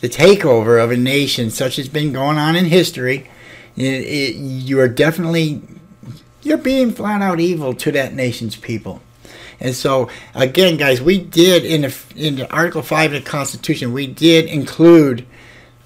the 0.01 0.09
takeover 0.09 0.83
of 0.83 0.91
a 0.91 0.97
nation, 0.97 1.51
such 1.51 1.79
as 1.79 1.89
been 1.89 2.13
going 2.13 2.39
on 2.39 2.57
in 2.57 2.67
history, 2.67 3.31
it, 3.77 3.83
it, 3.83 4.37
you 4.37 4.81
are 4.81 4.89
definitely 4.89 5.63
you're 6.43 6.59
being 6.59 6.91
flat 6.91 7.23
out 7.23 7.41
evil 7.41 7.75
to 7.75 7.93
that 7.93 8.15
nation's 8.15 8.57
people. 8.57 9.03
And 9.61 9.75
so, 9.75 10.09
again, 10.35 10.79
guys, 10.79 11.03
we 11.03 11.19
did 11.19 11.65
in 11.65 11.83
the, 11.83 11.97
in 12.17 12.37
the 12.37 12.51
Article 12.51 12.83
Five 12.83 13.13
of 13.13 13.23
the 13.23 13.31
Constitution, 13.31 13.93
we 13.93 14.07
did 14.07 14.47
include 14.47 15.27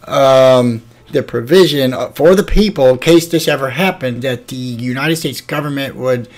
um, 0.05 0.83
the 1.11 1.23
provision 1.23 1.93
for 2.13 2.37
the 2.37 2.45
people, 2.45 2.89
in 2.91 2.99
case 2.99 3.27
this 3.27 3.49
ever 3.49 3.71
happened, 3.71 4.23
that 4.23 4.49
the 4.49 4.57
United 4.57 5.17
States 5.17 5.41
government 5.41 5.97
would 5.97 6.29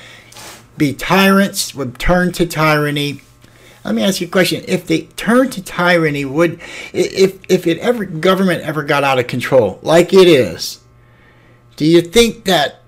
be 0.78 0.94
tyrants, 0.94 1.74
would 1.74 1.98
turn 1.98 2.32
to 2.32 2.46
tyranny. 2.46 3.20
Let 3.86 3.94
me 3.94 4.02
ask 4.02 4.20
you 4.20 4.26
a 4.26 4.30
question: 4.30 4.64
If 4.66 4.88
they 4.88 5.02
turn 5.16 5.48
to 5.50 5.62
tyranny, 5.62 6.24
would 6.24 6.60
if 6.92 7.38
if 7.48 7.68
it 7.68 7.78
ever 7.78 8.04
government 8.04 8.62
ever 8.62 8.82
got 8.82 9.04
out 9.04 9.20
of 9.20 9.28
control, 9.28 9.78
like 9.82 10.12
it 10.12 10.26
is, 10.26 10.80
do 11.76 11.84
you 11.84 12.02
think 12.02 12.46
that 12.46 12.82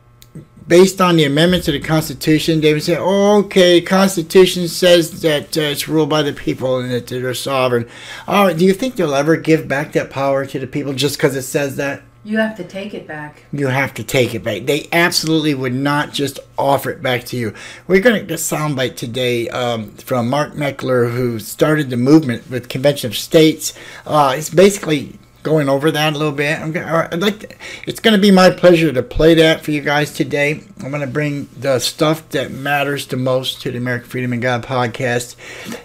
based 0.67 1.01
on 1.01 1.17
the 1.17 1.25
amendments 1.25 1.67
to 1.67 1.73
the 1.73 1.81
Constitution, 1.81 2.61
they 2.61 2.75
would 2.75 2.83
say, 2.83 2.97
oh, 2.99 3.39
okay, 3.39 3.81
Constitution 3.81 4.69
says 4.69 5.23
that 5.23 5.57
uh, 5.57 5.63
it's 5.63 5.89
ruled 5.89 6.11
by 6.11 6.23
the 6.23 6.33
people 6.33 6.79
and 6.79 6.91
that 6.91 7.07
they're 7.07 7.33
sovereign. 7.33 7.89
All 8.27 8.47
right, 8.47 8.57
do 8.57 8.65
you 8.65 8.75
think 8.75 8.97
they'll 8.97 9.15
ever 9.15 9.37
give 9.37 9.67
back 9.67 9.93
that 9.93 10.11
power 10.11 10.45
to 10.45 10.59
the 10.59 10.67
people 10.67 10.93
just 10.93 11.17
because 11.17 11.35
it 11.35 11.43
says 11.43 11.77
that? 11.77 12.03
You 12.29 12.37
have 12.37 12.59
to 12.59 12.65
take 12.65 12.93
it 12.93 13.07
back. 13.07 13.45
You 13.53 13.69
have 13.69 13.95
to 13.95 14.05
take 14.05 14.35
it 14.35 14.45
back. 14.45 14.67
They 14.67 14.87
absolutely 14.93 15.55
would 15.55 15.73
not 15.73 16.13
just 16.13 16.39
offer 16.59 16.91
it 16.91 17.01
back 17.01 17.25
to 17.25 17.39
you. 17.39 17.55
We're 17.87 18.03
going 18.03 18.21
to 18.21 18.27
get 18.27 18.33
a 18.33 18.35
soundbite 18.35 18.97
today 18.97 19.49
um, 19.49 19.93
from 19.93 20.29
Mark 20.29 20.53
Meckler, 20.53 21.11
who 21.11 21.39
started 21.39 21.89
the 21.89 21.97
movement 21.97 22.51
with 22.51 22.69
Convention 22.69 23.09
of 23.09 23.17
States. 23.17 23.73
Uh, 24.05 24.35
it's 24.37 24.51
basically 24.51 25.19
going 25.43 25.71
over 25.71 25.91
that 25.91 26.13
a 26.13 26.19
little 26.19 26.35
bit. 26.35 26.61
I'm 26.61 26.71
gonna, 26.71 27.09
I'd 27.11 27.23
like 27.23 27.39
to, 27.49 27.57
it's 27.87 27.99
going 27.99 28.15
to 28.15 28.21
be 28.21 28.31
my 28.31 28.51
pleasure 28.51 28.93
to 28.93 29.03
play 29.03 29.33
that 29.37 29.63
for 29.63 29.71
you 29.71 29.81
guys 29.81 30.13
today. 30.13 30.63
I'm 30.81 30.91
going 30.91 31.01
to 31.01 31.07
bring 31.07 31.49
the 31.59 31.79
stuff 31.79 32.29
that 32.29 32.51
matters 32.51 33.07
the 33.07 33.17
most 33.17 33.63
to 33.63 33.71
the 33.71 33.79
American 33.79 34.11
Freedom 34.11 34.35
and 34.35 34.43
God 34.43 34.63
podcast. 34.65 35.35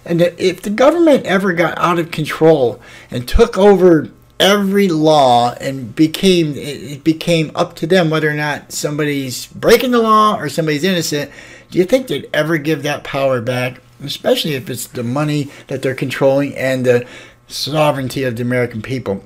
And 0.03 0.21
if 0.21 0.61
the 0.61 0.71
government 0.71 1.25
ever 1.25 1.53
got 1.53 1.77
out 1.77 1.99
of 1.99 2.11
control 2.11 2.81
and 3.09 3.25
took 3.29 3.57
over 3.57 4.11
every 4.43 4.89
law 4.89 5.53
and 5.61 5.95
became 5.95 6.53
it 6.57 7.01
became 7.01 7.49
up 7.55 7.77
to 7.77 7.87
them 7.87 8.09
whether 8.09 8.29
or 8.29 8.33
not 8.33 8.73
somebody's 8.73 9.47
breaking 9.47 9.91
the 9.91 10.01
law 10.01 10.37
or 10.37 10.49
somebody's 10.49 10.83
innocent. 10.83 11.31
Do 11.71 11.77
you 11.79 11.85
think 11.85 12.07
they'd 12.07 12.29
ever 12.33 12.57
give 12.57 12.83
that 12.83 13.05
power 13.05 13.41
back 13.41 13.79
especially 14.03 14.53
if 14.53 14.69
it's 14.69 14.85
the 14.87 15.01
money 15.01 15.49
that 15.67 15.81
they're 15.81 15.95
controlling 15.95 16.53
and 16.57 16.85
the 16.85 17.07
sovereignty 17.47 18.23
of 18.23 18.35
the 18.35 18.41
american 18.41 18.81
people? 18.81 19.23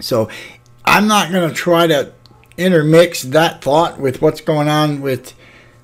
So 0.00 0.28
i'm 0.84 1.08
not 1.08 1.32
going 1.32 1.48
to 1.48 1.54
try 1.54 1.88
to 1.88 2.12
intermix 2.56 3.22
that 3.22 3.60
thought 3.60 3.98
with 3.98 4.22
what's 4.22 4.40
going 4.40 4.68
on 4.68 5.00
with 5.00 5.34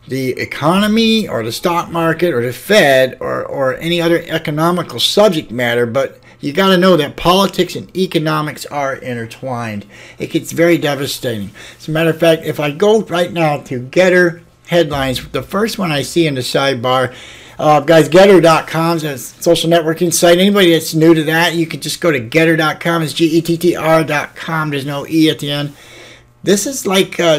the 0.07 0.31
economy 0.41 1.27
or 1.27 1.43
the 1.43 1.51
stock 1.51 1.91
market 1.91 2.33
or 2.33 2.43
the 2.43 2.53
fed 2.53 3.17
or, 3.21 3.45
or 3.45 3.75
any 3.79 4.01
other 4.01 4.23
economical 4.29 5.01
subject 5.01 5.51
matter 5.51 5.87
but 5.87 6.21
you 6.41 6.53
got 6.53 6.69
to 6.69 6.79
know 6.79 6.97
that 6.97 7.17
politics 7.17 7.77
and 7.77 7.95
economics 7.97 8.65
are 8.67 8.95
intertwined. 8.95 9.85
It 10.19 10.31
gets 10.31 10.53
very 10.53 10.79
devastating. 10.79 11.51
As 11.79 11.89
a 11.89 11.91
matter 11.91 12.11
of 12.11 12.19
fact, 12.19 12.45
if 12.45 12.59
I 12.59 12.71
go 12.71 13.03
right 13.03 13.33
now 13.33 13.59
to 13.59 13.81
GETTR 13.81 14.43
headlines, 14.69 15.27
the 15.29 15.43
first 15.43 15.79
one 15.79 15.93
I 15.93 16.03
see 16.03 16.27
in 16.27 16.35
the 16.35 16.41
sidebar, 16.41 17.15
uh, 17.59 17.81
guys, 17.81 18.09
GETTR.com 18.09 18.97
is 18.97 19.05
a 19.05 19.19
social 19.19 19.69
networking 19.69 20.13
site. 20.13 20.39
Anybody 20.39 20.73
that's 20.73 20.95
new 20.95 21.13
to 21.13 21.25
that, 21.25 21.55
you 21.55 21.67
can 21.67 21.81
just 21.81 22.01
go 22.01 22.11
to 22.11 22.19
GETTR.com. 22.19 23.03
It's 23.03 23.13
G 23.13 23.27
E 23.27 23.43
T 23.43 23.59
T 23.59 23.77
R.com. 23.77 24.71
There's 24.71 24.87
no 24.87 25.07
E 25.07 25.29
at 25.29 25.41
the 25.41 25.51
end. 25.51 25.75
This 26.43 26.67
is 26.67 26.87
like 26.87 27.21
uh, 27.21 27.39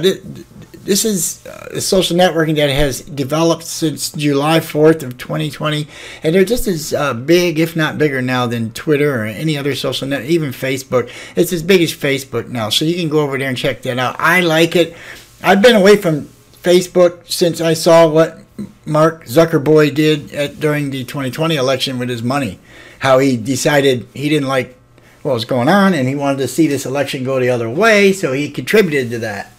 this 0.84 1.06
is 1.06 1.46
uh, 1.46 1.70
a 1.72 1.82
social 1.82 2.18
networking 2.18 2.56
that 2.56 2.70
has 2.70 3.02
developed 3.02 3.64
since 3.64 4.12
July 4.12 4.60
4th 4.60 5.04
of 5.04 5.18
2020, 5.18 5.88
and 6.24 6.34
they're 6.34 6.44
just 6.44 6.68
as 6.68 6.94
uh, 6.94 7.14
big, 7.14 7.60
if 7.60 7.76
not 7.76 7.98
bigger 7.98 8.22
now, 8.22 8.48
than 8.48 8.74
Twitter 8.74 9.22
or 9.22 9.26
any 9.26 9.58
other 9.58 9.76
social 9.76 10.08
net, 10.08 10.26
even 10.26 10.50
Facebook. 10.52 11.12
It's 11.36 11.54
as 11.54 11.64
big 11.64 11.82
as 11.82 11.94
Facebook 11.94 12.48
now, 12.48 12.70
so 12.70 12.86
you 12.86 12.96
can 12.96 13.10
go 13.10 13.22
over 13.22 13.38
there 13.38 13.50
and 13.50 13.58
check 13.58 13.84
that 13.84 14.00
out. 14.00 14.16
I 14.20 14.42
like 14.42 14.76
it. 14.76 14.96
I've 15.44 15.62
been 15.62 15.76
away 15.76 15.98
from 15.98 16.26
Facebook 16.64 17.30
since 17.32 17.62
I 17.62 17.74
saw 17.74 18.08
what 18.08 18.40
Mark 18.86 19.26
Zuckerberg 19.26 19.96
did 19.96 20.34
at, 20.34 20.60
during 20.60 20.90
the 20.90 21.04
2020 21.04 21.56
election 21.56 22.00
with 22.00 22.10
his 22.10 22.24
money. 22.24 22.60
How 23.00 23.20
he 23.20 23.38
decided 23.38 24.08
he 24.14 24.30
didn't 24.30 24.48
like 24.48 24.78
what 25.22 25.34
was 25.34 25.46
going 25.46 25.70
on, 25.70 25.94
and 25.94 26.08
he 26.08 26.16
wanted 26.16 26.38
to 26.40 26.48
see 26.48 26.68
this 26.68 26.86
election 26.86 27.24
go 27.24 27.40
the 27.40 27.50
other 27.50 27.70
way, 27.70 28.12
so 28.14 28.34
he 28.34 28.50
contributed 28.50 29.12
to 29.12 29.20
that. 29.20 29.52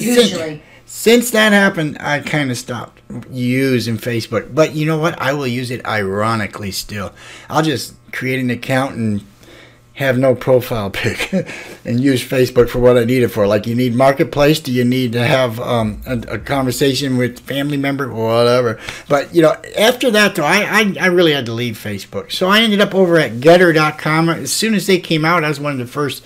Usually. 0.00 0.62
Since 0.84 1.30
that 1.30 1.52
happened, 1.52 1.96
I 2.00 2.20
kind 2.20 2.50
of 2.50 2.58
stopped 2.58 3.00
using 3.30 3.96
Facebook. 3.96 4.54
But 4.54 4.74
you 4.74 4.84
know 4.84 4.98
what? 4.98 5.18
I 5.20 5.32
will 5.32 5.46
use 5.46 5.70
it 5.70 5.84
ironically 5.86 6.70
still. 6.70 7.12
I'll 7.48 7.62
just 7.62 7.94
create 8.12 8.40
an 8.40 8.50
account 8.50 8.96
and 8.96 9.24
have 9.94 10.18
no 10.18 10.34
profile 10.34 10.90
pic 10.92 11.32
and 11.84 12.00
use 12.00 12.26
Facebook 12.26 12.68
for 12.68 12.78
what 12.78 12.98
I 12.98 13.04
need 13.04 13.22
it 13.22 13.28
for. 13.28 13.46
Like 13.46 13.66
you 13.66 13.74
need 13.74 13.94
Marketplace, 13.94 14.60
do 14.60 14.72
you 14.72 14.84
need 14.84 15.12
to 15.12 15.24
have 15.24 15.58
um, 15.60 16.02
a, 16.06 16.18
a 16.34 16.38
conversation 16.38 17.16
with 17.16 17.38
family 17.40 17.76
member 17.76 18.10
or 18.10 18.26
whatever? 18.26 18.78
But 19.08 19.34
you 19.34 19.42
know, 19.42 19.56
after 19.78 20.10
that 20.10 20.34
though, 20.34 20.44
I, 20.44 20.64
I 20.64 20.94
I 21.00 21.06
really 21.06 21.32
had 21.32 21.46
to 21.46 21.52
leave 21.52 21.76
Facebook. 21.76 22.32
So 22.32 22.48
I 22.48 22.60
ended 22.60 22.80
up 22.80 22.94
over 22.94 23.16
at 23.16 23.32
GETTR.com. 23.40 24.28
As 24.28 24.52
soon 24.52 24.74
as 24.74 24.86
they 24.86 24.98
came 24.98 25.24
out, 25.24 25.44
I 25.44 25.48
was 25.48 25.60
one 25.60 25.72
of 25.72 25.78
the 25.78 25.86
first 25.86 26.22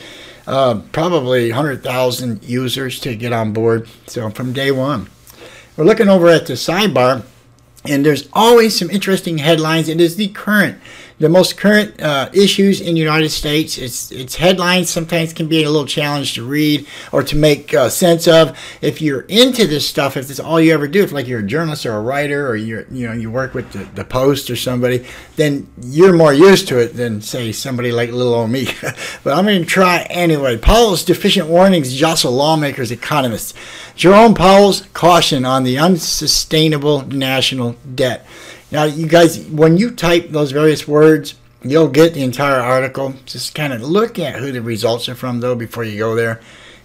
uh, 0.46 0.80
probably 0.92 1.50
100,000 1.50 2.44
users 2.44 3.00
to 3.00 3.16
get 3.16 3.32
on 3.32 3.52
board. 3.52 3.88
So 4.06 4.30
from 4.30 4.52
day 4.52 4.70
one, 4.70 5.08
we're 5.76 5.84
looking 5.84 6.08
over 6.08 6.28
at 6.28 6.46
the 6.46 6.54
sidebar, 6.54 7.24
and 7.84 8.04
there's 8.04 8.28
always 8.32 8.78
some 8.78 8.90
interesting 8.90 9.38
headlines. 9.38 9.88
It 9.88 10.00
is 10.00 10.16
the 10.16 10.28
current, 10.28 10.78
the 11.18 11.28
most 11.28 11.56
current 11.56 12.00
uh, 12.00 12.28
issues 12.32 12.80
in 12.80 12.94
the 12.94 13.00
United 13.00 13.30
States. 13.30 13.78
It's 13.78 14.12
it's 14.12 14.36
headlines 14.36 14.90
sometimes 14.90 15.32
can 15.32 15.48
be 15.48 15.64
a 15.64 15.70
little 15.70 15.86
challenge 15.86 16.34
to 16.34 16.46
read 16.46 16.86
or 17.10 17.22
to 17.22 17.36
make 17.36 17.72
uh, 17.72 17.88
sense 17.88 18.28
of. 18.28 18.56
If 18.82 19.00
you're 19.00 19.22
into 19.22 19.66
this 19.66 19.88
stuff, 19.88 20.16
if 20.16 20.30
it's 20.30 20.40
all 20.40 20.60
you 20.60 20.74
ever 20.74 20.86
do, 20.86 21.02
if 21.02 21.12
like 21.12 21.26
you're 21.26 21.40
a 21.40 21.46
journalist 21.46 21.86
or 21.86 21.94
a 21.94 22.00
writer 22.00 22.46
or 22.46 22.56
you're 22.56 22.86
you 22.90 23.06
know 23.06 23.14
you 23.14 23.30
work 23.30 23.54
with 23.54 23.72
the, 23.72 23.84
the 23.94 24.04
Post 24.04 24.50
or 24.50 24.56
somebody, 24.56 25.06
then 25.36 25.68
you're 25.82 26.14
more 26.14 26.34
used 26.34 26.68
to 26.68 26.78
it 26.78 26.94
than 26.94 27.22
say 27.22 27.50
somebody 27.50 27.92
like 27.92 28.10
little 28.10 28.34
old 28.34 28.50
me. 28.50 28.68
but 29.24 29.36
I'm 29.36 29.46
going 29.46 29.62
to 29.62 29.66
try 29.66 30.06
anyway. 30.10 30.58
Powell's 30.58 31.04
deficient 31.04 31.48
warnings 31.48 31.94
jostle 31.94 32.32
lawmakers, 32.32 32.90
economists. 32.90 33.54
Jerome 33.94 34.34
Powell's 34.34 34.82
caution 34.92 35.46
on 35.46 35.64
the 35.64 35.78
unsustainable 35.78 37.06
national 37.06 37.76
debt. 37.94 38.26
Now, 38.70 38.84
you 38.84 39.06
guys, 39.06 39.46
when 39.46 39.76
you 39.76 39.92
type 39.92 40.30
those 40.30 40.52
various 40.52 40.88
words, 40.88 41.34
you'll 41.62 41.88
get 41.88 42.14
the 42.14 42.22
entire 42.22 42.60
article. 42.60 43.14
Just 43.24 43.54
kind 43.54 43.72
of 43.72 43.82
look 43.82 44.18
at 44.18 44.36
who 44.36 44.52
the 44.52 44.62
results 44.62 45.08
are 45.08 45.14
from, 45.14 45.40
though, 45.40 45.54
before 45.54 45.84
you 45.84 45.98
go 45.98 46.14
there. 46.14 46.40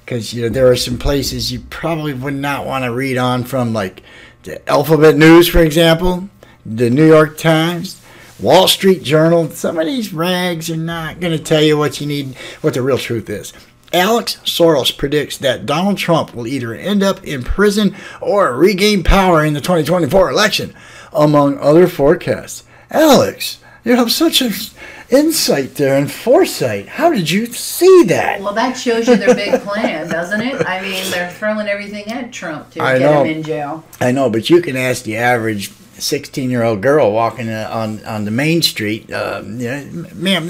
Because 0.06 0.34
you 0.34 0.44
know, 0.44 0.50
there 0.50 0.68
are 0.68 0.76
some 0.76 0.98
places 0.98 1.52
you 1.52 1.62
probably 1.70 2.14
would 2.14 2.34
not 2.36 2.66
want 2.66 2.84
to 2.84 2.94
read 2.94 3.18
on 3.18 3.44
from, 3.44 3.74
like 3.74 4.04
the 4.44 4.68
Alphabet 4.70 5.16
News, 5.16 5.48
for 5.48 5.60
example, 5.60 6.30
the 6.66 6.90
New 6.90 7.08
York 7.08 7.38
Times, 7.38 8.02
Wall 8.40 8.68
Street 8.68 9.04
Journal. 9.04 9.50
Some 9.52 9.80
of 9.80 9.86
these 9.86 10.14
rags 10.14 10.70
are 10.70 10.78
not 10.78 11.20
going 11.20 11.38
to 11.38 11.44
tell 11.44 11.62
you 11.62 11.78
what 11.78 12.02
you 12.02 12.08
need, 12.08 12.36
what 12.62 12.74
the 12.74 12.82
real 12.82 12.98
truth 12.98 13.30
is. 13.30 13.54
Alex 13.94 14.38
Soros 14.46 14.98
predicts 14.98 15.38
that 15.40 15.66
Donald 15.66 15.98
Trump 15.98 16.34
will 16.34 16.48
either 16.48 16.74
end 16.74 17.04
up 17.04 17.24
in 17.26 17.44
prison 17.44 17.96
or 18.22 18.56
regain 18.56 19.04
power 19.04 19.44
in 19.44 19.54
the 19.54 19.60
2024 19.60 20.30
election, 20.30 20.74
among 21.14 21.58
other 21.60 21.88
forecasts. 21.88 22.64
Alex, 22.90 23.60
you 23.84 23.96
have 23.96 24.12
such 24.12 24.42
an 24.42 24.54
insight 25.10 25.76
there 25.76 25.98
and 25.98 26.12
foresight. 26.12 26.88
How 26.88 27.12
did 27.12 27.30
you 27.30 27.48
see 27.48 28.04
that? 28.04 28.42
Well, 28.42 28.54
that 28.54 28.74
shows 28.74 29.08
you 29.08 29.16
their 29.16 29.36
big 29.36 29.62
plan, 29.62 30.08
doesn't 30.10 30.42
it? 30.42 30.66
I 30.68 30.82
mean, 30.82 31.10
they're 31.12 31.32
throwing 31.32 31.68
everything 31.68 32.08
at 32.12 32.32
Trump 32.32 32.72
to 32.72 32.82
I 32.82 33.00
get 33.00 33.12
know. 33.12 33.24
him 33.24 33.38
in 33.38 33.44
jail. 33.44 33.86
I 34.00 34.12
know, 34.12 34.30
but 34.30 34.50
you 34.50 34.62
can 34.62 34.76
ask 34.76 35.04
the 35.04 35.18
average 35.18 35.72
16 36.02 36.50
year 36.50 36.64
old 36.64 36.82
girl 36.82 37.12
walking 37.12 37.50
uh, 37.50 37.70
on, 37.72 38.04
on 38.06 38.26
the 38.26 38.32
main 38.32 38.62
street, 38.62 39.12
um, 39.12 39.60
you 39.60 39.68
know, 39.68 40.08
ma'am, 40.16 40.50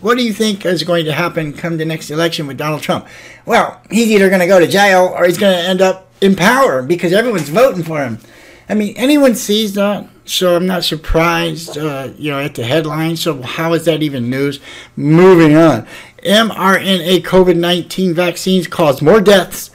what 0.00 0.16
do 0.16 0.24
you 0.24 0.32
think 0.32 0.64
is 0.64 0.84
going 0.84 1.04
to 1.06 1.12
happen 1.12 1.52
come 1.52 1.76
the 1.76 1.84
next 1.84 2.10
election 2.10 2.46
with 2.46 2.56
Donald 2.56 2.82
Trump? 2.82 3.06
Well, 3.46 3.80
he's 3.90 4.08
either 4.08 4.28
going 4.28 4.40
to 4.40 4.46
go 4.46 4.60
to 4.60 4.66
jail 4.66 5.12
or 5.16 5.24
he's 5.24 5.38
going 5.38 5.56
to 5.56 5.68
end 5.68 5.82
up 5.82 6.10
in 6.20 6.36
power 6.36 6.82
because 6.82 7.12
everyone's 7.12 7.48
voting 7.48 7.82
for 7.82 8.02
him. 8.04 8.18
I 8.68 8.74
mean, 8.74 8.94
anyone 8.96 9.34
sees 9.34 9.74
that, 9.74 10.06
so 10.26 10.54
I'm 10.54 10.66
not 10.66 10.84
surprised, 10.84 11.78
uh, 11.78 12.10
you 12.18 12.30
know, 12.30 12.38
at 12.38 12.54
the 12.54 12.64
headline. 12.64 13.16
So 13.16 13.40
how 13.40 13.72
is 13.72 13.86
that 13.86 14.02
even 14.02 14.28
news? 14.28 14.60
Moving 14.94 15.56
on. 15.56 15.86
mRNA 16.22 17.20
COVID 17.20 17.56
19 17.56 18.12
vaccines 18.12 18.66
caused 18.66 19.00
more 19.00 19.20
deaths 19.20 19.70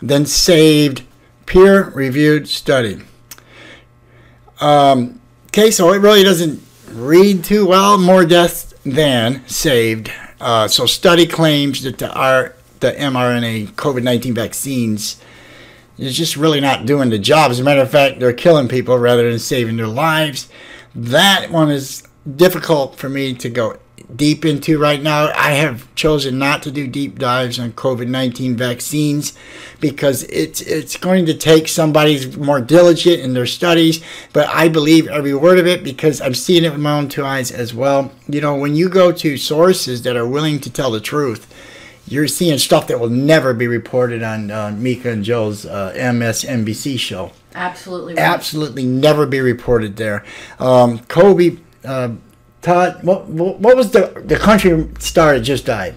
than 0.00 0.24
saved. 0.24 1.02
Peer 1.46 1.90
reviewed 1.90 2.48
study. 2.48 3.00
Um, 4.60 5.20
okay, 5.46 5.70
so 5.70 5.92
it 5.92 5.98
really 5.98 6.22
doesn't 6.22 6.62
read 6.92 7.42
too 7.42 7.66
well. 7.66 7.98
More 7.98 8.24
deaths 8.24 8.74
than 8.84 9.46
saved. 9.48 10.12
Uh, 10.40 10.68
so 10.68 10.86
study 10.86 11.26
claims 11.26 11.82
that 11.82 11.98
the, 11.98 12.12
R, 12.12 12.54
the 12.80 12.92
mRNA 12.92 13.72
COVID 13.72 14.02
19 14.02 14.34
vaccines 14.34 15.20
is 15.98 16.16
just 16.16 16.36
really 16.36 16.60
not 16.60 16.86
doing 16.86 17.10
the 17.10 17.18
job. 17.18 17.50
As 17.50 17.60
a 17.60 17.64
matter 17.64 17.80
of 17.80 17.90
fact, 17.90 18.20
they're 18.20 18.32
killing 18.32 18.68
people 18.68 18.98
rather 18.98 19.28
than 19.28 19.38
saving 19.38 19.76
their 19.76 19.86
lives. 19.86 20.48
That 20.94 21.50
one 21.50 21.70
is 21.70 22.02
difficult 22.36 22.96
for 22.96 23.08
me 23.08 23.34
to 23.34 23.48
go 23.48 23.78
deep 24.14 24.44
into 24.44 24.78
right 24.78 25.02
now. 25.02 25.30
I 25.34 25.52
have 25.52 25.94
chosen 25.94 26.38
not 26.38 26.62
to 26.62 26.70
do 26.70 26.86
deep 26.86 27.18
dives 27.18 27.58
on 27.58 27.72
COVID 27.72 28.08
19 28.08 28.56
vaccines 28.56 29.36
because 29.80 30.22
it's, 30.24 30.60
it's 30.62 30.96
going 30.96 31.26
to 31.26 31.34
take 31.34 31.68
somebody 31.68 32.14
who's 32.14 32.36
more 32.36 32.60
diligent 32.60 33.20
in 33.20 33.34
their 33.34 33.46
studies. 33.46 34.02
But 34.32 34.48
I 34.48 34.68
believe 34.68 35.08
every 35.08 35.34
word 35.34 35.58
of 35.58 35.66
it 35.66 35.84
because 35.84 36.20
I'm 36.20 36.34
seeing 36.34 36.64
it 36.64 36.72
with 36.72 36.80
my 36.80 36.92
own 36.92 37.08
two 37.08 37.24
eyes 37.24 37.50
as 37.50 37.74
well. 37.74 38.10
You 38.28 38.40
know, 38.40 38.56
when 38.56 38.74
you 38.74 38.88
go 38.88 39.12
to 39.12 39.36
sources 39.36 40.02
that 40.02 40.16
are 40.16 40.26
willing 40.26 40.60
to 40.60 40.70
tell 40.70 40.90
the 40.90 41.00
truth, 41.00 41.52
you're 42.12 42.28
seeing 42.28 42.58
stuff 42.58 42.86
that 42.88 42.98
will 43.00 43.10
never 43.10 43.54
be 43.54 43.66
reported 43.66 44.22
on 44.22 44.50
uh, 44.50 44.70
Mika 44.76 45.10
and 45.10 45.24
Joe's 45.24 45.64
uh, 45.66 45.92
MSNBC 45.96 46.98
show. 46.98 47.32
Absolutely 47.54 48.14
right. 48.14 48.22
Absolutely 48.22 48.84
never 48.84 49.26
be 49.26 49.40
reported 49.40 49.96
there. 49.96 50.24
Um, 50.58 51.00
Kobe, 51.00 51.58
uh, 51.84 52.10
Todd, 52.62 53.02
what, 53.02 53.26
what 53.28 53.76
was 53.76 53.90
the 53.92 54.22
the 54.24 54.36
country 54.36 54.88
star 54.98 55.34
that 55.34 55.40
just 55.40 55.66
died? 55.66 55.94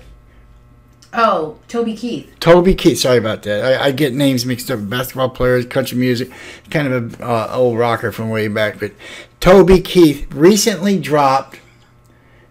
Oh, 1.14 1.58
Toby 1.68 1.96
Keith. 1.96 2.34
Toby 2.40 2.74
Keith. 2.74 3.00
Sorry 3.00 3.18
about 3.18 3.44
that. 3.44 3.82
I, 3.82 3.88
I 3.88 3.92
get 3.92 4.14
names 4.14 4.46
mixed 4.46 4.72
up. 4.72 4.88
Basketball 4.90 5.30
players, 5.30 5.66
country 5.66 5.98
music, 5.98 6.32
kind 6.70 6.88
of 6.88 7.20
a 7.20 7.26
uh, 7.26 7.52
old 7.54 7.78
rocker 7.78 8.12
from 8.14 8.30
way 8.30 8.48
back. 8.48 8.80
But 8.80 8.94
Toby 9.42 9.82
Keith 9.82 10.32
recently 10.34 10.98
dropped 10.98 11.60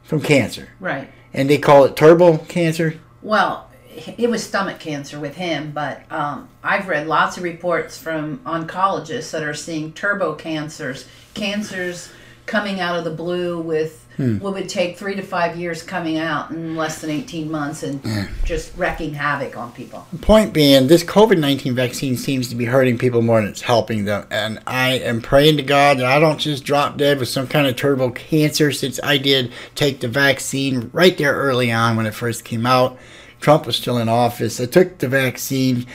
from 0.03 0.21
cancer, 0.21 0.69
Right. 0.79 1.11
and 1.33 1.49
they 1.49 1.57
call 1.57 1.85
it 1.85 1.97
turbo 1.97 2.37
cancer. 2.39 3.01
Well, 3.23 3.71
it 4.17 4.31
was 4.31 4.43
stomach 4.45 4.79
cancer 4.79 5.19
with 5.19 5.35
him, 5.35 5.73
but 5.73 6.03
um, 6.11 6.49
I've 6.63 6.89
read 6.89 7.07
lots 7.07 7.37
of 7.37 7.43
reports 7.43 7.99
from 7.99 8.39
oncologists 8.39 9.33
that 9.33 9.43
are 9.43 9.55
seeing 9.55 9.93
turbo 9.93 10.35
cancers, 10.35 11.07
cancers 11.35 12.11
coming 12.47 12.81
out 12.81 12.97
of 12.97 13.05
the 13.05 13.11
blue 13.11 13.61
with 13.61 14.07
Hmm. 14.17 14.39
what 14.39 14.55
would 14.55 14.69
take 14.69 14.99
three 14.99 15.15
to 15.15 15.23
five 15.23 15.57
years 15.57 15.83
coming 15.83 16.19
out 16.19 16.51
in 16.51 16.77
less 16.77 17.01
than 17.01 17.11
18 17.11 17.51
months 17.51 17.83
and 17.83 18.03
just 18.45 18.77
wrecking 18.77 19.15
havoc 19.15 19.57
on 19.57 19.73
people. 19.73 20.07
Point 20.21 20.53
being, 20.53 20.89
this 20.89 21.05
COVID 21.05 21.39
19 21.39 21.75
vaccine 21.75 22.17
seems 22.17 22.49
to 22.49 22.55
be 22.55 22.67
hurting 22.67 22.99
people 22.99 23.23
more 23.23 23.41
than 23.41 23.51
it's 23.51 23.63
helping 23.63 24.05
them. 24.05 24.27
And 24.31 24.61
I 24.67 24.93
am 24.99 25.23
praying 25.23 25.57
to 25.57 25.63
God 25.63 25.99
that 25.99 26.07
I 26.07 26.19
don't 26.19 26.39
just 26.39 26.65
drop 26.65 26.97
dead 26.97 27.19
with 27.19 27.29
some 27.29 27.47
kind 27.47 27.67
of 27.67 27.77
terrible 27.77 28.11
cancer 28.11 28.73
since 28.73 29.01
I 29.03 29.17
did 29.17 29.53
take 29.75 30.01
the 30.01 30.09
vaccine 30.09 30.91
right 30.93 31.17
there 31.17 31.35
early 31.35 31.73
on 31.73 31.97
when 31.97 32.07
it 32.07 32.15
first 32.15 32.45
came 32.45 32.67
out. 32.67 32.99
Trump 33.41 33.65
was 33.65 33.77
still 33.77 33.97
in 33.97 34.09
office. 34.09 34.61
I 34.61 34.67
took 34.67 34.99
the 34.99 35.09
vaccine 35.09 35.87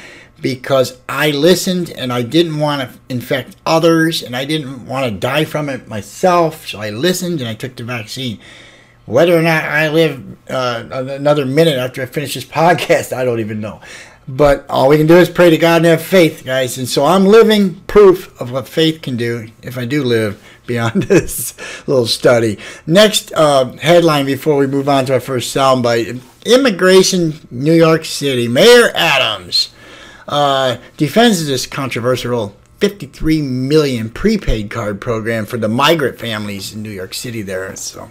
because 0.42 1.00
I 1.08 1.32
listened 1.32 1.90
and 1.92 2.12
I 2.12 2.22
didn't 2.22 2.60
want 2.60 2.82
to 2.82 3.00
infect 3.10 3.56
others 3.66 4.22
and 4.22 4.36
I 4.36 4.46
didn't 4.46 4.86
want 4.86 5.06
to 5.06 5.20
die 5.20 5.46
from 5.46 5.70
it 5.70 5.88
myself. 5.88 6.68
So 6.68 6.80
I 6.80 6.90
listened 6.90 7.40
and 7.40 7.50
I 7.50 7.54
took 7.54 7.76
the 7.76 7.84
vaccine. 7.84 8.40
Whether 9.06 9.38
or 9.38 9.42
not 9.42 9.64
I 9.64 9.90
live 9.90 10.38
uh, 10.50 10.84
another 10.92 11.46
minute 11.46 11.78
after 11.78 12.02
I 12.02 12.06
finish 12.06 12.34
this 12.34 12.46
podcast, 12.46 13.14
I 13.16 13.24
don't 13.24 13.40
even 13.40 13.60
know. 13.60 13.82
But 14.28 14.66
all 14.70 14.90
we 14.90 14.98
can 14.98 15.06
do 15.06 15.18
is 15.18 15.30
pray 15.30 15.52
to 15.52 15.58
God 15.58 15.78
and 15.78 15.86
have 15.86 16.02
faith, 16.02 16.44
guys. 16.44 16.80
And 16.80 16.90
so 16.90 17.06
I'm 17.06 17.26
living 17.26 17.76
proof 17.82 18.40
of 18.42 18.52
what 18.52 18.68
faith 18.68 19.04
can 19.04 19.18
do 19.18 19.50
if 19.62 19.78
I 19.78 19.86
do 19.86 20.04
live 20.04 20.42
beyond 20.66 21.04
this 21.04 21.54
little 21.88 22.08
study. 22.08 22.58
Next 22.88 23.32
uh, 23.34 23.74
headline 23.74 24.26
before 24.26 24.58
we 24.58 24.66
move 24.66 24.90
on 24.90 25.06
to 25.06 25.14
our 25.14 25.20
first 25.20 25.56
soundbite 25.56 26.22
Immigration, 26.44 27.48
New 27.50 27.74
York 27.74 28.06
City. 28.06 28.48
Mayor 28.48 28.92
Adams 28.96 29.70
uh, 30.28 30.78
defends 30.98 31.46
this 31.46 31.66
controversial 31.66 32.56
53 32.80 33.42
million 33.42 34.10
prepaid 34.10 34.70
card 34.70 35.00
program 35.00 35.46
for 35.46 35.58
the 35.58 35.70
migrant 35.70 36.20
families 36.20 36.74
in 36.74 36.82
New 36.84 36.90
York 36.90 37.14
City 37.14 37.42
there. 37.42 37.76
So 37.76 38.10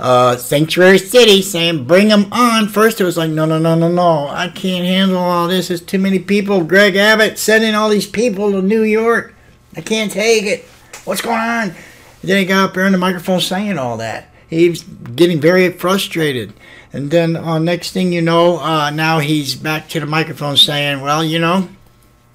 uh, 0.00 0.36
Sanctuary 0.36 0.98
City 0.98 1.42
saying, 1.42 1.84
bring 1.84 2.08
them 2.08 2.32
on. 2.32 2.68
First, 2.68 3.00
it 3.00 3.04
was 3.04 3.18
like, 3.18 3.30
no, 3.30 3.44
no, 3.44 3.58
no, 3.58 3.74
no, 3.74 3.90
no. 3.90 4.28
I 4.28 4.48
can't 4.48 4.86
handle 4.86 5.18
all 5.18 5.46
this. 5.46 5.68
There's 5.68 5.82
too 5.82 5.98
many 5.98 6.18
people. 6.18 6.64
Greg 6.64 6.96
Abbott 6.96 7.38
sending 7.38 7.74
all 7.74 7.90
these 7.90 8.06
people 8.06 8.50
to 8.52 8.62
New 8.62 8.82
York. 8.82 9.34
I 9.76 9.82
can't 9.82 10.10
take 10.10 10.44
it. 10.44 10.64
What's 11.04 11.20
going 11.20 11.38
on? 11.38 11.68
And 11.68 11.74
then 12.22 12.38
he 12.38 12.46
got 12.46 12.70
up 12.70 12.74
there 12.74 12.86
on 12.86 12.92
the 12.92 12.98
microphone 12.98 13.40
saying 13.40 13.78
all 13.78 13.98
that. 13.98 14.30
He's 14.48 14.82
getting 14.82 15.40
very 15.40 15.70
frustrated. 15.70 16.54
And 16.92 17.10
then 17.10 17.36
uh, 17.36 17.58
next 17.58 17.92
thing 17.92 18.12
you 18.12 18.22
know, 18.22 18.58
uh, 18.58 18.90
now 18.90 19.20
he's 19.20 19.54
back 19.54 19.88
to 19.90 20.00
the 20.00 20.06
microphone 20.06 20.56
saying, 20.56 21.00
well, 21.00 21.22
you 21.22 21.38
know, 21.38 21.68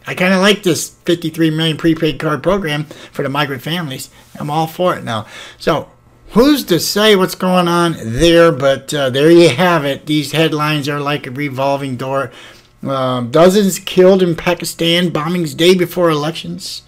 I 0.07 0.15
kind 0.15 0.33
of 0.33 0.39
like 0.39 0.63
this 0.63 0.89
53 1.05 1.49
million 1.49 1.77
prepaid 1.77 2.19
card 2.19 2.43
program 2.43 2.85
for 3.11 3.23
the 3.23 3.29
migrant 3.29 3.63
families. 3.63 4.09
I'm 4.39 4.49
all 4.49 4.67
for 4.67 4.95
it 4.95 5.03
now. 5.03 5.25
So 5.57 5.89
who's 6.29 6.63
to 6.65 6.79
say 6.79 7.15
what's 7.15 7.35
going 7.35 7.67
on 7.67 7.95
there? 7.99 8.51
But 8.51 8.93
uh, 8.93 9.09
there 9.09 9.31
you 9.31 9.49
have 9.49 9.83
it. 9.83 10.05
These 10.05 10.31
headlines 10.31 10.87
are 10.87 10.99
like 10.99 11.27
a 11.27 11.31
revolving 11.31 11.97
door. 11.97 12.31
Um, 12.83 13.31
dozens 13.31 13.79
killed 13.79 14.21
in 14.21 14.35
Pakistan, 14.35 15.09
bombings 15.09 15.57
day 15.57 15.73
before 15.73 16.09
elections. 16.09 16.83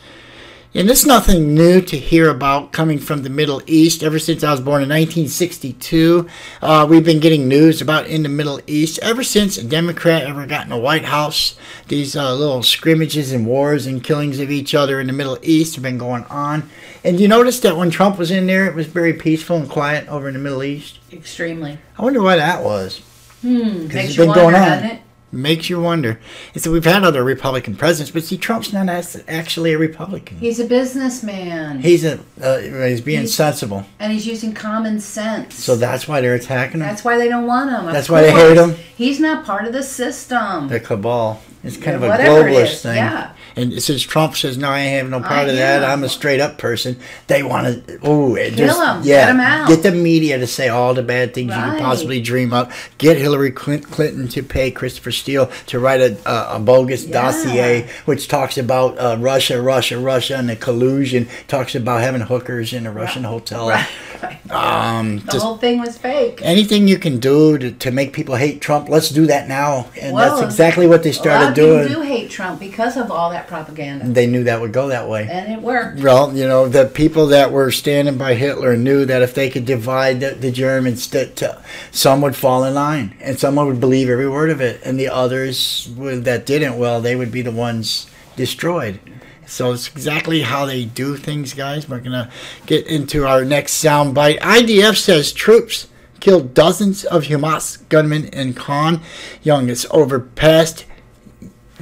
And 0.78 0.92
it's 0.92 1.08
nothing 1.08 1.56
new 1.56 1.82
to 1.82 1.98
hear 1.98 2.30
about 2.30 2.72
coming 2.72 3.00
from 3.00 3.24
the 3.24 3.32
Middle 3.32 3.64
East. 3.66 4.04
Ever 4.04 4.20
since 4.20 4.44
I 4.44 4.52
was 4.52 4.62
born 4.62 4.84
in 4.84 4.90
1962, 4.90 6.30
uh, 6.62 6.86
we've 6.88 7.04
been 7.04 7.20
getting 7.20 7.48
news 7.48 7.82
about 7.82 8.06
in 8.06 8.22
the 8.22 8.30
Middle 8.30 8.62
East. 8.68 9.00
Ever 9.02 9.24
since 9.24 9.58
a 9.58 9.64
Democrat 9.64 10.22
ever 10.22 10.46
got 10.46 10.66
in 10.66 10.70
the 10.70 10.78
White 10.78 11.06
House, 11.06 11.58
these 11.88 12.16
uh, 12.16 12.32
little 12.36 12.62
scrimmages 12.62 13.32
and 13.32 13.48
wars 13.48 13.88
and 13.88 14.04
killings 14.04 14.40
of 14.40 14.52
each 14.52 14.76
other 14.76 15.00
in 15.00 15.08
the 15.08 15.14
Middle 15.14 15.40
East 15.42 15.74
have 15.74 15.84
been 15.84 15.98
going 15.98 16.26
on. 16.26 16.70
And 17.04 17.20
you 17.20 17.28
notice 17.28 17.60
that 17.62 17.76
when 17.76 17.90
Trump 17.90 18.20
was 18.20 18.30
in 18.30 18.46
there, 18.46 18.68
it 18.68 18.76
was 18.76 18.86
very 18.86 19.14
peaceful 19.14 19.58
and 19.58 19.68
quiet 19.68 20.08
over 20.08 20.28
in 20.28 20.36
the 20.36 20.40
Middle 20.40 20.62
East. 20.62 21.00
Extremely. 21.12 21.80
I 21.98 22.04
wonder 22.04 22.22
why 22.22 22.36
that 22.36 22.64
was. 22.64 23.00
Hmm. 23.42 23.88
Makes 23.88 24.10
it's 24.10 24.18
been 24.18 24.28
wonder, 24.28 24.42
going 24.44 24.56
on. 24.56 25.00
Makes 25.30 25.70
you 25.70 25.82
wonder. 25.82 26.22
And 26.54 26.64
so 26.64 26.72
we've 26.72 26.86
had 26.86 27.04
other 27.04 27.22
Republican 27.22 27.76
presidents, 27.76 28.12
but 28.12 28.24
see, 28.24 28.38
Trump's 28.38 28.72
not 28.72 28.88
actually 29.28 29.74
a 29.74 29.78
Republican. 29.78 30.38
He's 30.38 30.58
a 30.60 30.66
businessman. 30.66 31.80
He's 31.82 32.06
a 32.06 32.20
uh, 32.42 32.60
he's 32.60 33.02
being 33.02 33.20
He's- 33.22 33.34
sensible. 33.34 33.86
and 34.00 34.14
he's 34.14 34.26
using 34.26 34.54
common 34.54 35.02
sense. 35.02 35.56
So 35.56 35.76
that's 35.76 36.08
why 36.08 36.22
they're 36.22 36.36
attacking 36.36 36.80
him. 36.80 36.88
That's 36.88 37.04
why 37.04 37.18
they 37.18 37.28
don't 37.28 37.46
want 37.46 37.70
him. 37.72 37.86
That's 37.92 38.10
why 38.10 38.22
they 38.22 38.32
hate 38.32 38.58
him? 38.58 38.76
He's 38.96 39.20
not 39.20 39.44
part 39.46 39.66
of 39.66 39.74
the 39.74 39.84
system. 39.84 40.70
the 40.70 40.80
cabal. 40.80 41.42
It's 41.64 41.76
kind 41.76 41.98
of 41.98 42.04
a 42.04 42.10
globalist 42.10 42.82
thing. 42.84 42.96
yeah. 42.96 43.34
And 43.58 43.82
since 43.82 44.04
Trump 44.04 44.36
says 44.36 44.58
no, 44.58 44.70
I 44.70 44.80
have 44.80 45.10
no 45.10 45.20
part 45.20 45.32
I 45.48 45.50
of 45.50 45.56
that. 45.56 45.84
I'm 45.84 46.04
a 46.04 46.10
straight 46.10 46.40
up 46.40 46.58
person. 46.58 46.98
They 47.28 47.44
want 47.44 47.88
to 47.88 48.00
oh 48.04 48.36
Kill 48.36 48.56
just 48.56 49.06
yeah 49.06 49.66
Get 49.68 49.68
get 49.68 49.84
the 49.92 49.98
media 49.98 50.38
to 50.38 50.48
say 50.48 50.70
all 50.70 50.94
the 50.94 51.04
bad 51.04 51.34
things 51.34 51.56
you 51.56 51.62
could 51.62 51.80
possibly 51.80 52.22
dream 52.22 52.54
up. 52.54 52.72
Get 52.98 53.18
Hillary 53.18 53.52
Clinton 53.52 54.28
to 54.30 54.44
pay 54.44 54.72
Christopher 54.72 55.12
Steele 55.12 55.48
to 55.68 55.80
write 55.80 56.02
a, 56.02 56.18
a, 56.30 56.56
a 56.58 56.60
bogus 56.60 57.06
Yeah. 57.06 57.14
dossier 57.22 57.90
which 58.06 58.28
talks 58.28 58.58
about 58.58 58.98
uh, 59.00 59.18
Russia, 59.20 59.62
Russia, 59.62 59.98
Russia, 60.00 60.38
and 60.38 60.50
the 60.50 60.56
collusion. 60.56 61.28
Talks 61.48 61.76
about 61.76 62.02
having 62.02 62.22
hookers 62.22 62.74
in 62.74 62.86
a 62.86 62.92
Russian 62.92 63.24
hotel. 63.24 63.70
Right. 63.70 63.88
right. 64.24 64.52
Um, 64.52 65.20
The 65.20 65.40
whole 65.40 65.58
thing 65.58 65.80
was 65.80 65.98
fake. 65.98 66.40
anything 66.44 66.88
you 66.88 66.98
can 66.98 67.20
do 67.20 67.58
to, 67.58 67.72
to 67.72 67.92
make 67.92 68.14
people 68.14 68.36
hate 68.36 68.62
Trump, 68.62 68.90
let's 68.90 69.10
do 69.10 69.26
that 69.28 69.48
now. 69.48 69.88
And 70.02 70.14
Well, 70.16 70.38
that's 70.40 70.46
exactly 70.54 70.88
what 70.88 71.04
they 71.04 71.12
started 71.12 71.54
doing. 71.54 71.88
do 71.88 72.02
hate 72.02 72.30
Trump 72.30 72.60
because 72.60 72.98
of 72.98 73.12
all 73.12 73.30
that 73.32 73.47
propaganda, 73.48 74.06
They 74.08 74.28
knew 74.28 74.44
that 74.46 74.60
would 74.62 74.72
go 74.74 74.88
that 74.90 75.08
way. 75.08 75.28
and 75.30 75.52
it 75.52 75.62
worked. 75.62 76.02
Well, 76.02 76.36
you 76.36 76.48
know, 76.48 76.68
the 76.68 76.86
people 76.86 77.28
that 77.28 77.52
were 77.52 77.72
standing 77.72 78.18
by 78.18 78.34
Hitler 78.36 78.76
knew 78.78 79.06
that 79.06 79.22
if 79.22 79.34
they 79.34 79.50
could 79.50 79.66
divide 79.66 80.20
the, 80.20 80.32
the 80.32 80.52
Germans, 80.52 81.08
that 81.10 81.62
some 81.92 82.22
would 82.22 82.36
fall 82.36 82.64
in 82.64 82.74
line 82.74 83.16
and 83.22 83.40
someone 83.40 83.68
would 83.68 83.80
believe 83.80 84.10
every 84.10 84.30
word 84.30 84.50
of 84.50 84.62
it, 84.62 84.82
and 84.84 85.00
the 85.00 85.10
others 85.10 85.90
would, 85.98 86.26
that 86.26 86.46
didn't, 86.46 86.78
well, 86.78 87.02
they 87.02 87.16
would 87.16 87.32
be 87.32 87.42
the 87.42 87.52
ones 87.52 88.08
destroyed. 88.36 89.00
So 89.46 89.72
it's 89.72 89.88
exactly 89.88 90.42
how 90.42 90.66
they 90.66 90.84
do 90.84 91.16
things, 91.16 91.54
guys. 91.54 91.88
We're 91.88 92.02
gonna 92.02 92.30
get 92.66 92.86
into 92.86 93.26
our 93.26 93.46
next 93.46 93.82
soundbite. 93.82 94.40
IDF 94.42 94.98
says 94.98 95.32
troops 95.32 95.88
killed 96.20 96.54
dozens 96.54 97.06
of 97.06 97.24
Hamas 97.26 97.88
gunmen 97.88 98.26
in 98.26 98.54
Khan. 98.54 99.00
Young, 99.44 99.70
it's 99.70 99.86
over 99.92 100.20
past 100.20 100.84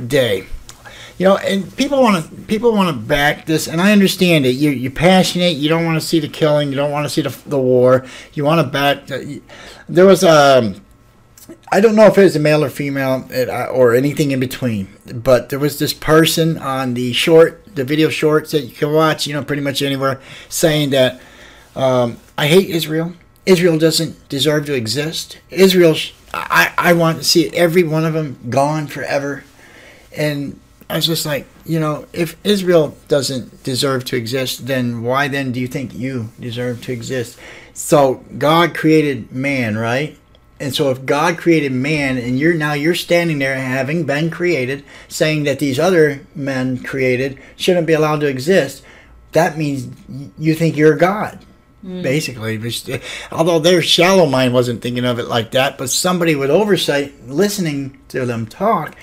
day. 0.07 0.45
You 1.17 1.27
know, 1.27 1.37
and 1.37 1.75
people 1.77 2.01
want 2.01 2.25
to 2.25 2.35
people 2.41 2.73
want 2.73 2.93
to 2.93 3.01
back 3.01 3.45
this, 3.45 3.67
and 3.67 3.79
I 3.79 3.93
understand 3.93 4.45
it. 4.45 4.51
You're, 4.51 4.73
you're 4.73 4.91
passionate. 4.91 5.55
You 5.55 5.69
don't 5.69 5.85
want 5.85 5.99
to 5.99 6.05
see 6.05 6.19
the 6.19 6.27
killing. 6.27 6.69
You 6.69 6.75
don't 6.75 6.91
want 6.91 7.05
to 7.05 7.09
see 7.09 7.21
the, 7.21 7.35
the 7.47 7.59
war. 7.59 8.05
You 8.33 8.43
want 8.43 8.59
to 8.59 8.67
back. 8.67 9.07
The, 9.07 9.41
there 9.87 10.05
was 10.05 10.23
a. 10.23 10.75
I 11.71 11.79
don't 11.79 11.95
know 11.95 12.05
if 12.07 12.17
it 12.17 12.23
was 12.23 12.35
a 12.35 12.39
male 12.39 12.63
or 12.63 12.69
female 12.69 13.27
uh, 13.33 13.65
or 13.65 13.93
anything 13.93 14.31
in 14.31 14.39
between, 14.39 14.87
but 15.05 15.49
there 15.49 15.59
was 15.59 15.79
this 15.79 15.93
person 15.93 16.57
on 16.57 16.95
the 16.95 17.13
short, 17.13 17.63
the 17.75 17.83
video 17.83 18.09
shorts 18.09 18.51
that 18.51 18.61
you 18.61 18.73
can 18.73 18.91
watch, 18.91 19.27
you 19.27 19.33
know, 19.33 19.43
pretty 19.43 19.61
much 19.61 19.81
anywhere, 19.81 20.19
saying 20.49 20.89
that 20.89 21.21
um, 21.75 22.17
I 22.37 22.47
hate 22.47 22.69
Israel. 22.69 23.13
Israel 23.45 23.77
doesn't 23.77 24.27
deserve 24.27 24.65
to 24.65 24.73
exist. 24.73 25.37
Israel, 25.51 25.95
I, 26.33 26.73
I 26.77 26.93
want 26.93 27.19
to 27.19 27.23
see 27.23 27.49
every 27.51 27.83
one 27.83 28.05
of 28.05 28.13
them 28.13 28.39
gone 28.49 28.87
forever. 28.87 29.43
And 30.17 30.59
I 30.89 30.97
was 30.97 31.07
just 31.07 31.25
like, 31.25 31.47
you 31.65 31.79
know, 31.79 32.05
if 32.13 32.37
Israel 32.43 32.95
doesn't 33.07 33.63
deserve 33.63 34.05
to 34.05 34.15
exist, 34.15 34.67
then 34.67 35.01
why 35.01 35.27
then 35.27 35.51
do 35.51 35.59
you 35.59 35.67
think 35.67 35.93
you 35.93 36.29
deserve 36.39 36.83
to 36.83 36.91
exist? 36.91 37.39
So 37.73 38.23
God 38.37 38.75
created 38.75 39.31
man, 39.31 39.77
right? 39.77 40.17
And 40.59 40.73
so 40.73 40.91
if 40.91 41.05
God 41.05 41.37
created 41.37 41.71
man 41.71 42.17
and 42.17 42.39
you're 42.39 42.53
now 42.53 42.73
you're 42.73 42.95
standing 42.95 43.39
there 43.39 43.55
having 43.55 44.05
been 44.05 44.29
created 44.29 44.85
saying 45.07 45.43
that 45.43 45.59
these 45.59 45.79
other 45.79 46.25
men 46.33 46.81
created 46.81 47.39
shouldn't 47.57 47.87
be 47.87 47.93
allowed 47.93 48.21
to 48.21 48.27
exist, 48.27 48.83
that 49.33 49.57
means 49.57 49.89
you 50.37 50.53
think 50.53 50.77
you're 50.77 50.95
God. 50.95 51.43
Hmm. 51.81 52.01
Basically, 52.01 52.59
although 53.31 53.59
their 53.59 53.81
shallow 53.81 54.25
mind 54.25 54.53
wasn't 54.53 54.81
thinking 54.81 55.05
of 55.05 55.19
it 55.19 55.27
like 55.27 55.51
that, 55.51 55.77
but 55.77 55.89
somebody 55.89 56.35
with 56.35 56.49
oversight 56.49 57.27
listening 57.27 57.99
to 58.07 58.25
them 58.25 58.47
talk 58.47 58.95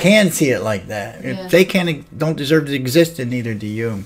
can 0.00 0.30
see 0.30 0.50
it 0.50 0.60
like 0.60 0.88
that. 0.88 1.22
Yeah. 1.22 1.44
If 1.44 1.50
they 1.50 1.64
can't 1.64 2.18
don't 2.18 2.36
deserve 2.36 2.66
to 2.66 2.74
exist, 2.74 3.18
then 3.18 3.30
neither 3.30 3.54
do 3.54 3.66
you 3.66 4.04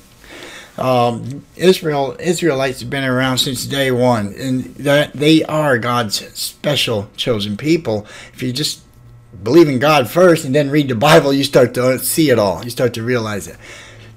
um, 0.78 1.44
Israel 1.56 2.16
Israelites 2.18 2.80
have 2.80 2.90
been 2.90 3.04
around 3.04 3.38
since 3.38 3.66
day 3.66 3.90
one, 3.90 4.34
and 4.38 4.74
that 4.76 5.12
they 5.12 5.44
are 5.44 5.78
God's 5.78 6.16
special 6.36 7.08
chosen 7.16 7.56
people. 7.56 8.06
If 8.32 8.42
you 8.42 8.52
just 8.52 8.82
believe 9.42 9.68
in 9.68 9.78
God 9.78 10.10
first 10.10 10.44
and 10.44 10.54
then 10.54 10.70
read 10.70 10.88
the 10.88 10.94
Bible, 10.94 11.32
you 11.32 11.44
start 11.44 11.74
to 11.74 11.98
see 11.98 12.30
it 12.30 12.38
all. 12.38 12.64
You 12.64 12.70
start 12.70 12.94
to 12.94 13.02
realize 13.02 13.46
it. 13.46 13.56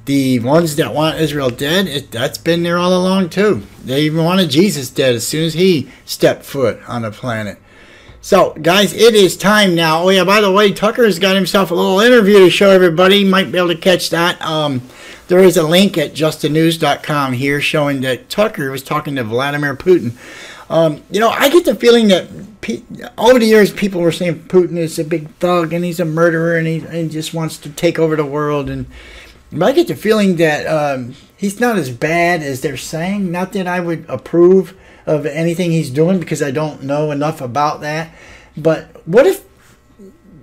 The 0.05 0.39
ones 0.39 0.77
that 0.77 0.93
want 0.93 1.19
Israel 1.19 1.49
dead, 1.49 1.87
it, 1.87 2.11
that's 2.11 2.37
been 2.37 2.63
there 2.63 2.77
all 2.77 2.93
along 2.93 3.29
too. 3.29 3.63
They 3.83 4.03
even 4.03 4.23
wanted 4.23 4.49
Jesus 4.49 4.89
dead 4.89 5.15
as 5.15 5.27
soon 5.27 5.43
as 5.43 5.53
he 5.53 5.91
stepped 6.05 6.43
foot 6.43 6.79
on 6.87 7.01
the 7.01 7.11
planet. 7.11 7.59
So, 8.27 8.51
guys, 8.61 8.91
it 8.91 9.15
is 9.15 9.37
time 9.37 9.73
now. 9.73 10.03
Oh 10.03 10.09
yeah, 10.09 10.25
by 10.25 10.41
the 10.41 10.51
way, 10.51 10.73
Tucker's 10.73 11.17
got 11.17 11.33
himself 11.33 11.71
a 11.71 11.73
little 11.73 12.01
interview 12.01 12.39
to 12.39 12.49
show 12.49 12.69
everybody. 12.69 13.19
You 13.19 13.25
might 13.25 13.53
be 13.53 13.57
able 13.57 13.69
to 13.69 13.77
catch 13.77 14.09
that. 14.09 14.41
Um, 14.41 14.81
there 15.29 15.39
is 15.39 15.55
a 15.55 15.65
link 15.65 15.97
at 15.97 16.13
justthenews.com 16.13 17.31
here 17.31 17.61
showing 17.61 18.01
that 18.01 18.29
Tucker 18.29 18.69
was 18.69 18.83
talking 18.83 19.15
to 19.15 19.23
Vladimir 19.23 19.77
Putin. 19.77 20.11
Um, 20.69 21.03
you 21.09 21.21
know, 21.21 21.29
I 21.29 21.47
get 21.47 21.63
the 21.63 21.73
feeling 21.73 22.09
that 22.09 22.27
over 23.17 23.39
the 23.39 23.45
years 23.45 23.71
people 23.71 24.01
were 24.01 24.11
saying 24.11 24.39
Putin 24.49 24.75
is 24.75 24.99
a 24.99 25.05
big 25.05 25.29
thug 25.35 25.71
and 25.71 25.85
he's 25.85 26.01
a 26.01 26.05
murderer 26.05 26.57
and 26.57 26.67
he, 26.67 26.79
and 26.79 27.09
just 27.09 27.33
wants 27.33 27.57
to 27.59 27.69
take 27.69 27.97
over 27.97 28.17
the 28.17 28.25
world. 28.25 28.69
And 28.69 28.87
but 29.53 29.67
I 29.67 29.71
get 29.71 29.87
the 29.87 29.95
feeling 29.95 30.35
that 30.35 30.67
um, 30.67 31.15
he's 31.37 31.61
not 31.61 31.77
as 31.77 31.91
bad 31.91 32.43
as 32.43 32.59
they're 32.59 32.75
saying. 32.75 33.31
Not 33.31 33.53
that 33.53 33.67
I 33.67 33.79
would 33.79 34.05
approve 34.09 34.75
of 35.07 35.25
anything 35.25 35.71
he's 35.71 35.89
doing 35.89 36.19
because 36.19 36.43
I 36.43 36.51
don't 36.51 36.83
know 36.83 37.11
enough 37.11 37.41
about 37.41 37.81
that. 37.81 38.13
But 38.55 39.07
what 39.07 39.25
if 39.25 39.45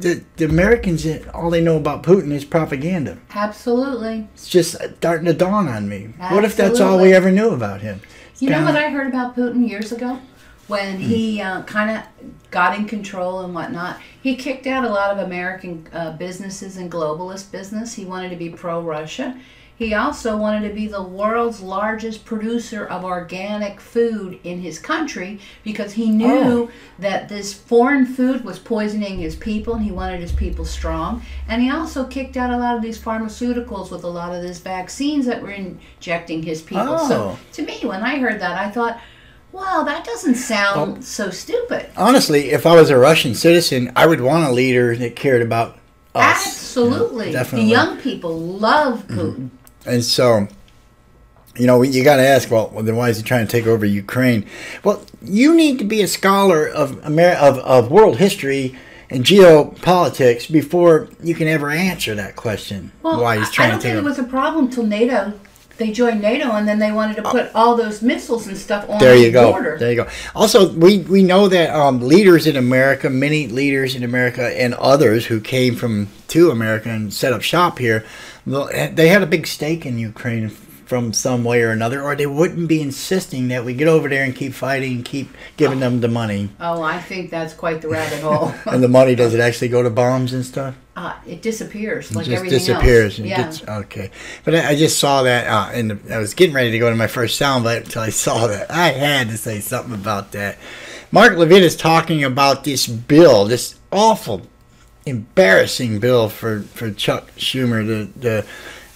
the, 0.00 0.24
the 0.36 0.46
Americans, 0.46 1.06
all 1.32 1.50
they 1.50 1.60
know 1.60 1.76
about 1.76 2.02
Putin 2.02 2.32
is 2.32 2.44
propaganda? 2.44 3.18
Absolutely. 3.34 4.26
It's 4.34 4.48
just 4.48 4.76
starting 4.96 5.26
to 5.26 5.34
dawn 5.34 5.68
on 5.68 5.88
me. 5.88 6.14
What 6.30 6.44
if 6.44 6.56
that's 6.56 6.80
all 6.80 7.00
we 7.00 7.12
ever 7.12 7.30
knew 7.30 7.50
about 7.50 7.82
him? 7.82 8.00
You 8.38 8.50
know 8.50 8.56
Kinda- 8.56 8.72
what 8.72 8.82
I 8.82 8.90
heard 8.90 9.06
about 9.06 9.36
Putin 9.36 9.68
years 9.68 9.92
ago? 9.92 10.18
When 10.66 10.98
he 10.98 11.42
uh, 11.42 11.62
kind 11.64 11.90
of 11.90 12.04
got 12.50 12.78
in 12.78 12.86
control 12.86 13.40
and 13.40 13.54
whatnot, 13.54 14.00
he 14.22 14.34
kicked 14.34 14.66
out 14.66 14.82
a 14.82 14.88
lot 14.88 15.10
of 15.10 15.18
American 15.18 15.86
uh, 15.92 16.12
businesses 16.12 16.78
and 16.78 16.90
globalist 16.90 17.52
business. 17.52 17.92
He 17.92 18.06
wanted 18.06 18.30
to 18.30 18.36
be 18.36 18.48
pro 18.48 18.80
Russia. 18.80 19.38
He 19.76 19.92
also 19.92 20.36
wanted 20.36 20.68
to 20.68 20.74
be 20.74 20.86
the 20.86 21.02
world's 21.02 21.60
largest 21.60 22.24
producer 22.24 22.84
of 22.86 23.04
organic 23.04 23.80
food 23.80 24.38
in 24.44 24.60
his 24.60 24.78
country 24.78 25.40
because 25.64 25.94
he 25.94 26.10
knew 26.10 26.28
Oh. 26.28 26.70
that 27.00 27.28
this 27.28 27.52
foreign 27.52 28.06
food 28.06 28.44
was 28.44 28.60
poisoning 28.60 29.18
his 29.18 29.34
people 29.34 29.74
and 29.74 29.84
he 29.84 29.90
wanted 29.90 30.20
his 30.20 30.30
people 30.30 30.64
strong. 30.64 31.22
And 31.48 31.60
he 31.60 31.70
also 31.70 32.04
kicked 32.04 32.36
out 32.36 32.50
a 32.50 32.56
lot 32.56 32.76
of 32.76 32.82
these 32.82 32.98
pharmaceuticals 33.00 33.90
with 33.90 34.04
a 34.04 34.08
lot 34.08 34.32
of 34.32 34.42
these 34.42 34.60
vaccines 34.60 35.26
that 35.26 35.42
were 35.42 35.50
injecting 35.50 36.44
his 36.44 36.62
people. 36.62 36.98
So 37.00 37.14
Oh. 37.32 37.38
to 37.54 37.62
me, 37.62 37.80
when 37.82 38.02
I 38.02 38.18
heard 38.18 38.40
that, 38.40 38.56
I 38.56 38.70
thought, 38.70 39.00
well, 39.50 39.84
that 39.84 40.04
doesn't 40.04 40.36
sound 40.36 40.98
Oh. 40.98 41.00
so 41.00 41.30
stupid. 41.30 41.86
Honestly, 41.96 42.50
if 42.52 42.64
I 42.64 42.76
was 42.76 42.90
a 42.90 42.96
Russian 42.98 43.34
citizen, 43.34 43.90
I 43.96 44.06
would 44.06 44.20
want 44.20 44.44
a 44.48 44.52
leader 44.52 44.94
that 44.96 45.16
cared 45.16 45.42
about 45.42 45.78
us. 46.14 46.46
Absolutely. 46.46 47.32
definitely. 47.32 47.66
The 47.66 47.70
young 47.72 47.96
people 47.98 48.38
love 48.38 49.06
Mm-hmm. 49.08 49.46
And 49.86 50.02
so, 50.04 50.48
you 51.56 51.66
know, 51.66 51.82
you 51.82 52.02
got 52.04 52.16
to 52.16 52.26
ask, 52.26 52.50
well, 52.50 52.68
then 52.68 52.96
why 52.96 53.10
is 53.10 53.16
he 53.18 53.22
trying 53.22 53.46
to 53.46 53.50
take 53.52 53.66
over 53.66 53.84
Ukraine? 53.86 54.46
Well, 54.82 55.04
you 55.22 55.54
need 55.54 55.78
to 55.78 55.84
be 55.84 56.02
a 56.02 56.08
scholar 56.08 56.66
of 56.66 57.04
Amer- 57.04 57.36
of, 57.38 57.58
of 57.58 57.90
world 57.90 58.16
history 58.18 58.76
and 59.10 59.24
geopolitics 59.24 60.50
before 60.50 61.08
you 61.22 61.34
can 61.34 61.46
ever 61.48 61.70
answer 61.70 62.14
that 62.14 62.36
question. 62.36 62.92
Well, 63.02 63.20
why 63.20 63.38
he's 63.38 63.48
I- 63.48 63.52
trying 63.52 63.68
I 63.68 63.70
don't 63.72 63.80
to 63.80 63.82
take 63.86 63.94
think 63.94 64.04
it 64.04 64.08
was 64.08 64.18
a 64.18 64.24
problem 64.24 64.70
till 64.70 64.84
NATO. 64.86 65.32
They 65.76 65.90
joined 65.90 66.22
NATO 66.22 66.52
and 66.52 66.68
then 66.68 66.78
they 66.78 66.92
wanted 66.92 67.16
to 67.16 67.22
put 67.22 67.50
all 67.52 67.74
those 67.76 68.00
missiles 68.00 68.46
and 68.46 68.56
stuff 68.56 68.88
on 68.88 68.96
Oh. 68.96 68.98
There 69.00 69.16
the 69.16 69.22
you 69.24 69.32
go. 69.32 69.50
border. 69.50 69.76
There 69.76 69.90
you 69.90 69.96
go. 70.04 70.08
Also, 70.32 70.72
we, 70.72 70.98
we 71.00 71.24
know 71.24 71.48
that 71.48 71.70
um, 71.74 72.00
leaders 72.00 72.46
in 72.46 72.54
America, 72.54 73.10
many 73.10 73.48
leaders 73.48 73.96
in 73.96 74.04
America, 74.04 74.56
and 74.56 74.74
others 74.74 75.26
who 75.26 75.40
came 75.40 75.74
from 75.74 76.08
to 76.28 76.52
America 76.52 76.88
and 76.90 77.12
set 77.12 77.32
up 77.32 77.42
shop 77.42 77.80
here, 77.80 78.04
they 78.46 79.08
had 79.08 79.22
a 79.22 79.26
big 79.26 79.46
stake 79.46 79.86
in 79.86 79.98
Ukraine 79.98 80.48
from 80.48 81.14
some 81.14 81.44
way 81.44 81.62
or 81.62 81.70
another, 81.70 82.02
or 82.02 82.14
they 82.14 82.26
wouldn't 82.26 82.68
be 82.68 82.80
insisting 82.82 83.48
that 83.48 83.64
we 83.64 83.72
get 83.72 83.88
over 83.88 84.06
there 84.08 84.22
and 84.22 84.36
keep 84.36 84.52
fighting, 84.52 84.96
and 84.96 85.04
keep 85.04 85.34
giving 85.56 85.80
them 85.80 86.00
the 86.00 86.08
money. 86.08 86.50
Oh, 86.60 86.82
I 86.82 87.00
think 87.00 87.30
that's 87.30 87.54
quite 87.54 87.80
the 87.80 87.88
rabbit 87.88 88.20
hole. 88.20 88.52
And 88.66 88.82
the 88.82 88.88
money 88.88 89.14
does 89.14 89.32
it 89.32 89.40
actually 89.40 89.68
go 89.68 89.82
to 89.82 89.90
bombs 89.90 90.32
and 90.34 90.44
stuff? 90.44 90.74
uh, 90.96 91.16
it 91.26 91.42
disappears 91.42 92.10
It 92.10 92.16
like 92.16 92.26
just 92.26 92.36
everything 92.36 92.58
disappears 92.58 93.14
else. 93.14 93.18
and 93.18 93.26
yeah. 93.28 93.42
gets 93.42 93.66
okay. 93.66 94.10
But 94.44 94.54
I, 94.56 94.68
I 94.70 94.76
just 94.76 94.98
saw 94.98 95.22
that, 95.24 95.46
uh, 95.48 95.70
and 95.72 96.00
I 96.12 96.18
was 96.18 96.34
getting 96.34 96.54
ready 96.54 96.70
to 96.70 96.78
go 96.78 96.88
to 96.90 96.94
my 96.96 97.08
first 97.08 97.40
soundbite 97.40 97.84
until 97.84 98.02
I 98.02 98.10
saw 98.10 98.46
that. 98.46 98.70
I 98.70 98.88
had 98.90 99.28
to 99.30 99.36
say 99.38 99.60
something 99.60 99.94
about 99.94 100.32
that. 100.32 100.58
Mark 101.10 101.36
Levin 101.36 101.62
is 101.62 101.76
talking 101.76 102.22
about 102.24 102.62
this 102.64 102.86
bill, 102.86 103.46
this 103.46 103.76
awful, 103.90 104.42
embarrassing 105.06 106.00
bill 106.00 106.28
for, 106.28 106.62
for 106.62 106.90
Chuck 106.90 107.30
Schumer, 107.36 107.86
the 107.86 108.18
the 108.18 108.46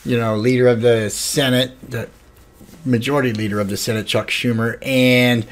you 0.05 0.19
know 0.19 0.37
leader 0.37 0.69
of 0.69 0.81
the 0.81 1.11
Senate, 1.11 1.73
the 1.89 2.09
majority 2.85 3.33
leader 3.33 3.61
of 3.61 3.69
the 3.69 3.77
Senate, 3.77 4.07
Chuck 4.07 4.29
Schumer, 4.29 4.79
and 4.87 5.47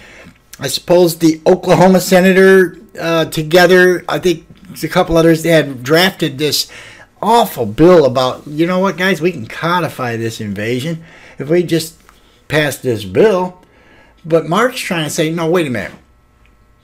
I 0.59 0.69
suppose 0.69 1.19
the 1.19 1.40
Oklahoma 1.47 2.01
senator 2.01 2.79
uh, 2.99 3.27
together. 3.27 4.05
I 4.09 4.19
think 4.19 4.47
a 4.83 4.88
couple 4.88 5.16
others. 5.16 5.42
They 5.42 5.51
had 5.51 5.83
drafted 5.83 6.38
this 6.38 6.71
awful 7.23 7.66
bill 7.66 8.05
about 8.05 8.47
you 8.47 8.66
know 8.66 8.79
what, 8.79 8.97
guys, 8.97 9.21
we 9.21 9.33
can 9.33 9.47
codify 9.47 10.16
this 10.16 10.40
invasion 10.40 11.05
if 11.38 11.49
we 11.49 11.62
just 11.62 12.01
pass 12.49 12.79
this 12.79 13.05
bill. 13.05 13.62
But 14.25 14.49
Mark's 14.49 14.81
trying 14.81 15.05
to 15.05 15.11
say, 15.11 15.31
no, 15.31 15.49
wait 15.49 15.69
a 15.69 15.71
minute. 15.71 15.92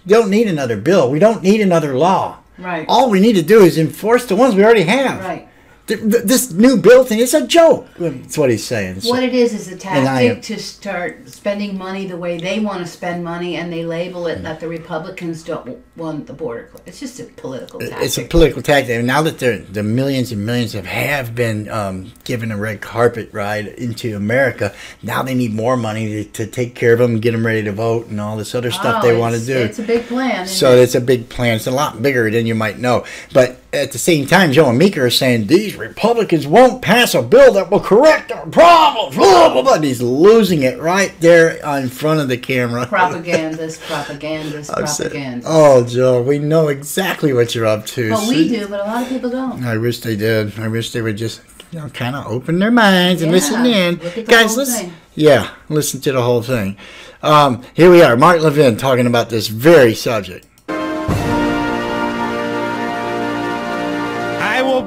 You 0.07 0.17
don't 0.17 0.31
need 0.31 0.47
another 0.47 0.77
bill. 0.77 1.11
We 1.11 1.19
don't 1.19 1.43
need 1.43 1.61
another 1.61 1.97
law. 1.97 2.39
Right. 2.59 2.85
All 2.89 3.11
we 3.11 3.21
need 3.21 3.35
to 3.35 3.43
do 3.43 3.63
is 3.63 3.79
enforce 3.79 4.27
the 4.27 4.37
ones 4.37 4.55
we 4.55 4.65
already 4.65 4.83
have. 4.83 5.21
Right. 5.21 5.49
Th- 5.89 5.99
th- 6.01 6.23
This 6.25 6.53
new 6.53 6.77
bill 6.77 7.03
thing, 7.05 7.19
it's 7.19 7.35
a 7.35 7.45
joke. 7.47 7.89
That's 7.99 8.39
what 8.39 8.51
he's 8.51 8.65
saying. 8.65 9.01
So- 9.01 9.11
What 9.11 9.23
it 9.25 9.35
is 9.35 9.53
is 9.53 9.67
a 9.69 9.89
And 9.89 10.09
I 10.09 10.23
am- 10.23 10.37
tactic 10.37 10.57
to 10.57 10.63
start 10.63 11.29
spending 11.29 11.77
money 11.77 12.07
the 12.07 12.17
way 12.17 12.39
they 12.39 12.61
want 12.61 12.87
to 12.87 12.91
spend 12.91 13.25
money, 13.25 13.57
and 13.57 13.73
they 13.73 13.85
label 13.85 14.29
it 14.29 14.43
that 14.45 14.61
the 14.61 14.69
Republicans 14.69 15.43
don't 15.43 15.79
want 15.97 16.29
the 16.29 16.33
border. 16.35 16.69
cl- 16.73 16.83
It's 16.87 17.01
just 17.01 17.19
a 17.19 17.25
political 17.25 17.81
tactic. 17.81 17.99
It's 18.01 18.17
a 18.17 18.23
political 18.23 18.63
tactic. 18.63 18.97
And 18.97 19.07
now 19.07 19.23
that 19.23 19.39
the 19.41 19.63
the 19.73 19.83
millions 19.83 20.31
and 20.31 20.47
millions 20.47 20.73
have 20.75 20.87
have 20.87 21.35
been 21.35 21.69
um, 21.69 22.13
given 22.25 22.53
a 22.53 22.57
red 22.57 22.81
carpet 22.81 23.29
ride 23.33 23.67
into 23.67 24.15
America, 24.17 24.73
now 25.03 25.23
they 25.25 25.35
need 25.35 25.53
more 25.53 25.77
money 25.77 26.05
to, 26.09 26.25
to 26.45 26.47
take 26.47 26.77
care 26.77 26.93
of 26.93 27.01
them, 27.01 27.19
get 27.19 27.33
them 27.33 27.45
ready 27.45 27.65
to 27.65 27.73
vote, 27.73 28.07
and 28.09 28.21
all 28.21 28.37
this 28.37 28.55
other 28.55 28.71
stuff 28.71 29.03
Oh, 29.03 29.07
they 29.07 29.17
want 29.17 29.35
to 29.35 29.45
do. 29.45 29.57
It's 29.57 29.81
a 29.81 29.83
big 29.83 30.07
plan. 30.07 30.47
So 30.47 30.77
it? 30.77 30.83
it's 30.85 30.95
a 30.95 31.01
big 31.01 31.29
plan. 31.29 31.57
It's 31.57 31.67
a 31.67 31.71
lot 31.73 32.01
bigger 32.03 32.31
than 32.31 32.47
you 32.47 32.55
might 32.55 32.79
know. 32.79 33.05
But 33.33 33.59
at 33.73 33.93
the 33.93 33.99
same 33.99 34.27
time, 34.27 34.53
Joe 34.53 34.69
and 34.69 34.79
Meeker 34.79 35.07
are 35.07 35.11
saying 35.11 35.47
these 35.47 35.77
Republicans 35.77 36.47
won't 36.47 36.83
pass 36.83 37.15
a 37.15 37.23
bill 37.23 37.53
that 37.55 37.71
will 37.71 37.81
correct 37.81 38.31
our 38.31 38.47
problems. 38.47 39.17
Blah, 39.17 39.53
blah, 39.53 39.63
blah. 39.63 39.75
And 39.75 39.85
he's 39.85 40.03
losing 40.03 40.63
it 40.63 40.79
right 40.79 41.15
there 41.21 41.53
in 41.79 41.89
front 41.89 42.21
of 42.21 42.29
the 42.29 42.37
camera. 42.37 42.87
propagandist, 42.87 43.81
propagandist, 43.89 44.71
propagandist. 44.71 45.47
Oh, 45.51 45.85
Joe, 45.87 46.23
we 46.23 46.39
know 46.39 46.69
exactly 46.69 47.33
what 47.33 47.55
you're 47.55 47.67
up 47.67 47.87
to. 47.87 48.11
But 48.11 48.29
we 48.29 48.49
do, 48.49 48.69
but 48.69 48.81
a 48.81 48.85
lot 48.85 49.03
of 49.05 49.09
people 49.09 49.31
don't. 49.31 49.65
I 49.65 49.79
wish 49.79 50.01
they 50.01 50.17
did. 50.17 50.59
I 50.59 50.69
wish 50.69 50.93
they 50.93 51.01
would 51.01 51.17
just 51.17 51.41
you 51.71 51.79
know, 51.79 51.89
kind 51.89 52.15
of 52.15 52.27
open 52.27 52.59
their 52.59 52.71
minds 52.71 53.23
and 53.23 53.31
Yeah, 53.31 53.37
listen 53.37 53.65
in. 53.67 53.95
look 53.95 54.05
at 54.19 54.27
the 54.27 54.31
Guys, 54.31 54.57
listen. 54.57 54.87
thing. 54.91 54.95
Yeah, 55.15 55.51
listen 55.71 56.01
to 56.03 56.13
the 56.13 56.23
whole 56.23 56.43
thing. 56.43 56.77
Um, 57.23 57.63
here 57.75 57.91
we 57.91 58.03
are, 58.03 58.17
Mark 58.17 58.41
Levin 58.43 58.77
talking 58.77 59.07
about 59.07 59.31
this 59.31 59.47
very 59.49 59.95
subject. 59.95 60.47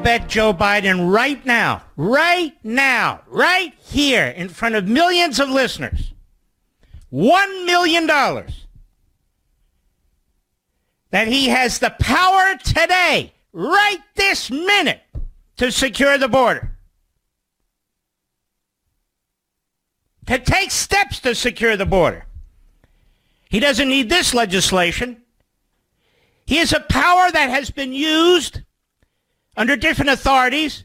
Bet 0.05 0.29
Joe 0.29 0.53
Biden 0.53 1.11
right 1.11 1.43
now, 1.47 1.81
right 1.97 2.53
now, 2.63 3.21
right 3.25 3.73
here 3.79 4.27
in 4.27 4.49
front 4.49 4.75
of 4.75 4.87
millions 4.87 5.39
of 5.39 5.49
listeners, 5.49 6.13
$1 7.11 7.65
million 7.65 8.05
that 11.09 11.27
he 11.27 11.47
has 11.47 11.79
the 11.79 11.89
power 11.99 12.55
today, 12.63 13.33
right 13.51 13.97
this 14.15 14.51
minute, 14.51 15.01
to 15.57 15.71
secure 15.71 16.19
the 16.19 16.29
border. 16.29 16.77
To 20.27 20.37
take 20.37 20.69
steps 20.69 21.19
to 21.21 21.33
secure 21.33 21.75
the 21.75 21.87
border. 21.87 22.27
He 23.49 23.59
doesn't 23.59 23.89
need 23.89 24.09
this 24.09 24.35
legislation. 24.35 25.23
He 26.45 26.57
has 26.57 26.73
a 26.73 26.79
power 26.79 27.31
that 27.31 27.49
has 27.49 27.71
been 27.71 27.91
used 27.91 28.61
under 29.57 29.75
different 29.75 30.11
authorities 30.11 30.83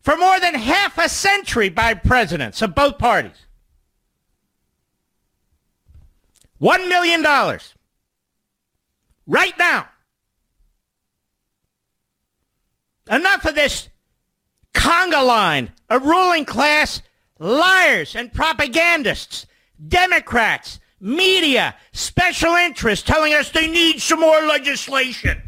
for 0.00 0.16
more 0.16 0.40
than 0.40 0.54
half 0.54 0.98
a 0.98 1.08
century 1.08 1.68
by 1.68 1.94
presidents 1.94 2.62
of 2.62 2.74
both 2.74 2.98
parties. 2.98 3.46
One 6.58 6.88
million 6.88 7.22
dollars. 7.22 7.74
Right 9.26 9.56
now. 9.58 9.88
Enough 13.10 13.44
of 13.46 13.54
this 13.54 13.88
conga 14.74 15.26
line 15.26 15.72
of 15.88 16.04
ruling 16.04 16.44
class 16.44 17.02
liars 17.38 18.16
and 18.16 18.32
propagandists, 18.32 19.46
Democrats, 19.86 20.80
media, 21.00 21.74
special 21.92 22.54
interests 22.54 23.06
telling 23.06 23.32
us 23.32 23.50
they 23.50 23.68
need 23.68 24.00
some 24.00 24.20
more 24.20 24.42
legislation. 24.42 25.40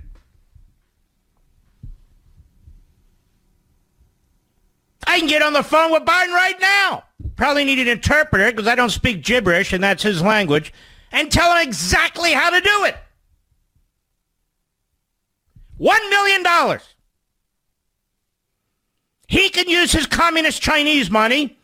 I 5.06 5.18
can 5.18 5.28
get 5.28 5.42
on 5.42 5.52
the 5.52 5.62
phone 5.62 5.92
with 5.92 6.04
Biden 6.04 6.32
right 6.32 6.56
now. 6.60 7.04
Probably 7.36 7.64
need 7.64 7.78
an 7.78 7.88
interpreter 7.88 8.50
because 8.50 8.66
I 8.66 8.74
don't 8.74 8.90
speak 8.90 9.24
gibberish 9.24 9.72
and 9.72 9.82
that's 9.82 10.02
his 10.02 10.22
language. 10.22 10.72
And 11.12 11.30
tell 11.30 11.52
him 11.56 11.66
exactly 11.66 12.32
how 12.32 12.50
to 12.50 12.60
do 12.60 12.84
it. 12.84 12.96
One 15.76 16.10
million 16.10 16.42
dollars. 16.42 16.82
He 19.26 19.48
can 19.48 19.68
use 19.68 19.92
his 19.92 20.06
communist 20.06 20.60
Chinese 20.60 21.10
money. 21.10 21.56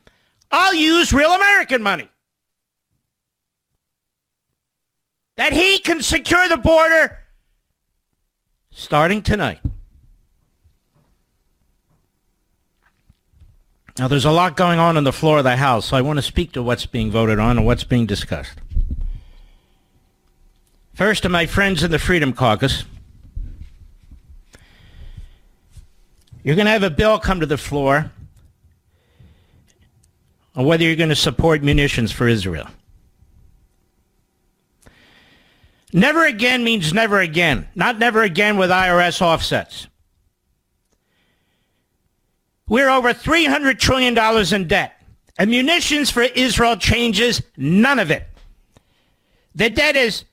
I'll 0.50 0.74
use 0.74 1.12
real 1.12 1.32
American 1.32 1.82
money. 1.82 2.08
That 5.36 5.52
he 5.52 5.78
can 5.78 6.00
secure 6.00 6.48
the 6.48 6.56
border 6.56 7.18
starting 8.70 9.20
tonight. 9.20 9.60
Now, 13.98 14.08
there's 14.08 14.26
a 14.26 14.30
lot 14.30 14.56
going 14.56 14.78
on 14.78 14.98
on 14.98 15.04
the 15.04 15.12
floor 15.12 15.38
of 15.38 15.44
the 15.44 15.56
House, 15.56 15.86
so 15.86 15.96
I 15.96 16.02
want 16.02 16.18
to 16.18 16.22
speak 16.22 16.52
to 16.52 16.62
what's 16.62 16.84
being 16.84 17.10
voted 17.10 17.38
on 17.38 17.56
and 17.56 17.66
what's 17.66 17.84
being 17.84 18.04
discussed. 18.04 18.58
First, 20.92 21.22
to 21.22 21.28
my 21.30 21.46
friends 21.46 21.82
in 21.82 21.90
the 21.90 21.98
Freedom 21.98 22.32
Caucus, 22.34 22.84
you're 26.42 26.56
going 26.56 26.66
to 26.66 26.72
have 26.72 26.82
a 26.82 26.90
bill 26.90 27.18
come 27.18 27.40
to 27.40 27.46
the 27.46 27.56
floor 27.56 28.10
on 30.54 30.66
whether 30.66 30.84
you're 30.84 30.96
going 30.96 31.08
to 31.08 31.16
support 31.16 31.62
munitions 31.62 32.12
for 32.12 32.28
Israel. 32.28 32.68
Never 35.92 36.26
again 36.26 36.64
means 36.64 36.92
never 36.92 37.20
again. 37.20 37.66
Not 37.74 37.98
never 37.98 38.22
again 38.22 38.58
with 38.58 38.70
IRS 38.70 39.22
offsets. 39.22 39.86
We're 42.68 42.90
over 42.90 43.12
$300 43.12 43.78
trillion 43.78 44.16
in 44.54 44.68
debt. 44.68 45.00
And 45.38 45.50
munitions 45.50 46.10
for 46.10 46.22
Israel 46.22 46.76
changes 46.76 47.42
none 47.56 47.98
of 47.98 48.10
it. 48.10 48.26
The 49.54 49.70
debt 49.70 49.96
is 49.96 50.24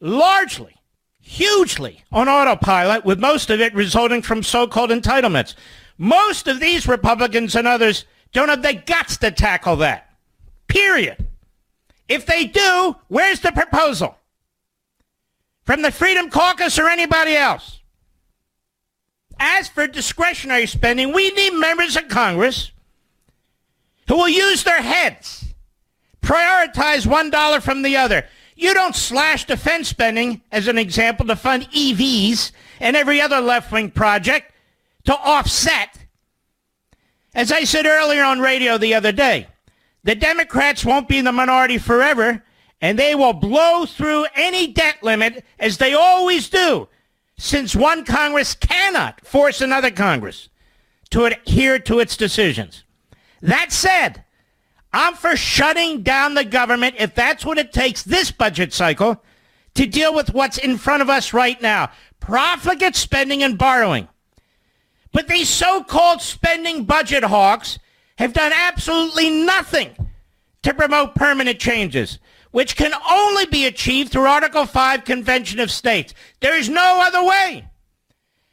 largely, 0.00 0.74
hugely 1.20 2.04
on 2.12 2.28
autopilot, 2.28 3.04
with 3.04 3.20
most 3.20 3.50
of 3.50 3.60
it 3.60 3.74
resulting 3.74 4.22
from 4.22 4.42
so-called 4.42 4.90
entitlements. 4.90 5.54
Most 5.98 6.48
of 6.48 6.60
these 6.60 6.88
Republicans 6.88 7.54
and 7.54 7.66
others 7.66 8.04
don't 8.32 8.48
have 8.48 8.62
the 8.62 8.74
guts 8.74 9.16
to 9.18 9.30
tackle 9.30 9.76
that. 9.76 10.10
Period. 10.66 11.26
If 12.08 12.26
they 12.26 12.46
do, 12.46 12.96
where's 13.08 13.40
the 13.40 13.52
proposal? 13.52 14.16
From 15.64 15.82
the 15.82 15.92
Freedom 15.92 16.30
Caucus 16.30 16.78
or 16.78 16.88
anybody 16.88 17.36
else? 17.36 17.79
As 19.42 19.68
for 19.68 19.86
discretionary 19.86 20.66
spending, 20.66 21.14
we 21.14 21.30
need 21.30 21.54
members 21.54 21.96
of 21.96 22.08
Congress 22.08 22.72
who 24.06 24.16
will 24.16 24.28
use 24.28 24.64
their 24.64 24.82
heads, 24.82 25.54
prioritize 26.20 27.06
one 27.06 27.30
dollar 27.30 27.60
from 27.60 27.80
the 27.80 27.96
other. 27.96 28.26
You 28.54 28.74
don't 28.74 28.94
slash 28.94 29.46
defense 29.46 29.88
spending, 29.88 30.42
as 30.52 30.68
an 30.68 30.76
example, 30.76 31.26
to 31.26 31.36
fund 31.36 31.70
EVs 31.70 32.52
and 32.80 32.94
every 32.94 33.18
other 33.22 33.40
left-wing 33.40 33.92
project 33.92 34.52
to 35.04 35.16
offset. 35.16 35.96
As 37.34 37.50
I 37.50 37.64
said 37.64 37.86
earlier 37.86 38.22
on 38.22 38.40
radio 38.40 38.76
the 38.76 38.92
other 38.92 39.12
day, 39.12 39.46
the 40.04 40.14
Democrats 40.14 40.84
won't 40.84 41.08
be 41.08 41.16
in 41.16 41.24
the 41.24 41.32
minority 41.32 41.78
forever, 41.78 42.44
and 42.82 42.98
they 42.98 43.14
will 43.14 43.32
blow 43.32 43.86
through 43.86 44.26
any 44.34 44.66
debt 44.66 45.02
limit 45.02 45.46
as 45.58 45.78
they 45.78 45.94
always 45.94 46.50
do 46.50 46.88
since 47.40 47.74
one 47.74 48.04
Congress 48.04 48.54
cannot 48.54 49.26
force 49.26 49.62
another 49.62 49.90
Congress 49.90 50.50
to 51.08 51.24
adhere 51.24 51.78
to 51.78 51.98
its 51.98 52.14
decisions. 52.14 52.84
That 53.40 53.72
said, 53.72 54.24
I'm 54.92 55.14
for 55.14 55.36
shutting 55.36 56.02
down 56.02 56.34
the 56.34 56.44
government 56.44 56.96
if 56.98 57.14
that's 57.14 57.44
what 57.44 57.56
it 57.56 57.72
takes 57.72 58.02
this 58.02 58.30
budget 58.30 58.74
cycle 58.74 59.22
to 59.74 59.86
deal 59.86 60.14
with 60.14 60.34
what's 60.34 60.58
in 60.58 60.76
front 60.76 61.00
of 61.00 61.08
us 61.08 61.32
right 61.32 61.60
now. 61.62 61.90
Profligate 62.20 62.94
spending 62.94 63.42
and 63.42 63.56
borrowing. 63.56 64.08
But 65.12 65.26
these 65.26 65.48
so-called 65.48 66.20
spending 66.20 66.84
budget 66.84 67.24
hawks 67.24 67.78
have 68.18 68.34
done 68.34 68.52
absolutely 68.54 69.30
nothing 69.30 70.10
to 70.62 70.74
promote 70.74 71.14
permanent 71.14 71.58
changes 71.58 72.18
which 72.50 72.76
can 72.76 72.92
only 73.08 73.46
be 73.46 73.66
achieved 73.66 74.10
through 74.10 74.26
Article 74.26 74.66
5 74.66 75.04
Convention 75.04 75.60
of 75.60 75.70
States. 75.70 76.14
There 76.40 76.56
is 76.56 76.68
no 76.68 77.00
other 77.02 77.24
way. 77.24 77.68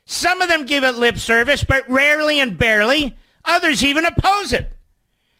Some 0.05 0.41
of 0.41 0.49
them 0.49 0.65
give 0.65 0.83
it 0.83 0.95
lip 0.95 1.17
service, 1.17 1.63
but 1.63 1.89
rarely 1.89 2.39
and 2.39 2.57
barely. 2.57 3.17
Others 3.45 3.83
even 3.83 4.05
oppose 4.05 4.53
it. 4.53 4.71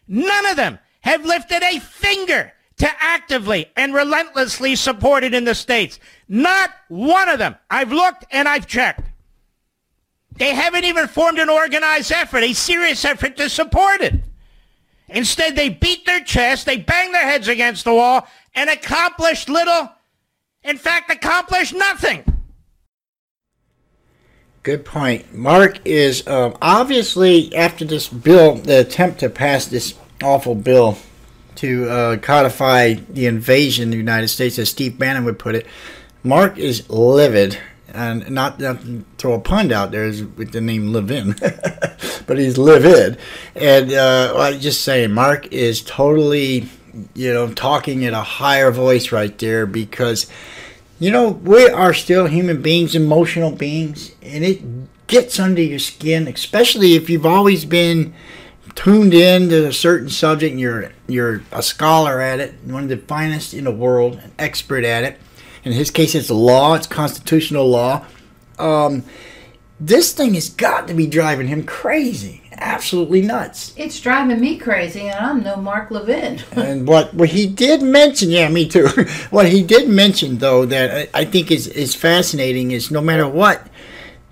None 0.06 0.46
of 0.46 0.56
them 0.56 0.78
have 1.00 1.24
lifted 1.24 1.62
a 1.62 1.78
finger 1.78 2.52
to 2.78 2.88
actively 3.00 3.66
and 3.76 3.94
relentlessly 3.94 4.76
support 4.76 5.24
it 5.24 5.34
in 5.34 5.44
the 5.44 5.54
states. 5.54 5.98
Not 6.28 6.70
one 6.88 7.28
of 7.28 7.38
them. 7.38 7.56
I've 7.70 7.92
looked 7.92 8.24
and 8.30 8.48
I've 8.48 8.66
checked. 8.66 9.08
They 10.36 10.54
haven't 10.54 10.84
even 10.84 11.08
formed 11.08 11.38
an 11.38 11.48
organized 11.48 12.12
effort, 12.12 12.44
a 12.44 12.52
serious 12.52 13.04
effort 13.04 13.36
to 13.38 13.48
support 13.48 14.00
it. 14.00 14.14
Instead, 15.08 15.56
they 15.56 15.70
beat 15.70 16.04
their 16.06 16.20
chest, 16.20 16.66
they 16.66 16.76
bang 16.76 17.12
their 17.12 17.24
heads 17.24 17.48
against 17.48 17.84
the 17.84 17.94
wall, 17.94 18.28
and 18.58 18.68
accomplished 18.68 19.48
little. 19.48 19.88
In 20.64 20.78
fact, 20.78 21.12
accomplished 21.12 21.72
nothing. 21.72 22.24
Good 24.64 24.84
point. 24.84 25.32
Mark 25.32 25.78
is 25.84 26.26
um, 26.26 26.58
obviously 26.60 27.54
after 27.54 27.84
this 27.84 28.08
bill, 28.08 28.56
the 28.56 28.80
attempt 28.80 29.20
to 29.20 29.30
pass 29.30 29.66
this 29.66 29.94
awful 30.22 30.56
bill 30.56 30.98
to 31.54 31.88
uh, 31.88 32.16
codify 32.16 32.94
the 32.94 33.26
invasion 33.26 33.84
of 33.84 33.90
the 33.92 33.96
United 33.96 34.28
States, 34.28 34.58
as 34.58 34.68
Steve 34.68 34.98
Bannon 34.98 35.24
would 35.24 35.38
put 35.38 35.54
it. 35.54 35.64
Mark 36.24 36.58
is 36.58 36.88
livid, 36.90 37.58
and 37.94 38.28
not, 38.28 38.58
not 38.58 38.80
to 38.82 39.04
throw 39.18 39.34
a 39.34 39.40
pun 39.40 39.72
out 39.72 39.92
there 39.92 40.04
is 40.04 40.24
with 40.24 40.50
the 40.50 40.60
name 40.60 40.92
Levin, 40.92 41.36
but 42.26 42.38
he's 42.38 42.58
livid. 42.58 43.18
And 43.54 43.92
uh, 43.92 44.34
I'm 44.36 44.58
just 44.58 44.82
saying, 44.82 45.12
Mark 45.12 45.46
is 45.52 45.80
totally, 45.80 46.68
you 47.14 47.32
know, 47.32 47.52
talking 47.52 48.04
at 48.04 48.12
a 48.12 48.22
higher 48.22 48.70
voice 48.70 49.12
right 49.12 49.36
there 49.38 49.66
because 49.66 50.26
you 51.00 51.12
know, 51.12 51.28
we 51.28 51.68
are 51.68 51.94
still 51.94 52.26
human 52.26 52.60
beings, 52.60 52.94
emotional 52.94 53.52
beings, 53.52 54.12
and 54.20 54.44
it 54.44 55.06
gets 55.06 55.38
under 55.38 55.62
your 55.62 55.78
skin, 55.78 56.26
especially 56.26 56.94
if 56.94 57.08
you've 57.08 57.26
always 57.26 57.64
been 57.64 58.12
tuned 58.74 59.14
in 59.14 59.48
to 59.48 59.68
a 59.68 59.72
certain 59.72 60.08
subject 60.08 60.52
and 60.52 60.60
you're 60.60 60.92
you're 61.06 61.42
a 61.52 61.62
scholar 61.62 62.20
at 62.20 62.40
it, 62.40 62.54
one 62.64 62.84
of 62.84 62.88
the 62.88 62.96
finest 62.96 63.54
in 63.54 63.64
the 63.64 63.70
world, 63.70 64.16
an 64.16 64.32
expert 64.38 64.84
at 64.84 65.04
it. 65.04 65.18
In 65.64 65.72
his 65.72 65.90
case, 65.90 66.14
it's 66.14 66.30
law, 66.30 66.74
it's 66.74 66.86
constitutional 66.86 67.68
law. 67.68 68.04
Um, 68.58 69.04
this 69.80 70.12
thing 70.12 70.34
has 70.34 70.48
got 70.48 70.88
to 70.88 70.94
be 70.94 71.06
driving 71.06 71.46
him 71.46 71.64
crazy. 71.64 72.42
Absolutely 72.60 73.22
nuts. 73.22 73.72
It's 73.76 74.00
driving 74.00 74.40
me 74.40 74.58
crazy, 74.58 75.08
and 75.08 75.18
I'm 75.18 75.42
no 75.42 75.56
Mark 75.56 75.90
Levin. 75.90 76.40
and 76.52 76.86
what 76.86 77.14
what 77.14 77.30
he 77.30 77.46
did 77.46 77.82
mention, 77.82 78.30
yeah, 78.30 78.48
me 78.48 78.68
too. 78.68 78.88
what 79.30 79.48
he 79.48 79.62
did 79.62 79.88
mention, 79.88 80.38
though, 80.38 80.64
that 80.66 81.08
I, 81.14 81.20
I 81.20 81.24
think 81.24 81.50
is 81.50 81.66
is 81.68 81.94
fascinating 81.94 82.70
is 82.70 82.90
no 82.90 83.00
matter 83.00 83.28
what 83.28 83.66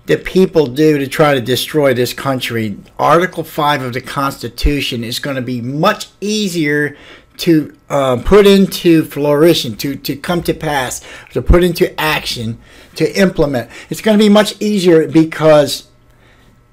the 0.05 0.17
people 0.17 0.67
do 0.67 0.97
to 0.97 1.07
try 1.07 1.33
to 1.33 1.41
destroy 1.41 1.93
this 1.93 2.13
country, 2.13 2.77
Article 2.97 3.43
Five 3.43 3.81
of 3.81 3.93
the 3.93 4.01
Constitution 4.01 5.03
is 5.03 5.19
going 5.19 5.35
to 5.35 5.41
be 5.41 5.61
much 5.61 6.07
easier 6.21 6.97
to 7.37 7.77
uh, 7.89 8.21
put 8.23 8.47
into 8.47 9.03
flourishing, 9.03 9.75
to 9.77 9.95
to 9.95 10.15
come 10.15 10.41
to 10.43 10.53
pass, 10.53 11.05
to 11.31 11.41
put 11.41 11.63
into 11.63 11.99
action, 11.99 12.57
to 12.95 13.19
implement. 13.19 13.69
It's 13.89 14.01
going 14.01 14.17
to 14.17 14.23
be 14.23 14.29
much 14.29 14.59
easier 14.61 15.07
because 15.07 15.87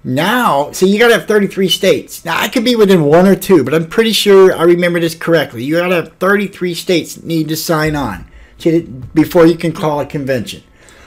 now, 0.05 0.71
see, 0.73 0.87
you 0.87 0.99
got 0.99 1.09
to 1.09 1.15
have 1.15 1.27
33 1.27 1.69
states. 1.71 2.27
Now, 2.27 2.39
I 2.39 2.49
could 2.49 2.65
be 2.65 2.77
within 2.77 3.05
one 3.05 3.27
or 3.27 3.35
two, 3.35 3.65
but 3.65 3.75
I'm 3.75 3.89
pretty 3.89 4.13
sure 4.13 4.55
I 4.55 4.65
remember 4.65 5.01
this 5.01 5.15
correctly. 5.15 5.65
You 5.65 5.77
got 5.77 5.89
to 5.89 5.95
have 5.95 6.17
33 6.19 6.75
states 6.75 7.23
need 7.23 7.49
to 7.49 7.57
sign 7.57 7.97
on 7.97 8.29
to, 8.59 8.83
before 9.15 9.47
you 9.47 9.57
can 9.57 9.73
call 9.73 10.01
a 10.01 10.07
convention. 10.07 10.63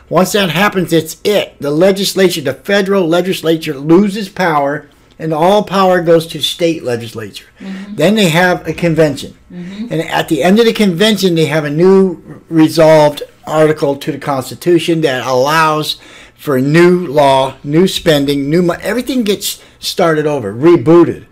Once 0.09 0.31
that 0.31 0.49
happens, 0.49 0.91
it's 0.91 1.21
it. 1.23 1.59
The 1.59 1.69
legislature, 1.69 2.41
the 2.41 2.55
federal 2.55 3.07
legislature, 3.07 3.75
loses 3.75 4.29
power, 4.29 4.89
and 5.19 5.31
all 5.31 5.63
power 5.63 6.01
goes 6.01 6.25
to 6.27 6.41
state 6.41 6.83
legislature. 6.83 7.45
Mm-hmm. 7.59 7.95
Then 7.95 8.15
they 8.15 8.29
have 8.29 8.67
a 8.67 8.73
convention, 8.73 9.37
mm-hmm. 9.51 9.91
and 9.91 10.01
at 10.01 10.29
the 10.29 10.43
end 10.43 10.59
of 10.59 10.65
the 10.65 10.73
convention, 10.73 11.35
they 11.35 11.47
have 11.47 11.65
a 11.65 11.69
new 11.69 12.41
resolved 12.49 13.23
article 13.45 13.95
to 13.97 14.11
the 14.11 14.17
Constitution 14.17 15.01
that 15.01 15.25
allows 15.25 15.99
for 16.37 16.57
a 16.57 16.61
new 16.61 17.05
law, 17.05 17.57
new 17.63 17.87
spending, 17.87 18.49
new 18.49 18.61
mo- 18.61 18.77
everything 18.81 19.23
gets 19.23 19.61
started 19.79 20.25
over, 20.25 20.53
rebooted. 20.53 21.25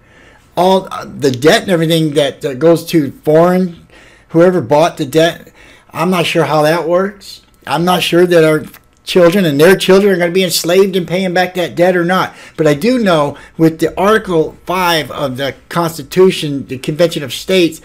All 0.57 0.87
uh, 0.91 1.05
the 1.05 1.31
debt 1.31 1.63
and 1.63 1.71
everything 1.71 2.13
that 2.15 2.59
goes 2.59 2.85
to 2.87 3.11
foreign, 3.11 3.87
whoever 4.29 4.61
bought 4.61 4.97
the 4.97 5.05
debt, 5.05 5.51
I'm 5.91 6.09
not 6.09 6.25
sure 6.25 6.45
how 6.45 6.63
that 6.63 6.87
works. 6.87 7.41
I'm 7.67 7.85
not 7.85 8.03
sure 8.03 8.25
that 8.25 8.43
our 8.43 8.65
children 9.03 9.45
and 9.45 9.59
their 9.59 9.75
children 9.75 10.13
are 10.13 10.17
going 10.17 10.31
to 10.31 10.33
be 10.33 10.43
enslaved 10.43 10.95
in 10.95 11.05
paying 11.05 11.33
back 11.33 11.53
that 11.53 11.75
debt 11.75 11.95
or 11.95 12.03
not. 12.03 12.35
But 12.57 12.67
I 12.67 12.73
do 12.73 12.99
know 12.99 13.37
with 13.57 13.79
the 13.79 13.97
Article 13.99 14.57
5 14.65 15.11
of 15.11 15.37
the 15.37 15.55
Constitution, 15.69 16.65
the 16.67 16.77
Convention 16.77 17.23
of 17.23 17.33
States, 17.33 17.81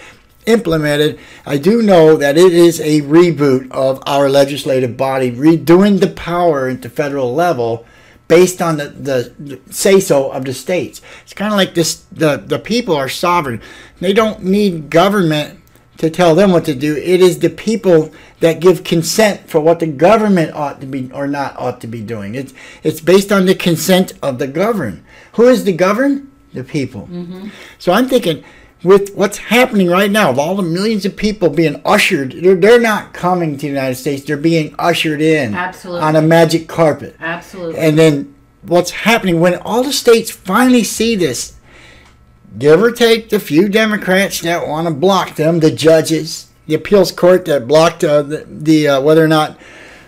implemented, 0.46 1.18
I 1.46 1.58
do 1.58 1.82
know 1.82 2.16
that 2.16 2.36
it 2.36 2.52
is 2.52 2.80
a 2.80 3.02
reboot 3.02 3.70
of 3.70 4.02
our 4.06 4.28
legislative 4.28 4.96
body, 4.96 5.30
redoing 5.30 6.00
the 6.00 6.08
power 6.10 6.68
at 6.68 6.82
the 6.82 6.90
federal 6.90 7.34
level 7.34 7.86
based 8.28 8.62
on 8.62 8.76
the, 8.76 8.88
the, 8.88 9.60
say 9.72 9.98
so 9.98 10.30
of 10.30 10.44
the 10.44 10.54
states. 10.54 11.02
It's 11.22 11.34
kind 11.34 11.52
of 11.52 11.56
like 11.56 11.74
this 11.74 12.04
the, 12.12 12.36
the 12.36 12.60
people 12.60 12.94
are 12.94 13.08
sovereign. 13.08 13.60
They 13.98 14.12
don't 14.12 14.44
need 14.44 14.88
government 14.88 15.60
to 15.98 16.08
tell 16.08 16.34
them 16.34 16.52
what 16.52 16.64
to 16.64 16.74
do. 16.74 16.96
It 16.96 17.20
is 17.20 17.40
the 17.40 17.50
people 17.50 18.12
that 18.38 18.60
give 18.60 18.84
consent 18.84 19.50
for 19.50 19.60
what 19.60 19.80
the 19.80 19.86
government 19.86 20.54
ought 20.54 20.80
to 20.80 20.86
be 20.86 21.10
or 21.12 21.26
not 21.26 21.58
ought 21.58 21.80
to 21.82 21.86
be 21.86 22.00
doing. 22.00 22.34
It's 22.34 22.54
it's 22.82 23.00
based 23.00 23.30
on 23.30 23.46
the 23.46 23.54
consent 23.54 24.14
of 24.22 24.38
the 24.38 24.46
governed. 24.46 25.04
Who 25.34 25.48
is 25.48 25.64
the 25.64 25.74
governed? 25.74 26.30
The 26.54 26.64
people. 26.64 27.02
Mm-hmm. 27.02 27.48
So 27.78 27.92
I'm 27.92 28.08
thinking 28.08 28.42
with 28.82 29.14
what's 29.14 29.36
happening 29.36 29.88
right 29.88 30.10
now, 30.10 30.30
of 30.30 30.38
all 30.38 30.54
the 30.54 30.62
millions 30.62 31.04
of 31.04 31.16
people 31.16 31.50
being 31.50 31.80
ushered, 31.84 32.32
they're, 32.32 32.54
they're 32.54 32.80
not 32.80 33.12
coming 33.12 33.56
to 33.56 33.60
the 33.60 33.66
United 33.66 33.96
States. 33.96 34.24
They're 34.24 34.36
being 34.36 34.74
ushered 34.78 35.20
in 35.20 35.54
Absolutely. 35.54 36.02
on 36.02 36.16
a 36.16 36.22
magic 36.22 36.66
carpet. 36.66 37.16
Absolutely. 37.20 37.78
And 37.78 37.98
then 37.98 38.34
what's 38.62 38.90
happening 38.90 39.40
when 39.40 39.56
all 39.56 39.82
the 39.82 39.92
states 39.92 40.30
finally 40.30 40.84
see 40.84 41.14
this, 41.14 41.56
give 42.58 42.82
or 42.82 42.90
take 42.90 43.28
the 43.28 43.38
few 43.38 43.68
Democrats 43.68 44.40
that 44.40 44.66
want 44.66 44.88
to 44.88 44.94
block 44.94 45.36
them, 45.36 45.60
the 45.60 45.70
judges, 45.70 46.50
the 46.66 46.74
appeals 46.74 47.12
court 47.12 47.44
that 47.44 47.68
blocked 47.68 48.02
uh, 48.02 48.22
the, 48.22 48.46
the 48.48 48.88
uh, 48.88 49.00
whether 49.00 49.24
or 49.24 49.28
not. 49.28 49.58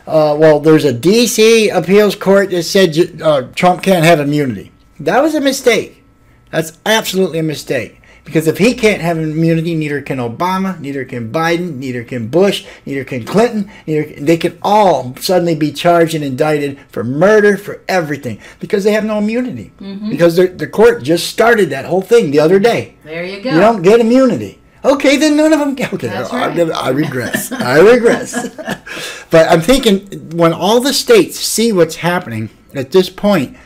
Uh, 0.04 0.34
well, 0.36 0.58
there's 0.58 0.84
a 0.84 0.92
D.C. 0.92 1.68
appeals 1.68 2.16
court 2.16 2.50
that 2.50 2.64
said 2.64 3.22
uh, 3.22 3.42
Trump 3.54 3.84
can't 3.84 4.04
have 4.04 4.18
immunity. 4.18 4.72
That 4.98 5.22
was 5.22 5.36
a 5.36 5.40
mistake. 5.40 6.02
That's 6.50 6.78
absolutely 6.84 7.38
a 7.38 7.44
mistake. 7.44 8.01
Because 8.24 8.46
if 8.46 8.58
he 8.58 8.74
can't 8.74 9.02
have 9.02 9.18
immunity, 9.18 9.74
neither 9.74 10.00
can 10.00 10.18
Obama, 10.18 10.78
neither 10.78 11.04
can 11.04 11.32
Biden, 11.32 11.76
neither 11.76 12.04
can 12.04 12.28
Bush, 12.28 12.64
neither 12.86 13.04
can 13.04 13.24
Clinton. 13.24 13.68
Neither 13.86 14.20
they 14.20 14.36
can 14.36 14.58
all 14.62 15.16
suddenly 15.16 15.56
be 15.56 15.72
charged 15.72 16.14
and 16.14 16.22
indicted 16.22 16.78
for 16.88 17.02
murder, 17.02 17.56
for 17.56 17.82
everything, 17.88 18.38
because 18.60 18.84
they 18.84 18.92
have 18.92 19.04
no 19.04 19.18
immunity. 19.18 19.72
Mm-hmm. 19.80 20.10
Because 20.10 20.36
the 20.36 20.46
the 20.46 20.68
court 20.68 21.02
just 21.02 21.26
started 21.28 21.70
that 21.70 21.84
whole 21.84 22.02
thing 22.02 22.30
the 22.30 22.38
other 22.38 22.58
day. 22.60 22.94
there 23.02 23.24
you 23.24 23.40
go. 23.40 23.50
You 23.50 23.60
don't 23.60 23.82
get 23.82 23.98
immunity. 24.00 24.60
Okay, 24.84 25.16
then 25.16 25.36
none 25.36 25.52
of 25.52 25.58
them. 25.60 25.74
get- 25.74 25.92
Okay, 25.92 26.08
That's 26.08 26.32
I, 26.32 26.48
right. 26.48 26.70
I, 26.70 26.86
I 26.86 26.88
regress. 26.90 27.52
I 27.74 27.78
regress. 27.80 28.48
but 29.30 29.48
I'm 29.50 29.60
thinking 29.60 30.06
when 30.36 30.52
all 30.52 30.80
the 30.80 30.92
states 30.92 31.38
see 31.38 31.72
what's 31.72 31.96
happening 31.96 32.50
at 32.74 32.90
this 32.90 33.08
point, 33.10 33.56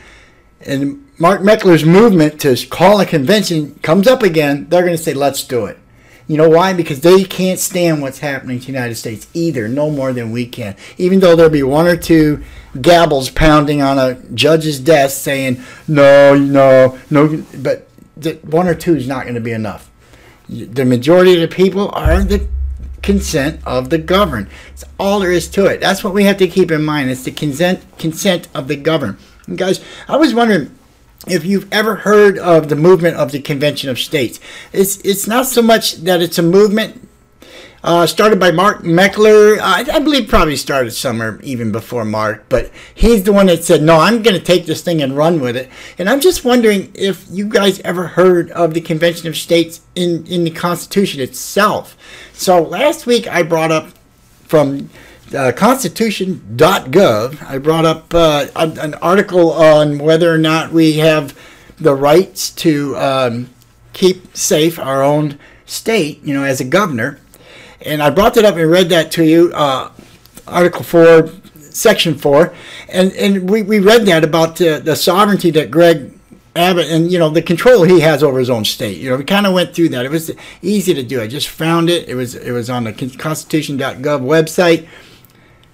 and 0.61 1.06
Mark 1.19 1.41
Meckler's 1.41 1.83
movement 1.83 2.39
to 2.41 2.55
call 2.67 2.99
a 2.99 3.05
convention 3.05 3.75
comes 3.81 4.07
up 4.07 4.21
again, 4.21 4.67
they're 4.69 4.83
going 4.83 4.95
to 4.95 5.01
say, 5.01 5.13
"Let's 5.13 5.43
do 5.43 5.65
it." 5.65 5.79
You 6.27 6.35
know 6.35 6.49
why? 6.49 6.73
Because 6.73 6.99
they 6.99 7.23
can't 7.23 7.57
stand 7.59 8.01
what's 8.01 8.19
happening 8.19 8.59
to 8.59 8.65
the 8.65 8.71
United 8.71 8.95
States 8.95 9.27
either, 9.33 9.69
no 9.69 9.89
more 9.89 10.11
than 10.11 10.31
we 10.31 10.45
can. 10.45 10.75
Even 10.97 11.21
though 11.21 11.35
there'll 11.35 11.49
be 11.49 11.63
one 11.63 11.87
or 11.87 11.95
two 11.95 12.43
gabbles 12.81 13.29
pounding 13.29 13.81
on 13.81 13.97
a 13.97 14.15
judge's 14.33 14.79
desk 14.79 15.21
saying, 15.21 15.63
no, 15.87 16.35
no, 16.35 16.99
no, 17.09 17.45
but 17.57 17.87
one 18.43 18.67
or 18.67 18.75
two 18.75 18.95
is 18.95 19.07
not 19.07 19.23
going 19.23 19.35
to 19.35 19.41
be 19.41 19.53
enough. 19.53 19.89
The 20.49 20.83
majority 20.83 21.33
of 21.33 21.49
the 21.49 21.55
people 21.55 21.89
are 21.93 22.21
the 22.23 22.45
consent 23.01 23.61
of 23.65 23.89
the 23.89 23.97
governed. 23.97 24.49
That's 24.69 24.83
all 24.99 25.21
there 25.21 25.31
is 25.31 25.47
to 25.51 25.67
it. 25.67 25.79
That's 25.79 26.03
what 26.03 26.13
we 26.13 26.25
have 26.25 26.37
to 26.37 26.47
keep 26.49 26.71
in 26.71 26.83
mind. 26.83 27.09
It's 27.09 27.23
the 27.23 27.31
consent 27.31 27.85
consent 27.97 28.49
of 28.53 28.67
the 28.67 28.75
governed. 28.75 29.17
And 29.45 29.57
guys, 29.57 29.81
I 30.09 30.17
was 30.17 30.33
wondering 30.33 30.77
if 31.29 31.45
you've 31.45 31.71
ever 31.71 31.95
heard 31.95 32.37
of 32.37 32.69
the 32.69 32.75
movement 32.75 33.17
of 33.17 33.31
the 33.31 33.41
Convention 33.41 33.89
of 33.89 33.99
States. 33.99 34.39
It's 34.73 34.97
it's 35.01 35.27
not 35.27 35.45
so 35.45 35.61
much 35.61 35.95
that 35.97 36.21
it's 36.21 36.37
a 36.37 36.43
movement 36.43 37.07
uh, 37.83 38.05
started 38.05 38.39
by 38.39 38.51
Mark 38.51 38.83
Meckler. 38.83 39.59
I, 39.59 39.85
I 39.91 39.99
believe 39.99 40.27
probably 40.27 40.55
started 40.55 40.91
somewhere 40.91 41.39
even 41.41 41.71
before 41.71 42.03
Mark, 42.05 42.45
but 42.49 42.71
he's 42.93 43.23
the 43.23 43.33
one 43.33 43.45
that 43.47 43.63
said, 43.63 43.81
"No, 43.81 43.99
I'm 43.99 44.23
going 44.23 44.37
to 44.37 44.43
take 44.43 44.65
this 44.65 44.81
thing 44.81 45.01
and 45.01 45.15
run 45.15 45.39
with 45.39 45.55
it." 45.55 45.69
And 45.97 46.09
I'm 46.09 46.19
just 46.19 46.43
wondering 46.43 46.91
if 46.95 47.25
you 47.29 47.47
guys 47.47 47.79
ever 47.81 48.07
heard 48.07 48.51
of 48.51 48.73
the 48.73 48.81
Convention 48.81 49.27
of 49.27 49.37
States 49.37 49.81
in 49.95 50.25
in 50.27 50.43
the 50.43 50.51
Constitution 50.51 51.21
itself. 51.21 51.95
So 52.33 52.61
last 52.61 53.05
week 53.05 53.27
I 53.27 53.43
brought 53.43 53.71
up 53.71 53.89
from 54.43 54.89
uh, 55.33 55.51
Constitution.gov. 55.51 57.43
I 57.49 57.57
brought 57.57 57.85
up 57.85 58.13
uh, 58.13 58.47
an 58.55 58.93
article 58.95 59.51
on 59.51 59.97
whether 59.97 60.33
or 60.33 60.37
not 60.37 60.71
we 60.71 60.93
have 60.93 61.37
the 61.79 61.93
rights 61.93 62.49
to 62.51 62.95
um, 62.97 63.49
keep 63.93 64.35
safe 64.35 64.79
our 64.79 65.03
own 65.03 65.39
state, 65.65 66.23
you 66.23 66.33
know, 66.33 66.43
as 66.43 66.61
a 66.61 66.65
governor. 66.65 67.19
And 67.81 68.01
I 68.01 68.09
brought 68.09 68.33
that 68.35 68.45
up 68.45 68.55
and 68.55 68.69
read 68.69 68.89
that 68.89 69.11
to 69.13 69.23
you, 69.23 69.51
uh, 69.53 69.91
Article 70.47 70.83
4, 70.83 71.29
Section 71.59 72.17
4. 72.17 72.53
And, 72.89 73.11
and 73.13 73.49
we, 73.49 73.61
we 73.61 73.79
read 73.79 74.05
that 74.05 74.23
about 74.23 74.59
uh, 74.61 74.79
the 74.79 74.95
sovereignty 74.95 75.51
that 75.51 75.69
Greg 75.69 76.13
Abbott 76.55 76.87
and, 76.87 77.11
you 77.11 77.19
know, 77.19 77.29
the 77.29 77.41
control 77.41 77.83
he 77.83 77.99
has 77.99 78.23
over 78.23 78.39
his 78.39 78.49
own 78.49 78.65
state. 78.65 78.97
You 78.97 79.11
know, 79.11 79.17
we 79.17 79.23
kind 79.23 79.45
of 79.45 79.53
went 79.53 79.75
through 79.75 79.89
that. 79.89 80.05
It 80.05 80.11
was 80.11 80.31
easy 80.63 80.93
to 80.95 81.03
do. 81.03 81.21
I 81.21 81.27
just 81.27 81.49
found 81.49 81.89
it. 81.89 82.09
It 82.09 82.15
was, 82.15 82.33
it 82.33 82.51
was 82.51 82.69
on 82.69 82.85
the 82.85 82.93
Constitution.gov 82.93 84.21
website. 84.21 84.87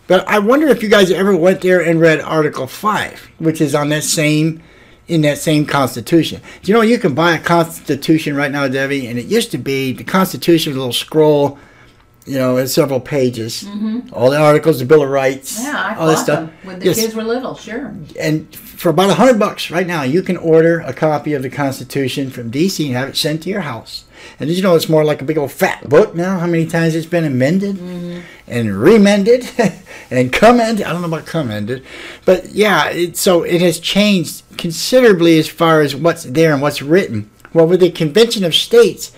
But 0.07 0.27
I 0.27 0.39
wonder 0.39 0.67
if 0.67 0.83
you 0.83 0.89
guys 0.89 1.11
ever 1.11 1.35
went 1.35 1.61
there 1.61 1.81
and 1.81 1.99
read 1.99 2.19
Article 2.19 2.67
5, 2.67 3.31
which 3.39 3.61
is 3.61 3.73
on 3.73 3.89
that 3.89 4.03
same 4.03 4.61
in 5.07 5.21
that 5.21 5.37
same 5.37 5.65
constitution. 5.65 6.41
You 6.63 6.73
know 6.73 6.81
you 6.81 6.97
can 6.97 7.13
buy 7.13 7.35
a 7.35 7.39
constitution 7.39 8.35
right 8.35 8.51
now, 8.51 8.67
Debbie? 8.67 9.07
And 9.07 9.19
it 9.19 9.25
used 9.25 9.51
to 9.51 9.57
be 9.57 9.91
the 9.91 10.03
constitution 10.03 10.71
was 10.71 10.77
a 10.77 10.79
little 10.79 10.93
scroll, 10.93 11.59
you 12.25 12.37
know, 12.37 12.57
in 12.57 12.67
several 12.67 12.99
pages. 12.99 13.65
All 14.13 14.29
the 14.29 14.37
articles, 14.39 14.79
the 14.79 14.85
Bill 14.85 15.03
of 15.03 15.09
Rights, 15.09 15.57
Mm-hmm. 15.59 15.67
yeah, 15.67 15.83
I 15.83 15.95
all 15.95 16.07
this 16.07 16.21
stuff. 16.23 16.39
them 16.47 16.53
when 16.63 16.79
the 16.79 16.85
Yes. 16.85 16.95
kids 16.99 17.15
were 17.15 17.23
little. 17.23 17.55
Sure. 17.55 17.93
And 18.19 18.53
for 18.55 18.89
about 18.89 19.09
a 19.09 19.15
hundred 19.15 19.39
bucks 19.39 19.69
right 19.71 19.85
now, 19.87 20.03
you 20.03 20.21
can 20.21 20.37
order 20.37 20.79
a 20.81 20.93
copy 20.93 21.33
of 21.33 21.41
the 21.43 21.49
Constitution 21.49 22.29
from 22.29 22.49
DC 22.51 22.85
and 22.85 22.95
have 22.95 23.09
it 23.09 23.17
sent 23.17 23.43
to 23.43 23.49
your 23.49 23.61
house. 23.61 24.05
And 24.39 24.47
did 24.47 24.55
you 24.55 24.63
know 24.63 24.75
it's 24.75 24.87
more 24.87 25.03
like 25.03 25.21
a 25.21 25.25
big 25.25 25.37
old 25.37 25.51
fat 25.51 25.89
book 25.89 26.15
now? 26.15 26.39
How 26.39 26.47
many 26.47 26.65
times 26.65 26.95
it's 26.95 27.05
been 27.05 27.25
amended 27.25 27.77
and 28.47 28.79
remended 28.81 29.49
and 30.09 30.31
commended? 30.31 30.85
I 30.85 30.93
don't 30.93 31.01
know 31.01 31.07
about 31.09 31.25
commended, 31.25 31.83
but 32.23 32.51
yeah. 32.51 32.89
It, 32.89 33.17
so 33.17 33.43
it 33.43 33.59
has 33.61 33.79
changed 33.79 34.43
considerably 34.57 35.37
as 35.39 35.49
far 35.49 35.81
as 35.81 35.93
what's 35.93 36.23
there 36.23 36.53
and 36.53 36.61
what's 36.61 36.81
written. 36.81 37.29
Well, 37.53 37.67
with 37.67 37.81
the 37.81 37.91
Convention 37.91 38.43
of 38.45 38.55
States, 38.55 39.11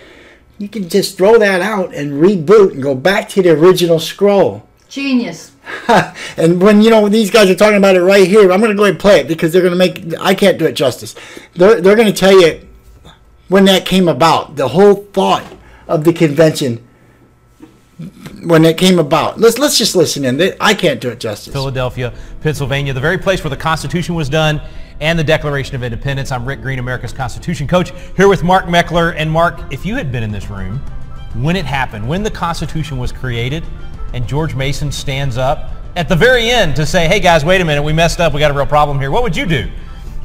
you 0.58 0.70
can 0.70 0.88
just 0.88 1.18
throw 1.18 1.38
that 1.38 1.62
out 1.62 1.94
and 1.94 2.14
reboot 2.14 2.72
and 2.72 2.84
go 2.84 2.96
back 2.96 3.28
to 3.30 3.42
the 3.42 3.52
original 3.52 4.00
scroll. 4.00 4.68
Genius. 4.88 5.52
and 6.38 6.62
when 6.62 6.82
you 6.82 6.90
know 6.90 7.10
these 7.10 7.32
guys 7.32 7.50
are 7.50 7.56
talking 7.56 7.78
about 7.78 7.96
it 7.96 8.02
right 8.02 8.28
here, 8.28 8.52
I'm 8.52 8.60
going 8.60 8.72
to 8.72 8.78
go 8.78 8.84
ahead 8.84 8.94
and 8.94 9.00
play 9.00 9.20
it 9.20 9.28
because 9.28 9.52
they're 9.52 9.62
going 9.62 9.74
to 9.74 9.78
make. 9.78 10.20
I 10.20 10.36
can't 10.36 10.58
do 10.58 10.66
it 10.66 10.74
justice. 10.74 11.16
They're 11.54 11.82
they're 11.82 11.96
going 11.96 12.08
to 12.08 12.14
tell 12.14 12.40
you 12.40 12.68
when 13.48 13.66
that 13.66 13.86
came 13.86 14.08
about, 14.08 14.56
the 14.56 14.70
whole 14.70 14.96
thought 14.96 15.46
of 15.88 16.04
the 16.04 16.14
convention 16.14 16.88
when 18.44 18.64
it 18.64 18.78
came 18.78 19.00
about. 19.00 19.40
Let's 19.40 19.58
let's 19.58 19.78
just 19.78 19.96
listen 19.96 20.24
in. 20.24 20.56
I 20.62 20.74
can't 20.74 21.02
do 21.02 21.10
it 21.10 21.20
justice. 21.20 21.52
Philadelphia, 21.52 22.14
Pennsylvania, 22.42 22.94
the 22.94 23.02
very 23.02 23.18
place 23.18 23.44
where 23.44 23.50
the 23.50 23.58
Constitution 23.58 24.16
was 24.16 24.30
done 24.30 24.62
and 25.02 25.18
the 25.20 25.24
Declaration 25.24 25.76
of 25.76 25.84
Independence. 25.84 26.32
I'm 26.32 26.46
Rick 26.46 26.62
Green, 26.62 26.80
America's 26.80 27.12
Constitution 27.14 27.68
coach, 27.68 27.92
here 28.16 28.28
with 28.28 28.44
Mark 28.44 28.66
Meckler. 28.66 29.14
And 29.18 29.30
Mark, 29.30 29.60
if 29.72 29.86
you 29.86 29.96
had 29.96 30.12
been 30.12 30.24
in 30.24 30.32
this 30.32 30.50
room 30.50 30.78
when 31.36 31.56
it 31.56 31.66
happened, 31.66 32.08
when 32.08 32.24
the 32.24 32.32
Constitution 32.32 32.98
was 32.98 33.12
created, 33.12 33.64
and 34.14 34.26
George 34.28 34.56
Mason 34.56 34.92
stands 34.92 35.38
up 35.38 35.72
at 35.96 36.08
the 36.08 36.16
very 36.16 36.50
end 36.50 36.76
to 36.78 36.86
say, 36.86 37.08
hey 37.08 37.20
guys, 37.20 37.44
wait 37.44 37.60
a 37.62 37.66
minute, 37.66 37.84
we 37.84 37.92
messed 37.94 38.20
up, 38.20 38.34
we 38.34 38.40
got 38.40 38.52
a 38.52 38.54
real 38.54 38.66
problem 38.66 39.00
here, 39.00 39.12
what 39.12 39.24
would 39.24 39.36
you 39.36 39.46
do? 39.46 39.70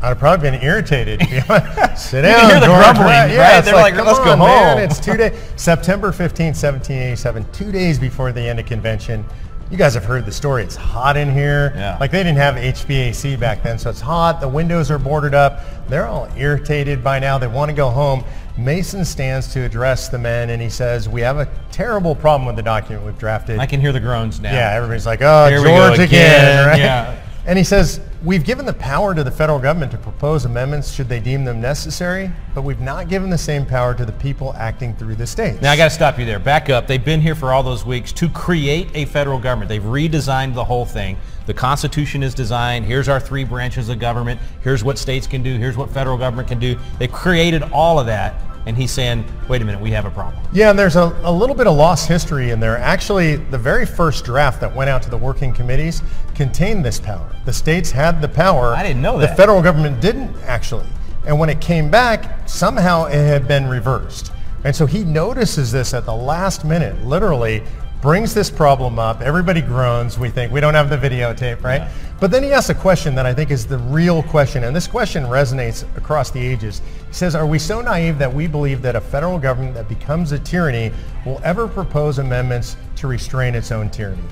I'd 0.02 0.08
have 0.08 0.18
probably 0.18 0.50
been 0.50 0.62
irritated. 0.62 1.20
Sit 1.98 2.22
down, 2.22 2.48
hear 2.48 2.60
the 2.60 2.66
George. 2.66 2.78
grumbling, 2.80 3.06
Right, 3.06 3.36
right? 3.36 3.60
They're 3.64 3.74
like, 3.74 3.94
come 3.94 4.06
"Let's 4.06 4.18
go 4.20 4.30
on, 4.32 4.38
man, 4.38 4.76
home." 4.78 4.84
It's 4.84 4.98
two 4.98 5.14
days. 5.18 5.38
September 5.56 6.10
15, 6.10 6.46
1787, 6.54 7.44
two 7.52 7.70
days 7.70 7.98
before 7.98 8.32
the 8.32 8.40
end 8.40 8.58
of 8.58 8.64
convention. 8.64 9.26
You 9.70 9.76
guys 9.76 9.94
have 9.94 10.04
heard 10.04 10.26
the 10.26 10.32
story. 10.32 10.64
It's 10.64 10.74
hot 10.74 11.16
in 11.16 11.32
here. 11.32 11.72
Yeah. 11.76 11.96
Like 12.00 12.10
they 12.10 12.24
didn't 12.24 12.38
have 12.38 12.56
HVAC 12.56 13.38
back 13.38 13.62
then, 13.62 13.78
so 13.78 13.88
it's 13.88 14.00
hot. 14.00 14.40
The 14.40 14.48
windows 14.48 14.90
are 14.90 14.98
boarded 14.98 15.32
up. 15.32 15.60
They're 15.88 16.08
all 16.08 16.28
irritated 16.36 17.04
by 17.04 17.20
now. 17.20 17.38
They 17.38 17.46
want 17.46 17.70
to 17.70 17.76
go 17.76 17.88
home. 17.88 18.24
Mason 18.58 19.04
stands 19.04 19.52
to 19.52 19.60
address 19.60 20.08
the 20.08 20.18
men, 20.18 20.50
and 20.50 20.60
he 20.60 20.68
says, 20.68 21.08
"We 21.08 21.20
have 21.20 21.38
a 21.38 21.48
terrible 21.70 22.16
problem 22.16 22.46
with 22.46 22.56
the 22.56 22.62
document 22.62 23.06
we've 23.06 23.18
drafted." 23.18 23.60
I 23.60 23.66
can 23.66 23.80
hear 23.80 23.92
the 23.92 24.00
groans 24.00 24.40
now. 24.40 24.52
Yeah, 24.52 24.72
everybody's 24.74 25.06
like, 25.06 25.22
oh, 25.22 25.48
Here 25.48 25.58
George 25.62 25.98
again, 26.00 26.02
again, 26.02 26.66
right? 26.68 26.78
yeah. 26.78 27.19
And 27.50 27.58
he 27.58 27.64
says, 27.64 27.98
we've 28.22 28.44
given 28.44 28.64
the 28.64 28.72
power 28.72 29.12
to 29.12 29.24
the 29.24 29.30
federal 29.32 29.58
government 29.58 29.90
to 29.90 29.98
propose 29.98 30.44
amendments 30.44 30.92
should 30.92 31.08
they 31.08 31.18
deem 31.18 31.44
them 31.44 31.60
necessary, 31.60 32.30
but 32.54 32.62
we've 32.62 32.78
not 32.78 33.08
given 33.08 33.28
the 33.28 33.36
same 33.36 33.66
power 33.66 33.92
to 33.92 34.06
the 34.06 34.12
people 34.12 34.54
acting 34.54 34.94
through 34.94 35.16
the 35.16 35.26
states. 35.26 35.60
Now 35.60 35.72
I 35.72 35.76
got 35.76 35.86
to 35.86 35.90
stop 35.90 36.16
you 36.16 36.24
there. 36.24 36.38
Back 36.38 36.70
up. 36.70 36.86
They've 36.86 37.04
been 37.04 37.20
here 37.20 37.34
for 37.34 37.52
all 37.52 37.64
those 37.64 37.84
weeks 37.84 38.12
to 38.12 38.28
create 38.28 38.88
a 38.94 39.04
federal 39.06 39.40
government. 39.40 39.68
They've 39.68 39.82
redesigned 39.82 40.54
the 40.54 40.64
whole 40.64 40.84
thing. 40.84 41.16
The 41.46 41.54
Constitution 41.54 42.22
is 42.22 42.34
designed. 42.34 42.84
Here's 42.84 43.08
our 43.08 43.18
three 43.18 43.42
branches 43.42 43.88
of 43.88 43.98
government. 43.98 44.40
Here's 44.62 44.84
what 44.84 44.96
states 44.96 45.26
can 45.26 45.42
do. 45.42 45.58
Here's 45.58 45.76
what 45.76 45.90
federal 45.90 46.16
government 46.16 46.46
can 46.46 46.60
do. 46.60 46.78
They've 47.00 47.10
created 47.10 47.64
all 47.72 47.98
of 47.98 48.06
that. 48.06 48.40
And 48.66 48.76
he's 48.76 48.90
saying, 48.90 49.24
wait 49.48 49.62
a 49.62 49.64
minute, 49.64 49.80
we 49.80 49.90
have 49.92 50.04
a 50.04 50.10
problem. 50.10 50.42
Yeah, 50.52 50.70
and 50.70 50.78
there's 50.78 50.96
a, 50.96 51.18
a 51.22 51.32
little 51.32 51.56
bit 51.56 51.66
of 51.66 51.76
lost 51.76 52.08
history 52.08 52.50
in 52.50 52.60
there. 52.60 52.76
Actually, 52.76 53.36
the 53.36 53.58
very 53.58 53.86
first 53.86 54.24
draft 54.24 54.60
that 54.60 54.74
went 54.74 54.90
out 54.90 55.02
to 55.02 55.10
the 55.10 55.16
working 55.16 55.52
committees 55.52 56.02
contained 56.34 56.84
this 56.84 57.00
power. 57.00 57.34
The 57.46 57.52
states 57.52 57.90
had 57.90 58.20
the 58.20 58.28
power. 58.28 58.74
I 58.74 58.82
didn't 58.82 59.02
know 59.02 59.18
that. 59.18 59.30
The 59.30 59.36
federal 59.36 59.62
government 59.62 60.00
didn't 60.00 60.36
actually. 60.44 60.86
And 61.24 61.38
when 61.38 61.48
it 61.48 61.60
came 61.60 61.90
back, 61.90 62.48
somehow 62.48 63.06
it 63.06 63.14
had 63.14 63.48
been 63.48 63.66
reversed. 63.66 64.32
And 64.64 64.76
so 64.76 64.84
he 64.84 65.04
notices 65.04 65.72
this 65.72 65.94
at 65.94 66.04
the 66.04 66.14
last 66.14 66.64
minute, 66.64 67.02
literally 67.04 67.62
brings 68.00 68.32
this 68.32 68.50
problem 68.50 68.98
up. 68.98 69.20
Everybody 69.20 69.60
groans. 69.60 70.18
We 70.18 70.30
think 70.30 70.52
we 70.52 70.60
don't 70.60 70.74
have 70.74 70.88
the 70.88 70.96
videotape, 70.96 71.62
right? 71.62 71.90
But 72.18 72.30
then 72.30 72.42
he 72.42 72.52
asks 72.52 72.70
a 72.70 72.74
question 72.74 73.14
that 73.14 73.26
I 73.26 73.34
think 73.34 73.50
is 73.50 73.66
the 73.66 73.78
real 73.78 74.22
question, 74.22 74.64
and 74.64 74.74
this 74.74 74.86
question 74.86 75.24
resonates 75.24 75.84
across 75.96 76.30
the 76.30 76.40
ages. 76.40 76.80
He 77.08 77.14
says, 77.14 77.34
are 77.34 77.46
we 77.46 77.58
so 77.58 77.80
naive 77.80 78.18
that 78.18 78.32
we 78.32 78.46
believe 78.46 78.82
that 78.82 78.96
a 78.96 79.00
federal 79.00 79.38
government 79.38 79.74
that 79.74 79.88
becomes 79.88 80.32
a 80.32 80.38
tyranny 80.38 80.92
will 81.26 81.40
ever 81.44 81.68
propose 81.68 82.18
amendments 82.18 82.76
to 82.96 83.06
restrain 83.06 83.54
its 83.54 83.70
own 83.70 83.90
tyranny? 83.90 84.22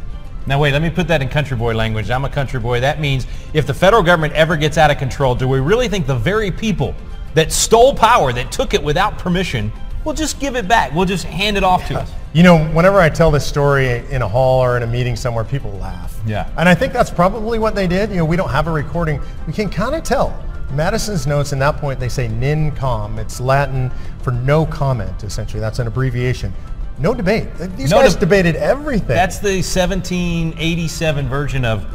Now 0.46 0.58
wait, 0.58 0.72
let 0.72 0.80
me 0.80 0.88
put 0.88 1.06
that 1.08 1.20
in 1.20 1.28
country 1.28 1.56
boy 1.56 1.74
language. 1.74 2.10
I'm 2.10 2.24
a 2.24 2.30
country 2.30 2.58
boy. 2.58 2.80
That 2.80 3.00
means 3.00 3.26
if 3.52 3.66
the 3.66 3.74
federal 3.74 4.02
government 4.02 4.32
ever 4.32 4.56
gets 4.56 4.78
out 4.78 4.90
of 4.90 4.96
control, 4.96 5.34
do 5.34 5.46
we 5.46 5.60
really 5.60 5.88
think 5.88 6.06
the 6.06 6.16
very 6.16 6.50
people 6.50 6.94
that 7.34 7.52
stole 7.52 7.94
power, 7.94 8.32
that 8.32 8.50
took 8.50 8.72
it 8.72 8.82
without 8.82 9.18
permission, 9.18 9.70
will 10.08 10.14
just 10.14 10.40
give 10.40 10.56
it 10.56 10.66
back? 10.66 10.92
We'll 10.94 11.04
just 11.04 11.24
hand 11.24 11.56
it 11.56 11.62
off 11.62 11.86
to 11.88 12.00
us. 12.00 12.10
You 12.32 12.42
know, 12.42 12.64
whenever 12.68 12.98
I 13.00 13.08
tell 13.08 13.30
this 13.30 13.46
story 13.46 14.04
in 14.10 14.22
a 14.22 14.28
hall 14.28 14.60
or 14.64 14.76
in 14.76 14.82
a 14.82 14.86
meeting 14.86 15.14
somewhere, 15.16 15.44
people 15.44 15.70
laugh. 15.72 16.18
Yeah. 16.26 16.50
And 16.56 16.68
I 16.68 16.74
think 16.74 16.92
that's 16.92 17.10
probably 17.10 17.58
what 17.58 17.74
they 17.74 17.86
did. 17.86 18.10
You 18.10 18.16
know, 18.16 18.24
we 18.24 18.36
don't 18.36 18.50
have 18.50 18.66
a 18.66 18.72
recording. 18.72 19.20
We 19.46 19.52
can 19.52 19.68
kind 19.70 19.94
of 19.94 20.02
tell. 20.02 20.34
Madison's 20.72 21.26
notes 21.26 21.52
in 21.52 21.58
that 21.60 21.76
point, 21.78 21.98
they 22.00 22.08
say 22.08 22.28
nem 22.28 22.70
con. 22.72 23.18
It's 23.18 23.40
Latin 23.40 23.90
for 24.22 24.32
no 24.32 24.66
comment, 24.66 25.22
essentially. 25.24 25.60
That's 25.60 25.78
an 25.78 25.86
abbreviation. 25.86 26.52
No 26.98 27.14
debate. 27.14 27.48
These 27.76 27.90
No 27.90 28.00
guys 28.00 28.12
deb- 28.14 28.20
debated 28.20 28.56
everything. 28.56 29.08
That's 29.08 29.38
the 29.38 29.62
1787 29.62 31.28
version 31.28 31.64
of 31.64 31.86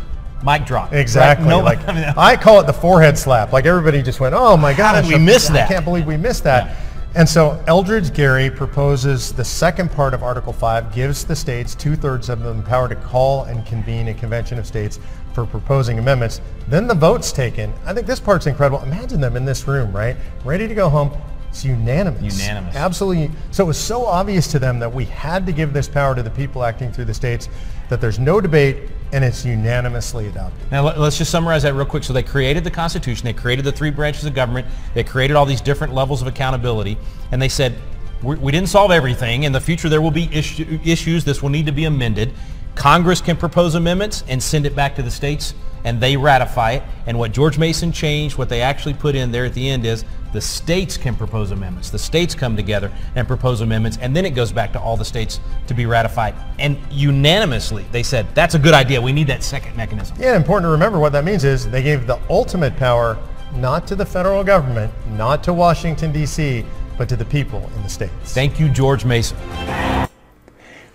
mic 0.44 0.66
drop. 0.66 0.92
right? 0.92 1.00
Exactly. 1.00 1.48
No, 1.48 1.60
like, 1.60 1.88
I 1.88 1.94
mean, 1.94 2.06
I 2.18 2.36
call 2.36 2.60
it 2.60 2.68
the 2.68 2.74
forehead 2.74 3.18
slap. 3.18 3.52
Like 3.54 3.66
everybody 3.66 4.02
just 4.02 4.20
went, 4.20 4.34
"Oh 4.36 4.58
my 4.58 4.74
gosh, 4.84 5.08
we 5.08 5.18
miss 5.18 5.50
I 5.50 5.54
that?" 5.54 5.68
can't 5.70 5.86
believe 5.86 6.06
we 6.06 6.18
missed 6.18 6.44
that." 6.46 6.76
And 7.16 7.30
so 7.30 7.64
Elbridge 7.68 8.12
Gerry 8.12 8.50
proposes 8.50 9.32
the 9.32 9.46
second 9.46 9.92
part 9.92 10.16
of 10.16 10.24
Article 10.24 10.52
5 10.52 10.96
gives 10.96 11.24
the 11.24 11.36
states 11.36 11.76
two-thirds 11.76 12.28
of 12.28 12.40
them 12.40 12.64
power 12.64 12.90
to 12.90 12.96
call 12.96 13.44
and 13.44 13.64
convene 13.68 14.08
a 14.08 14.16
convention 14.16 14.58
of 14.58 14.66
states 14.66 15.00
for 15.32 15.46
proposing 15.46 16.00
amendments. 16.00 16.42
Then 16.68 16.88
the 16.88 16.96
vote's 16.96 17.32
taken. 17.32 17.72
I 17.86 17.94
think 17.94 18.08
this 18.08 18.20
part's 18.20 18.48
incredible. 18.48 18.82
Imagine 18.82 19.22
them 19.22 19.36
in 19.36 19.46
this 19.46 19.68
room, 19.68 19.96
right? 19.96 20.18
Ready 20.44 20.68
to 20.68 20.74
go 20.74 20.90
home. 20.90 21.12
It's 21.50 21.64
unanimous. 21.64 22.40
Unanimous. 22.40 22.76
Absolutely. 22.76 23.30
So 23.52 23.64
it 23.64 23.68
was 23.68 23.78
so 23.78 24.06
obvious 24.08 24.48
to 24.48 24.58
them 24.58 24.80
that 24.80 24.92
we 24.92 25.06
had 25.06 25.46
to 25.46 25.52
give 25.52 25.72
this 25.72 25.88
power 25.88 26.16
to 26.16 26.24
the 26.24 26.32
people 26.32 26.64
acting 26.64 26.92
through 26.92 27.06
the 27.06 27.14
states 27.14 27.48
that 27.90 28.02
there's 28.02 28.18
no 28.18 28.42
debate 28.42 28.90
and 29.14 29.24
it's 29.24 29.46
unanimously 29.46 30.28
adopted. 30.28 30.72
Now 30.72 30.84
let- 30.84 31.00
let's 31.00 31.18
just 31.18 31.32
summarize 31.32 31.64
that 31.64 31.76
real 31.76 31.86
quick. 31.86 32.04
So 32.04 32.12
they 32.12 32.24
created 32.24 32.64
the 32.64 32.72
Constitution, 32.72 33.26
they 33.26 33.34
created 33.34 33.64
the 33.64 33.72
three 33.72 33.92
branches 33.92 34.26
of 34.26 34.34
government, 34.34 34.68
they 34.96 35.04
created 35.04 35.36
all 35.38 35.46
these 35.46 35.62
different 35.62 35.94
levels 35.94 36.22
of 36.22 36.28
accountability, 36.28 36.98
and 37.32 37.42
they 37.42 37.48
said, 37.48 37.76
we, 38.24 38.36
we 38.36 38.52
didn't 38.52 38.70
solve 38.70 38.92
everything. 38.92 39.44
In 39.44 39.52
the 39.52 39.62
future 39.62 39.88
there 39.88 40.02
will 40.02 40.12
be 40.12 40.28
issue, 40.34 40.80
issues, 40.84 41.24
this 41.24 41.42
will 41.42 41.50
need 41.50 41.68
to 41.68 41.72
be 41.72 41.86
amended. 41.86 42.34
Congress 42.76 43.22
can 43.22 43.38
propose 43.38 43.76
amendments 43.76 44.24
and 44.28 44.42
send 44.42 44.66
it 44.66 44.76
back 44.76 44.96
to 44.96 45.04
the 45.04 45.12
states, 45.12 45.54
and 45.84 46.02
they 46.02 46.18
ratify 46.18 46.72
it. 46.72 46.84
And 47.06 47.20
what 47.20 47.32
George 47.32 47.60
Mason 47.60 47.92
changed, 47.92 48.38
what 48.38 48.50
they 48.50 48.62
actually 48.62 48.96
put 48.96 49.16
in 49.16 49.32
there 49.32 49.46
at 49.46 49.54
the 49.54 49.70
end 49.70 49.86
is 49.86 50.06
the 50.34 50.42
states 50.42 50.98
can 50.98 51.16
propose 51.16 51.52
amendments. 51.52 51.92
The 51.92 52.00
states 52.00 52.36
come 52.36 52.58
together 52.58 52.92
and 53.16 53.28
propose 53.28 53.62
amendments, 53.62 53.98
and 54.02 54.16
then 54.16 54.26
it 54.26 54.32
goes 54.32 54.52
back 54.52 54.74
to 54.74 54.80
all 54.80 54.98
the 54.98 55.06
states 55.06 55.40
to 55.68 55.74
be 55.74 55.86
ratified. 55.86 56.36
And 56.60 56.78
unanimously, 56.92 57.86
they 57.92 58.04
said, 58.04 58.28
that's 58.36 58.56
a 58.56 58.60
good 58.60 58.74
idea. 58.74 59.00
We 59.00 59.14
need 59.14 59.28
that 59.28 59.44
second 59.44 59.78
mechanism. 59.78 60.18
Yeah, 60.20 60.36
important 60.36 60.66
to 60.66 60.72
remember 60.72 61.00
what 61.00 61.14
that 61.14 61.24
means 61.24 61.44
is 61.44 61.70
they 61.70 61.84
gave 61.84 62.08
the 62.08 62.20
ultimate 62.30 62.76
power 62.76 63.18
not 63.56 63.88
to 63.88 63.96
the 63.96 64.06
federal 64.06 64.44
government, 64.44 64.92
not 65.12 65.44
to 65.44 65.54
Washington, 65.54 66.12
D.C., 66.12 66.66
but 66.98 67.08
to 67.10 67.16
the 67.16 67.26
people 67.26 67.70
in 67.76 67.84
the 67.84 67.90
states. 67.90 68.34
Thank 68.34 68.60
you, 68.60 68.70
George 68.70 69.06
Mason. 69.06 69.38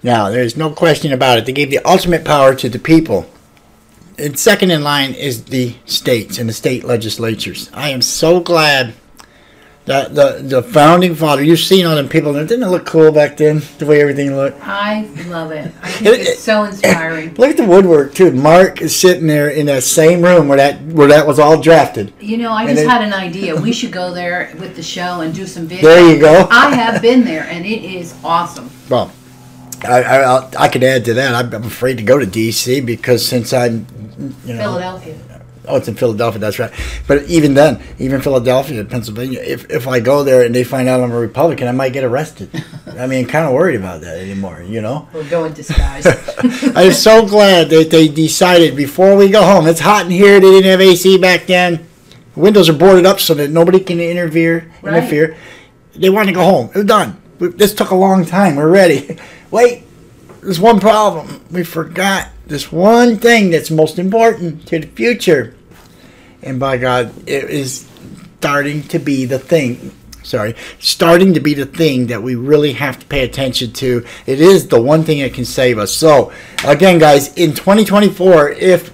Now, 0.03 0.31
there's 0.31 0.57
no 0.57 0.71
question 0.71 1.13
about 1.13 1.39
it. 1.39 1.47
They 1.47 1.53
gave 1.53 1.71
the 1.71 1.81
ultimate 1.85 2.25
power 2.25 2.55
to 2.55 2.69
the 2.69 2.79
people. 2.79 3.29
And 4.17 4.37
second 4.39 4.73
in 4.73 4.83
line 4.83 5.15
is 5.15 5.45
the 5.45 5.75
states 5.87 6.39
and 6.39 6.49
the 6.49 6.53
state 6.53 6.83
legislatures. 6.83 7.71
I 7.73 7.91
am 7.91 8.03
so 8.03 8.41
glad 8.41 8.95
that 9.89 10.15
the, 10.15 10.41
the 10.43 10.63
founding 10.63 11.15
father, 11.15 11.43
you've 11.43 11.59
seen 11.59 11.85
all 11.87 11.97
them 11.97 12.09
people, 12.09 12.33
didn't 12.33 12.63
it 12.63 12.67
look 12.69 12.87
cool 12.87 13.11
back 13.11 13.37
then, 13.39 13.63
the 13.79 13.87
way 13.87 14.01
everything 14.01 14.37
looked? 14.37 14.61
I 14.63 15.03
love 15.27 15.51
it. 15.51 15.73
I 15.83 15.91
think 15.91 16.19
it's 16.21 16.41
so 16.41 16.65
inspiring. 16.65 17.35
Look 17.39 17.51
at 17.51 17.57
the 17.57 17.67
woodwork, 17.67 18.15
too. 18.15 18.31
Mark 18.33 18.81
is 18.83 18.95
sitting 18.95 19.27
there 19.27 19.49
in 19.51 19.67
that 19.67 19.83
same 19.83 20.23
room 20.23 20.47
where 20.49 20.59
that 20.59 20.81
where 20.83 21.09
that 21.09 21.27
was 21.27 21.39
all 21.39 21.61
drafted. 21.61 22.13
You 22.21 22.37
know, 22.37 22.53
I 22.53 22.63
And 22.63 22.71
just 22.71 22.83
it- 22.85 22.89
had 22.89 23.03
an 23.03 23.13
idea. 23.13 23.57
We 23.57 23.73
should 23.73 23.93
go 23.93 24.13
there 24.13 24.55
with 24.61 24.77
the 24.77 24.83
show 24.83 25.21
and 25.23 25.35
do 25.35 25.47
some 25.47 25.67
videos. 25.69 25.83
There 25.83 26.15
you 26.15 26.21
go. 26.21 26.47
I 26.51 26.75
have 26.75 27.01
been 27.03 27.25
there, 27.25 27.45
and 27.45 27.65
it 27.67 27.83
is 27.83 28.15
awesome. 28.23 28.71
Well, 28.89 29.11
I, 29.85 30.03
I, 30.03 30.17
I'll- 30.23 30.69
could 30.71 30.85
add 30.85 31.05
to 31.07 31.15
that. 31.15 31.35
I'm, 31.35 31.55
I'm 31.55 31.65
afraid 31.65 31.97
to 31.99 32.03
go 32.05 32.19
to 32.19 32.27
D.C. 32.27 32.81
because 32.83 33.27
since 33.27 33.53
I'm, 33.53 33.87
you 34.45 34.55
know, 34.55 34.63
Philadelphia. 34.63 35.17
Oh, 35.69 35.77
it's 35.77 35.89
in 35.89 35.95
Philadelphia. 35.95 36.39
That's 36.39 36.59
right. 36.59 36.73
But 37.07 37.25
even 37.25 37.55
then, 37.55 37.83
even 37.99 38.21
Philadelphia, 38.21 38.85
Pennsylvania, 38.85 39.41
if 39.41 39.71
if 39.71 39.87
I 39.87 40.01
go 40.01 40.25
there 40.25 40.43
and 40.43 40.55
they 40.55 40.65
find 40.65 40.89
out 40.89 41.01
I'm 41.01 41.13
a 41.13 41.19
Republican, 41.19 41.69
I 41.69 41.73
might 41.73 41.93
get 41.93 42.05
arrested. 42.05 42.51
I 42.99 43.07
mean, 43.07 43.27
kind 43.27 43.47
of 43.47 43.53
worried 43.53 43.77
about 43.77 44.01
that 44.01 44.19
anymore. 44.19 44.63
You 44.63 44.81
know. 44.81 45.09
We'll 45.13 45.29
go 45.29 45.45
in 45.45 45.53
disguise. 45.53 46.07
I'm 46.77 46.93
so 46.93 47.27
glad 47.27 47.71
that 47.71 47.91
they 47.91 48.09
decided 48.09 48.77
before 48.77 49.17
we 49.17 49.29
go 49.29 49.43
home. 49.43 49.67
It's 49.67 49.81
hot 49.81 50.07
in 50.07 50.11
here. 50.11 50.41
They 50.41 50.51
didn't 50.51 50.71
have 50.71 50.81
AC 50.81 51.19
back 51.19 51.47
then. 51.47 51.87
Windows 52.35 52.69
are 52.69 52.75
boarded 52.75 53.05
up 53.05 53.21
so 53.21 53.35
that 53.35 53.51
nobody 53.51 53.81
can 53.81 54.01
interfere. 54.01 54.73
Right. 54.81 54.97
Interfere. 54.97 55.37
They 55.95 56.11
want 56.11 56.29
to 56.29 56.35
go 56.35 56.45
home. 56.45 56.71
It's 56.75 56.85
done. 56.85 57.21
This 57.39 57.75
took 57.75 57.91
a 57.91 57.97
long 57.97 58.25
time. 58.25 58.57
We're 58.57 58.71
ready. 58.71 59.19
Wait, 59.51 59.85
there's 60.41 60.61
one 60.61 60.81
problem. 60.81 61.45
We 61.51 61.65
forgot 61.65 62.29
this 62.47 62.71
one 62.71 63.17
thing 63.17 63.51
that's 63.51 63.71
most 63.71 63.99
important 63.99 64.67
to 64.69 64.79
the 64.79 64.87
future. 64.87 65.55
And 66.43 66.61
by 66.61 66.77
God, 66.79 67.13
it 67.29 67.45
is 67.45 67.89
starting 68.39 68.83
to 68.85 68.99
be 68.99 69.25
the 69.25 69.39
thing. 69.39 69.93
sorry, 70.23 70.55
starting 70.79 71.35
to 71.35 71.41
be 71.41 71.55
the 71.55 71.67
thing 71.67 72.07
that 72.09 72.23
we 72.23 72.35
really 72.35 72.75
have 72.75 72.99
to 72.99 73.07
pay 73.07 73.25
attention 73.25 73.73
to. 73.73 74.05
It 74.27 74.41
is 74.41 74.69
the 74.69 74.81
one 74.81 75.03
thing 75.03 75.21
that 75.23 75.33
can 75.33 75.45
save 75.45 75.79
us. 75.79 75.93
So, 75.93 76.33
again, 76.65 76.99
guys, 76.99 77.35
in 77.35 77.55
2024, 77.55 78.51
if 78.51 78.93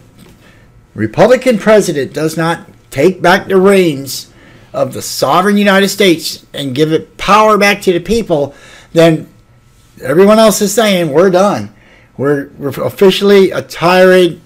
Republican 0.95 1.59
president 1.59 2.13
does 2.13 2.37
not 2.37 2.69
take 2.91 3.21
back 3.21 3.49
the 3.49 3.61
reins 3.61 4.33
of 4.73 4.93
the 4.93 5.03
sovereign 5.03 5.57
United 5.57 5.89
States 5.89 6.47
and 6.55 6.75
give 6.75 6.93
it 6.93 7.17
power 7.17 7.59
back 7.59 7.83
to 7.83 7.93
the 7.93 8.01
people, 8.01 8.55
then 8.93 9.29
everyone 10.03 10.39
else 10.39 10.63
is 10.63 10.73
saying 10.73 11.11
we're 11.11 11.31
done. 11.31 11.75
We're, 12.17 12.51
we're 12.59 12.69
officially 12.69 13.51
a 13.51 13.61
tyrant 13.61 14.41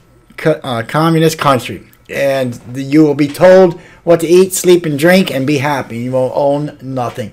uh, 0.45 0.83
communist 0.89 1.39
country. 1.39 1.87
And 2.09 2.61
you 2.75 3.03
will 3.05 3.15
be 3.15 3.29
told 3.29 3.79
what 4.05 4.21
to 4.21 4.27
eat, 4.27 4.55
sleep, 4.55 4.87
and 4.87 4.99
drink, 4.99 5.31
and 5.31 5.47
be 5.47 5.59
happy. 5.59 5.99
You 5.99 6.13
will 6.13 6.33
own 6.35 6.79
nothing. 6.81 7.33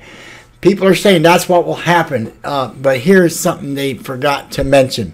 People 0.61 0.88
are 0.88 0.95
saying 0.95 1.21
that's 1.21 1.47
what 1.47 1.65
will 1.65 1.76
happen. 1.76 2.34
Uh, 2.43 2.73
but 2.73 2.99
here's 2.99 3.39
something 3.39 3.76
they 3.76 3.93
forgot 3.93 4.51
to 4.53 4.63
mention 4.63 5.13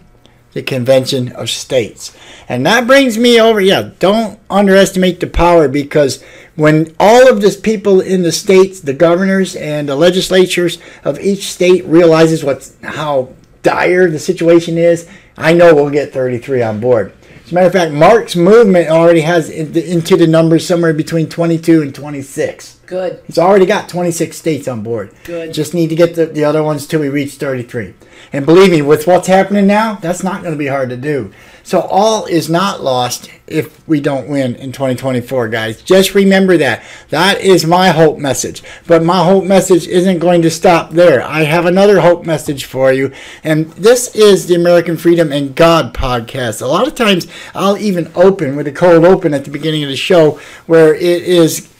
the 0.54 0.62
Convention 0.62 1.32
of 1.34 1.50
States. 1.50 2.16
And 2.50 2.66
that 2.66 2.88
brings 2.88 3.18
me 3.18 3.40
over, 3.40 3.62
yeah, 3.62 3.92
don't 4.00 4.40
underestimate 4.50 5.20
the 5.20 5.28
power 5.28 5.68
because 5.68 6.24
when 6.56 6.94
all 7.00 7.30
of 7.30 7.42
this 7.42 7.60
people 7.60 8.02
in 8.02 8.24
the 8.24 8.32
states, 8.32 8.82
the 8.82 8.94
governors 8.94 9.56
and 9.56 9.88
the 9.88 9.96
legislatures 9.96 10.78
of 11.04 11.20
each 11.20 11.44
state 11.44 11.86
realizes 11.86 12.44
what 12.44 12.70
how 12.84 13.30
dire 13.64 14.10
the 14.10 14.20
situation 14.20 14.78
is, 14.78 15.08
I 15.38 15.54
know 15.54 15.74
we'll 15.74 15.90
get 15.90 16.12
33 16.12 16.62
on 16.62 16.80
board. 16.80 17.14
As 17.52 17.54
a 17.54 17.56
matter 17.56 17.68
of 17.68 17.74
fact, 17.74 17.92
Mark's 17.92 18.36
movement 18.38 18.88
already 18.88 19.20
has 19.20 19.50
into 19.50 20.16
the 20.16 20.26
numbers 20.26 20.66
somewhere 20.66 20.94
between 20.94 21.28
22 21.28 21.82
and 21.82 21.94
26. 21.94 22.80
Good. 22.86 23.22
He's 23.28 23.38
already 23.38 23.66
got 23.66 23.90
26 23.90 24.38
states 24.38 24.70
on 24.70 24.84
board. 24.84 25.12
Good. 25.26 25.54
Just 25.54 25.74
need 25.74 25.90
to 25.90 25.96
get 25.98 26.16
the, 26.16 26.28
the 26.28 26.46
other 26.46 26.64
ones 26.64 26.88
till 26.88 27.02
we 27.02 27.10
reach 27.10 27.34
33. 27.34 27.94
And 28.34 28.46
believe 28.46 28.72
me, 28.72 28.82
with 28.82 29.08
what's 29.08 29.28
happening 29.28 29.68
now, 29.68 29.96
that's 29.96 30.24
not 30.24 30.42
going 30.42 30.54
to 30.54 30.58
be 30.58 30.68
hard 30.68 30.90
to 30.90 30.98
do. 30.98 31.34
So 31.64 31.82
all 31.82 32.26
is 32.26 32.50
not 32.50 32.82
lost 32.82 33.30
if 33.46 33.88
we 33.88 34.02
don't 34.02 34.28
win 34.28 34.56
in 34.56 34.72
2024, 34.72 35.50
guys. 35.50 35.82
Just 35.82 36.16
remember 36.16 36.58
that. 36.58 36.84
That 37.10 37.42
is 37.42 37.66
my 37.66 37.90
hope 37.90 38.18
message. 38.18 38.64
But 38.88 39.04
my 39.04 39.24
hope 39.24 39.44
message 39.44 39.88
isn't 39.88 40.20
going 40.20 40.42
to 40.42 40.50
stop 40.50 40.92
there. 40.92 41.22
I 41.22 41.44
have 41.44 41.66
another 41.66 42.02
hope 42.02 42.26
message 42.26 42.66
for 42.66 42.92
you. 42.92 43.12
And 43.44 43.68
this 43.74 44.16
is 44.16 44.48
the 44.48 44.56
American 44.56 44.98
Freedom 44.98 45.32
and 45.32 45.56
God 45.56 45.94
podcast. 45.94 46.62
A 46.62 46.68
lot 46.68 46.88
of 46.88 46.96
times 46.96 47.28
I'll 47.54 47.78
even 47.78 48.12
open 48.16 48.56
with 48.56 48.68
a 48.68 48.72
cold 48.72 49.06
open 49.06 49.34
at 49.34 49.46
the 49.46 49.52
beginning 49.52 49.84
of 49.84 49.90
the 49.90 49.96
show 49.96 50.40
where 50.66 50.96
it 50.96 51.24
is 51.24 51.72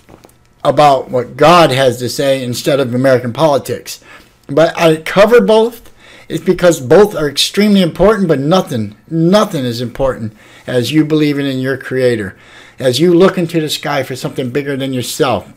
about 0.64 1.10
what 1.10 1.38
God 1.38 1.72
has 1.72 1.98
to 2.00 2.10
say 2.10 2.44
instead 2.44 2.80
of 2.80 2.94
American 2.94 3.34
politics. 3.34 4.04
But 4.48 4.78
I 4.78 4.98
cover 4.98 5.42
both. 5.42 5.91
It's 6.32 6.42
because 6.42 6.80
both 6.80 7.14
are 7.14 7.28
extremely 7.28 7.82
important, 7.82 8.30
but 8.30 8.40
nothing, 8.40 8.96
nothing 9.10 9.66
is 9.66 9.82
important 9.82 10.32
as 10.66 10.90
you 10.90 11.04
believing 11.04 11.46
in 11.46 11.60
your 11.60 11.76
Creator, 11.76 12.38
as 12.80 13.02
you 13.02 13.14
look 13.14 13.38
into 13.38 13.60
the 13.60 13.70
sky 13.70 14.04
for 14.04 14.16
something 14.16 14.50
bigger 14.50 14.78
than 14.78 14.94
yourself. 14.94 15.52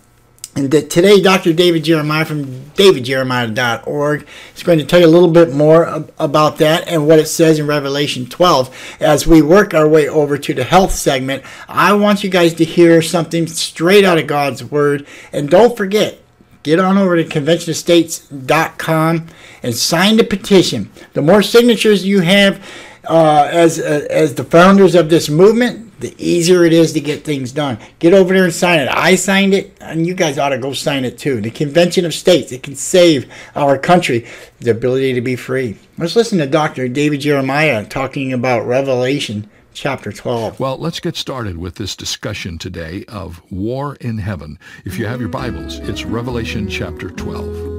And 0.57 0.72
that 0.72 0.91
today, 0.91 1.22
Dr. 1.22 1.53
David 1.53 1.85
Jeremiah 1.85 2.25
from 2.25 2.47
davidjeremiah.org 2.75 4.27
is 4.57 4.62
going 4.64 4.81
to 4.81 4.85
tell 4.85 4.99
you 4.99 5.07
a 5.07 5.09
little 5.09 5.31
bit 5.31 5.53
more 5.53 6.07
about 6.18 6.59
that 6.59 6.89
and 6.89 7.07
what 7.07 7.20
it 7.20 7.27
says 7.27 7.61
in 7.61 7.68
Revelation 7.68 8.27
12. 8.27 8.97
As 8.99 9.29
we 9.29 9.43
work 9.43 9.75
our 9.75 9.89
way 9.89 10.09
over 10.09 10.37
to 10.39 10.55
the 10.55 10.64
health 10.64 10.91
segment, 10.91 11.45
I 11.68 11.93
want 11.93 12.25
you 12.25 12.31
guys 12.31 12.53
to 12.55 12.64
hear 12.64 13.01
something 13.01 13.47
straight 13.47 14.05
out 14.05 14.18
of 14.18 14.27
God's 14.27 14.64
Word. 14.64 15.07
And 15.33 15.49
don't 15.49 15.77
forget, 15.77 16.18
get 16.65 16.81
on 16.81 16.99
over 16.99 17.17
to 17.17 17.25
conventionofstates.com 17.25 19.27
and 19.62 19.75
sign 19.75 20.17
the 20.17 20.25
petition. 20.25 20.91
The 21.12 21.23
more 21.23 21.43
signatures 21.43 22.05
you 22.05 22.21
have 22.21 22.61
uh, 23.09 23.49
as, 23.53 23.79
uh, 23.79 24.07
as 24.11 24.35
the 24.35 24.45
founders 24.45 24.95
of 24.95 25.11
this 25.11 25.29
movement, 25.29 26.01
the 26.01 26.15
easier 26.19 26.65
it 26.65 26.73
is 26.73 26.93
to 26.95 27.01
get 27.01 27.23
things 27.23 27.53
done. 27.53 27.79
Get 27.99 28.15
over 28.15 28.35
there 28.35 28.45
and 28.45 28.53
sign 28.53 28.81
it. 28.81 28.89
I 28.89 29.15
signed 29.15 29.55
it, 29.55 29.77
and 29.81 30.07
you 30.07 30.15
guys 30.15 30.39
ought 30.39 30.49
to 30.49 30.59
go 30.59 30.73
sign 30.73 31.05
it 31.05 31.19
too. 31.19 31.41
The 31.41 31.51
Convention 31.51 32.05
of 32.05 32.15
States, 32.15 32.51
it 32.51 32.62
can 32.62 32.75
save 32.75 33.31
our 33.55 33.79
country 33.79 34.27
the 34.61 34.73
ability 34.73 35.12
to 35.15 35.21
be 35.21 35.37
free. 35.37 35.79
Let's 35.97 36.17
listen 36.17 36.39
to 36.39 36.47
Dr. 36.47 36.89
David 36.89 37.21
Jeremiah 37.21 37.85
talking 37.85 38.33
about 38.33 38.67
Revelation 38.67 39.49
chapter 39.75 40.12
12. 40.12 40.61
Well, 40.61 40.79
let's 40.79 41.01
get 41.01 41.16
started 41.16 41.59
with 41.59 41.75
this 41.75 41.97
discussion 41.97 42.59
today 42.59 43.05
of 43.09 43.43
war 43.51 43.97
in 43.97 44.18
heaven. 44.18 44.59
If 44.85 44.99
you 44.99 45.07
have 45.07 45.20
your 45.20 45.29
Bibles, 45.29 45.81
it's 45.81 46.05
Revelation 46.05 46.68
chapter 46.68 47.11
12. 47.11 47.75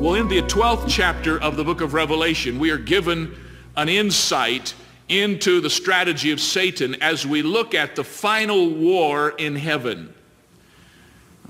Well, 0.00 0.14
in 0.14 0.28
the 0.28 0.42
12th 0.42 0.86
chapter 0.88 1.40
of 1.40 1.56
the 1.56 1.64
book 1.64 1.80
of 1.80 1.94
Revelation, 1.94 2.58
we 2.58 2.70
are 2.70 2.78
given 2.78 3.34
an 3.76 3.88
insight 3.88 4.74
into 5.08 5.60
the 5.60 5.70
strategy 5.70 6.30
of 6.30 6.40
Satan 6.40 6.94
as 7.02 7.26
we 7.26 7.42
look 7.42 7.74
at 7.74 7.96
the 7.96 8.04
final 8.04 8.70
war 8.70 9.30
in 9.30 9.56
heaven. 9.56 10.14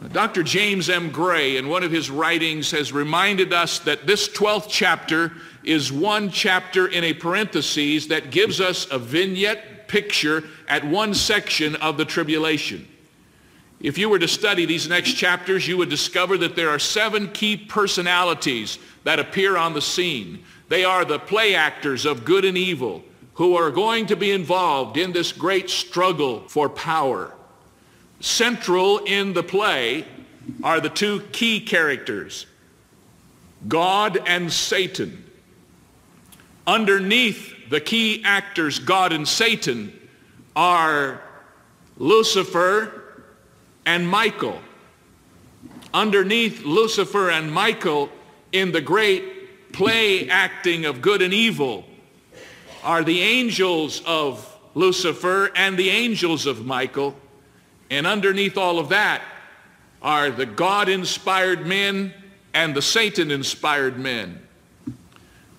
Uh, 0.03 0.09
Dr. 0.09 0.43
James 0.43 0.89
M. 0.89 1.11
Gray, 1.11 1.57
in 1.57 1.69
one 1.69 1.83
of 1.85 1.93
his 1.93 2.11
writings, 2.11 2.71
has 2.71 2.93
reminded 2.93 3.53
us 3.53 3.79
that 3.81 4.07
this 4.07 4.29
12th 4.29 4.67
chapter 4.69 5.33
is 5.65 5.93
one 5.93 6.31
chapter 6.31 6.87
in 6.87 7.05
a 7.05 7.15
parenthesis 7.15 8.07
that 8.07 8.31
gives 8.31 8.61
us 8.61 8.87
a 8.91 8.99
vignette 8.99 9.89
picture 9.89 10.45
at 10.69 10.85
one 10.85 11.15
section 11.15 11.77
of 11.77 11.97
the 11.97 12.05
tribulation. 12.05 12.89
If 13.81 13.99
you 13.99 14.09
were 14.09 14.19
to 14.19 14.29
study 14.29 14.65
these 14.65 14.89
next 14.89 15.13
chapters, 15.13 15.69
you 15.69 15.77
would 15.77 15.91
discover 15.91 16.39
that 16.39 16.57
there 16.57 16.71
are 16.71 16.79
seven 16.79 17.29
key 17.29 17.57
personalities 17.57 18.79
that 19.05 19.19
appear 19.19 19.57
on 19.57 19.75
the 19.75 19.83
scene. 19.83 20.43
They 20.69 20.85
are 20.85 21.05
the 21.05 21.19
play 21.19 21.55
actors 21.55 22.07
of 22.07 22.25
good 22.25 22.45
and 22.45 22.57
evil 22.57 23.05
who 23.35 23.57
are 23.57 23.71
going 23.71 24.07
to 24.07 24.17
be 24.17 24.31
involved 24.31 24.97
in 24.97 25.13
this 25.13 25.33
great 25.33 25.69
struggle 25.69 26.49
for 26.49 26.69
power. 26.69 27.35
Central 28.21 28.99
in 29.01 29.35
the 29.35 29.43
play 29.43 30.07
are 30.63 30.81
the 30.81 30.89
two 30.89 31.21
key 31.33 31.61
characters, 31.61 32.47
God 33.69 34.19
and 34.27 34.53
Satan. 34.53 35.24
Underneath 36.67 37.69
the 37.69 37.81
key 37.81 38.23
actors, 38.25 38.79
God 38.79 39.13
and 39.13 39.29
Satan, 39.29 39.93
are 40.57 41.21
Lucifer 41.99 43.03
and 43.85 44.09
Michael. 44.09 44.61
Underneath 45.93 46.65
Lucifer 46.65 47.31
and 47.31 47.53
Michael 47.53 48.09
in 48.53 48.73
the 48.73 48.81
great 48.81 49.73
play 49.73 50.29
acting 50.29 50.85
of 50.87 51.03
good 51.03 51.21
and 51.21 51.35
evil 51.35 51.85
are 52.83 53.05
the 53.05 53.21
angels 53.21 54.03
of 54.07 54.51
Lucifer 54.75 55.51
and 55.57 55.77
the 55.77 55.91
angels 55.91 56.47
of 56.47 56.65
Michael. 56.65 57.15
And 57.91 58.07
underneath 58.07 58.57
all 58.57 58.79
of 58.79 58.89
that 58.89 59.23
are 60.03 60.31
the 60.31 60.47
God-inspired 60.47 61.67
men 61.67 62.13
and 62.53 62.75
the 62.75 62.83
Satan-inspired 62.83 63.99
men. 63.99 64.44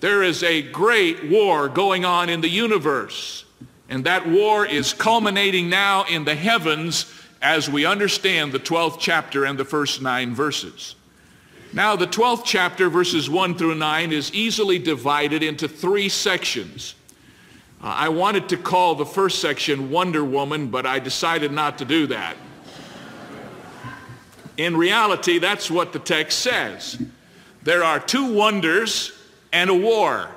There 0.00 0.22
is 0.22 0.42
a 0.42 0.62
great 0.62 1.30
war 1.30 1.68
going 1.68 2.04
on 2.04 2.28
in 2.28 2.40
the 2.40 2.48
universe. 2.48 3.44
And 3.88 4.04
that 4.04 4.26
war 4.26 4.66
is 4.66 4.92
culminating 4.92 5.70
now 5.70 6.04
in 6.04 6.24
the 6.24 6.34
heavens 6.34 7.12
as 7.40 7.70
we 7.70 7.86
understand 7.86 8.52
the 8.52 8.58
12th 8.58 8.98
chapter 8.98 9.44
and 9.44 9.58
the 9.58 9.64
first 9.64 10.02
nine 10.02 10.34
verses. 10.34 10.96
Now, 11.72 11.94
the 11.94 12.06
12th 12.06 12.42
chapter, 12.44 12.88
verses 12.88 13.28
1 13.28 13.56
through 13.56 13.74
9, 13.74 14.12
is 14.12 14.32
easily 14.32 14.78
divided 14.78 15.42
into 15.42 15.68
three 15.68 16.08
sections. 16.08 16.94
Uh, 17.82 17.88
I 17.88 18.08
wanted 18.08 18.48
to 18.48 18.56
call 18.56 18.94
the 18.94 19.06
first 19.06 19.40
section 19.40 19.90
Wonder 19.90 20.24
Woman, 20.24 20.68
but 20.68 20.86
I 20.86 20.98
decided 20.98 21.52
not 21.52 21.78
to 21.78 21.84
do 21.84 22.06
that. 22.08 22.36
In 24.56 24.76
reality, 24.76 25.38
that's 25.38 25.70
what 25.70 25.92
the 25.92 25.98
text 25.98 26.38
says. 26.38 27.00
There 27.62 27.84
are 27.84 28.00
two 28.00 28.32
wonders 28.32 29.12
and 29.52 29.70
a 29.70 29.74
war. 29.74 30.30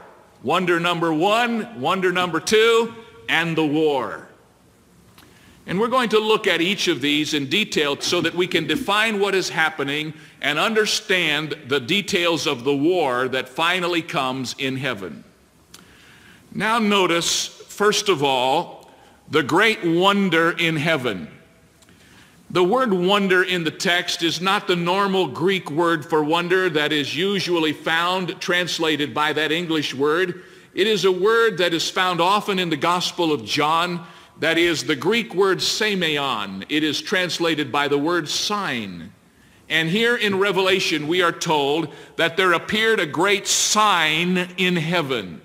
Wonder 0.43 0.79
number 0.79 1.13
one, 1.13 1.81
wonder 1.81 2.11
number 2.11 2.39
two, 2.39 2.93
and 3.27 3.57
the 3.57 3.65
war. 3.65 4.27
And 5.65 5.79
we're 5.79 5.87
going 5.87 6.09
to 6.09 6.19
look 6.19 6.47
at 6.47 6.61
each 6.61 6.87
of 6.87 6.99
these 6.99 7.33
in 7.33 7.47
detail 7.47 7.99
so 7.99 8.21
that 8.21 8.33
we 8.33 8.47
can 8.47 8.65
define 8.65 9.19
what 9.19 9.35
is 9.35 9.49
happening 9.49 10.13
and 10.41 10.57
understand 10.57 11.55
the 11.67 11.79
details 11.79 12.47
of 12.47 12.63
the 12.63 12.75
war 12.75 13.27
that 13.27 13.47
finally 13.47 14.01
comes 14.01 14.55
in 14.57 14.77
heaven. 14.77 15.23
Now 16.51 16.79
notice, 16.79 17.45
first 17.45 18.09
of 18.09 18.23
all, 18.23 18.89
the 19.29 19.43
great 19.43 19.85
wonder 19.85 20.51
in 20.57 20.75
heaven. 20.75 21.29
The 22.51 22.63
word 22.63 22.91
wonder 22.91 23.43
in 23.43 23.63
the 23.63 23.71
text 23.71 24.23
is 24.23 24.41
not 24.41 24.65
the 24.65 24.75
normal 24.75 25.27
Greek 25.27 25.69
word 25.69 26.03
for 26.03 26.23
wonder 26.23 26.67
that 26.69 26.91
is 26.91 27.15
usually 27.15 27.73
found 27.73 28.41
translated 28.41 29.13
by 29.13 29.33
that 29.33 29.51
English 29.51 29.93
word. 29.93 30.43
It 30.73 30.87
is 30.87 31.05
a 31.05 31.11
word 31.11 31.59
that 31.59 31.75
is 31.75 31.91
found 31.91 32.19
often 32.19 32.57
in 32.57 32.69
the 32.69 32.77
Gospel 32.77 33.31
of 33.31 33.45
John 33.45 34.05
That 34.39 34.57
is 34.57 34.85
the 34.85 34.95
Greek 34.95 35.35
word 35.35 35.57
semeion. 35.57 36.65
It 36.69 36.83
is 36.83 37.01
translated 37.01 37.71
by 37.71 37.89
the 37.89 37.97
word 37.97 38.29
sign. 38.29 39.11
And 39.67 39.89
here 39.89 40.15
in 40.15 40.39
Revelation, 40.39 41.07
we 41.07 41.21
are 41.21 41.33
told 41.33 41.93
that 42.15 42.37
there 42.37 42.53
appeared 42.53 42.99
a 42.99 43.05
great 43.05 43.47
sign 43.47 44.49
in 44.57 44.77
heaven. 44.77 45.41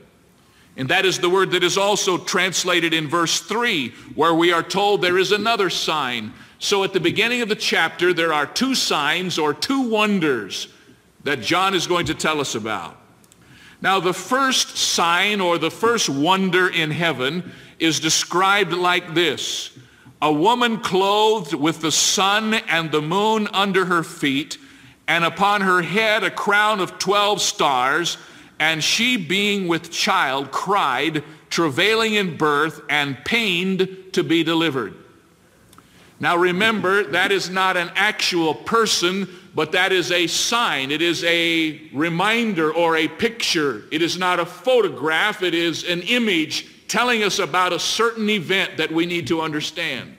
And 0.77 0.89
that 0.89 1.05
is 1.05 1.19
the 1.19 1.31
word 1.31 1.51
that 1.51 1.65
is 1.65 1.77
also 1.77 2.19
translated 2.19 2.95
in 2.95 3.09
verse 3.09 3.41
3, 3.41 3.91
where 4.15 4.35
we 4.35 4.53
are 4.53 4.63
told 4.63 5.03
there 5.03 5.19
is 5.19 5.33
another 5.33 5.71
sign. 5.71 6.33
So 6.65 6.83
at 6.83 6.95
the 6.95 7.01
beginning 7.01 7.43
of 7.43 7.51
the 7.51 7.57
chapter, 7.57 8.15
there 8.15 8.33
are 8.33 8.47
two 8.47 8.75
signs 8.75 9.39
or 9.39 9.53
two 9.53 9.83
wonders 9.83 10.69
that 11.23 11.43
John 11.43 11.75
is 11.75 11.87
going 11.87 12.07
to 12.07 12.15
tell 12.15 12.41
us 12.41 12.55
about. 12.55 12.97
Now, 13.83 14.01
the 14.01 14.15
first 14.15 14.79
sign 14.79 15.43
or 15.43 15.59
the 15.59 15.71
first 15.71 16.09
wonder 16.09 16.71
in 16.71 16.91
heaven 16.91 17.53
is 17.79 18.01
described 18.01 18.73
like 18.73 19.13
this. 19.13 19.79
A 20.23 20.33
woman 20.33 20.81
clothed 20.81 21.53
with 21.53 21.83
the 21.83 21.93
sun 21.93 22.55
and 22.55 22.91
the 22.91 23.03
moon 23.03 23.47
under 23.53 23.85
her 23.85 24.03
feet, 24.03 24.57
and 25.07 25.23
upon 25.23 25.61
her 25.61 25.83
head 25.83 26.25
a 26.25 26.31
crown 26.31 26.81
of 26.81 26.99
12 26.99 27.43
stars, 27.43 28.17
and 28.59 28.83
she 28.83 29.19
being 29.19 29.69
with 29.69 29.91
child 29.91 30.51
cried, 30.51 31.25
travailing 31.51 32.15
in 32.15 32.39
birth 32.39 32.81
and 32.89 33.23
pained 33.27 33.87
to 34.13 34.25
be 34.25 34.43
delivered. 34.43 35.04
Now 36.21 36.37
remember, 36.37 37.05
that 37.05 37.33
is 37.33 37.51
not 37.51 37.77
an 37.77 37.91
actual 37.95 38.55
person, 38.55 39.29
but 39.55 39.73
that 39.73 39.93
is 39.93 40.11
a 40.11 40.27
sign. 40.27 40.91
It 40.91 41.03
is 41.03 41.25
a 41.25 41.81
reminder 41.93 42.73
or 42.73 42.97
a 42.97 43.09
picture. 43.09 43.85
It 43.91 44.03
is 44.03 44.17
not 44.17 44.41
a 44.41 44.47
photograph. 44.47 45.43
It 45.43 45.55
is 45.55 45.85
an 45.85 46.03
image 46.03 46.89
telling 46.89 47.23
us 47.23 47.39
about 47.39 47.73
a 47.73 47.79
certain 47.79 48.31
event 48.31 48.77
that 48.77 48.91
we 48.91 49.07
need 49.07 49.27
to 49.29 49.41
understand. 49.41 50.17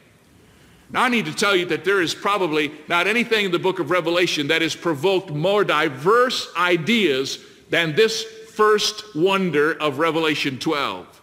Now 0.91 1.03
I 1.03 1.09
need 1.09 1.25
to 1.25 1.33
tell 1.33 1.55
you 1.55 1.65
that 1.67 1.83
there 1.83 2.01
is 2.01 2.13
probably 2.13 2.71
not 2.87 3.07
anything 3.07 3.45
in 3.45 3.51
the 3.51 3.59
book 3.59 3.79
of 3.79 3.89
Revelation 3.89 4.47
that 4.47 4.61
has 4.61 4.75
provoked 4.75 5.31
more 5.31 5.63
diverse 5.63 6.47
ideas 6.57 7.39
than 7.69 7.95
this 7.95 8.23
first 8.23 9.15
wonder 9.15 9.73
of 9.73 9.99
Revelation 9.99 10.59
12. 10.59 11.21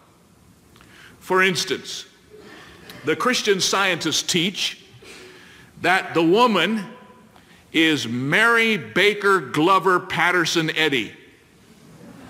For 1.19 1.41
instance, 1.41 2.05
the 3.05 3.15
Christian 3.15 3.59
scientists 3.59 4.21
teach 4.21 4.79
that 5.81 6.13
the 6.13 6.23
woman 6.23 6.85
is 7.71 8.07
Mary 8.07 8.77
Baker 8.77 9.39
Glover 9.39 9.99
Patterson 9.99 10.69
Eddy. 10.75 11.11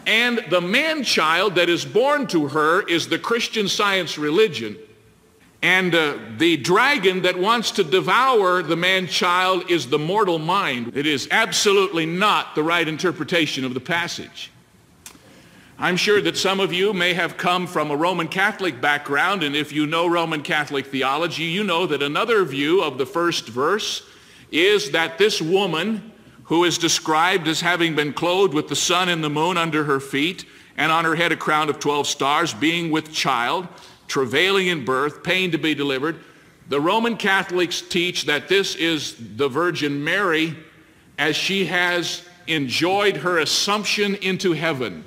And 0.05 0.43
the 0.49 0.61
man-child 0.61 1.55
that 1.55 1.69
is 1.69 1.86
born 1.86 2.28
to 2.28 2.47
her 2.49 2.82
is 2.88 3.07
the 3.07 3.19
Christian 3.19 3.67
science 3.67 4.17
religion. 4.17 4.78
And 5.61 5.95
uh, 5.95 6.17
the 6.38 6.57
dragon 6.57 7.21
that 7.21 7.38
wants 7.38 7.71
to 7.71 7.84
devour 7.84 8.63
the 8.63 8.76
man-child 8.76 9.71
is 9.71 9.88
the 9.88 9.99
mortal 9.99 10.39
mind. 10.39 10.97
It 10.97 11.05
is 11.05 11.28
absolutely 11.32 12.05
not 12.05 12.55
the 12.55 12.63
right 12.63 12.86
interpretation 12.86 13.63
of 13.63 13.74
the 13.74 13.80
passage. 13.80 14.51
I'm 15.80 15.97
sure 15.97 16.21
that 16.21 16.38
some 16.38 16.59
of 16.59 16.71
you 16.71 16.93
may 16.93 17.13
have 17.13 17.36
come 17.36 17.65
from 17.65 17.89
a 17.89 17.95
Roman 17.95 18.28
Catholic 18.28 18.80
background, 18.80 19.41
and 19.41 19.55
if 19.55 19.71
you 19.71 19.88
know 19.88 20.07
Roman 20.07 20.43
Catholic 20.43 20.86
theology, 20.86 21.45
you 21.45 21.63
know 21.63 21.88
that 21.88 22.03
another 22.03 22.45
view 22.45 22.84
of 22.84 22.99
the 22.99 23.07
first 23.07 23.47
verse 23.47 24.07
is 24.51 24.91
that 24.91 25.17
this 25.17 25.41
woman 25.41 26.11
who 26.43 26.63
is 26.63 26.78
described 26.78 27.47
as 27.47 27.59
having 27.59 27.95
been 27.95 28.13
clothed 28.13 28.53
with 28.53 28.67
the 28.67 28.76
sun 28.76 29.09
and 29.09 29.24
the 29.24 29.30
moon 29.30 29.57
under 29.57 29.84
her 29.84 29.99
feet, 29.99 30.45
and 30.78 30.91
on 30.91 31.05
her 31.05 31.15
head 31.15 31.32
a 31.32 31.38
crown 31.38 31.69
of 31.69 31.80
12 31.80 32.05
stars, 32.05 32.53
being 32.53 32.91
with 32.91 33.11
child, 33.11 33.67
travailing 34.07 34.67
in 34.67 34.86
birth, 34.86 35.24
pain 35.24 35.49
to 35.51 35.57
be 35.57 35.74
delivered. 35.74 36.19
The 36.69 36.80
Roman 36.80 37.17
Catholics 37.17 37.82
teach 37.82 38.26
that 38.26 38.47
this 38.47 38.76
is 38.76 39.15
the 39.38 39.49
Virgin 39.49 40.03
Mary 40.03 40.55
as 41.17 41.36
she 41.36 41.65
has 41.65 42.28
enjoyed 42.45 43.17
her 43.17 43.39
assumption 43.39 44.15
into 44.15 44.51
heaven. 44.51 45.03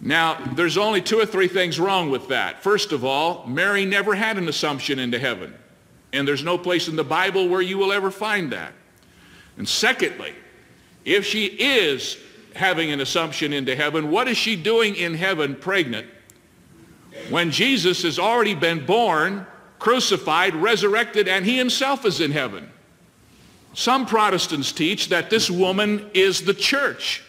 Now, 0.00 0.34
there's 0.54 0.78
only 0.78 1.00
two 1.00 1.18
or 1.18 1.26
three 1.26 1.48
things 1.48 1.80
wrong 1.80 2.10
with 2.10 2.28
that. 2.28 2.62
First 2.62 2.92
of 2.92 3.04
all, 3.04 3.44
Mary 3.46 3.84
never 3.84 4.14
had 4.14 4.38
an 4.38 4.48
assumption 4.48 4.98
into 4.98 5.18
heaven. 5.18 5.54
And 6.12 6.26
there's 6.26 6.44
no 6.44 6.56
place 6.56 6.88
in 6.88 6.96
the 6.96 7.04
Bible 7.04 7.48
where 7.48 7.60
you 7.60 7.78
will 7.78 7.92
ever 7.92 8.10
find 8.10 8.52
that. 8.52 8.72
And 9.56 9.68
secondly, 9.68 10.34
if 11.04 11.24
she 11.24 11.46
is 11.46 12.16
having 12.54 12.92
an 12.92 13.00
assumption 13.00 13.52
into 13.52 13.74
heaven, 13.74 14.10
what 14.10 14.28
is 14.28 14.36
she 14.36 14.56
doing 14.56 14.94
in 14.94 15.14
heaven 15.14 15.56
pregnant 15.56 16.06
when 17.28 17.50
Jesus 17.50 18.02
has 18.02 18.18
already 18.18 18.54
been 18.54 18.86
born, 18.86 19.46
crucified, 19.78 20.54
resurrected, 20.54 21.26
and 21.28 21.44
he 21.44 21.58
himself 21.58 22.04
is 22.04 22.20
in 22.20 22.30
heaven? 22.30 22.70
Some 23.74 24.06
Protestants 24.06 24.72
teach 24.72 25.08
that 25.08 25.28
this 25.28 25.50
woman 25.50 26.10
is 26.14 26.42
the 26.42 26.54
church. 26.54 27.22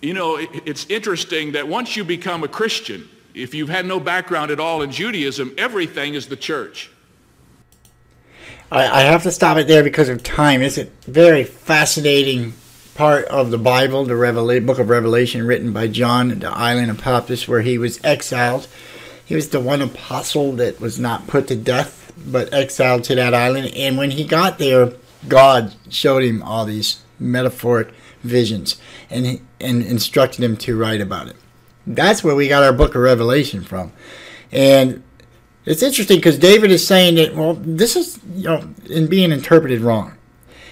You 0.00 0.14
know, 0.14 0.36
it's 0.38 0.86
interesting 0.90 1.52
that 1.52 1.68
once 1.68 1.96
you 1.96 2.04
become 2.04 2.44
a 2.44 2.48
Christian, 2.48 3.08
if 3.34 3.54
you've 3.54 3.68
had 3.68 3.86
no 3.86 3.98
background 3.98 4.50
at 4.50 4.60
all 4.60 4.82
in 4.82 4.90
Judaism, 4.90 5.54
everything 5.56 6.14
is 6.14 6.26
the 6.26 6.36
church. 6.36 6.90
I, 8.70 9.02
have 9.02 9.22
to 9.22 9.30
stop 9.30 9.56
it 9.58 9.68
there 9.68 9.84
because 9.84 10.08
of 10.08 10.22
time. 10.22 10.60
It's 10.60 10.76
a 10.76 10.86
very 11.06 11.44
fascinating 11.44 12.52
part 12.96 13.26
of 13.26 13.50
the 13.50 13.58
Bible, 13.58 14.04
the 14.04 14.14
Revela- 14.14 14.64
book 14.64 14.78
of 14.78 14.88
Revelation, 14.88 15.46
written 15.46 15.72
by 15.72 15.86
John, 15.86 16.36
the 16.40 16.50
island 16.50 16.90
of 16.90 16.98
Patmos, 16.98 17.46
where 17.46 17.60
he 17.60 17.78
was 17.78 18.02
exiled. 18.02 18.66
He 19.24 19.36
was 19.36 19.50
the 19.50 19.60
one 19.60 19.82
apostle 19.82 20.52
that 20.52 20.80
was 20.80 20.98
not 20.98 21.26
put 21.26 21.46
to 21.48 21.56
death, 21.56 22.12
but 22.26 22.52
exiled 22.52 23.04
to 23.04 23.14
that 23.14 23.34
island. 23.34 23.72
And 23.76 23.96
when 23.96 24.10
he 24.10 24.24
got 24.24 24.58
there, 24.58 24.92
God 25.28 25.74
showed 25.88 26.24
him 26.24 26.42
all 26.42 26.64
these 26.64 27.02
metaphoric 27.18 27.88
visions 28.22 28.80
and, 29.10 29.26
he, 29.26 29.40
and 29.60 29.82
instructed 29.82 30.44
him 30.44 30.56
to 30.58 30.76
write 30.76 31.00
about 31.00 31.28
it. 31.28 31.36
That's 31.86 32.24
where 32.24 32.34
we 32.34 32.48
got 32.48 32.62
our 32.62 32.72
book 32.72 32.94
of 32.94 33.02
Revelation 33.02 33.62
from. 33.62 33.92
And 34.50 35.02
it's 35.64 35.82
interesting 35.82 36.18
because 36.18 36.38
David 36.38 36.70
is 36.70 36.86
saying 36.86 37.16
that, 37.16 37.34
well, 37.34 37.54
this 37.54 37.96
is, 37.96 38.18
you 38.34 38.44
know, 38.44 38.68
in 38.88 39.08
being 39.08 39.32
interpreted 39.32 39.80
wrong. 39.80 40.16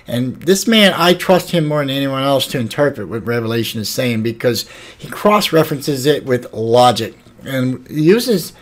And 0.07 0.37
this 0.43 0.67
man, 0.67 0.93
I 0.95 1.15
trust 1.15 1.51
him 1.51 1.67
more 1.67 1.81
than 1.81 1.91
anyone 1.91 2.23
else 2.23 2.47
to 2.49 2.59
interpret 2.59 3.09
what 3.09 3.27
Revelation 3.27 3.81
is 3.81 3.89
saying 3.89 4.23
because 4.23 4.69
he 4.97 5.09
cross 5.09 5.53
references 5.53 6.05
it 6.05 6.25
with 6.25 6.53
logic 6.53 7.17
and 7.45 7.89
uses 7.91 8.53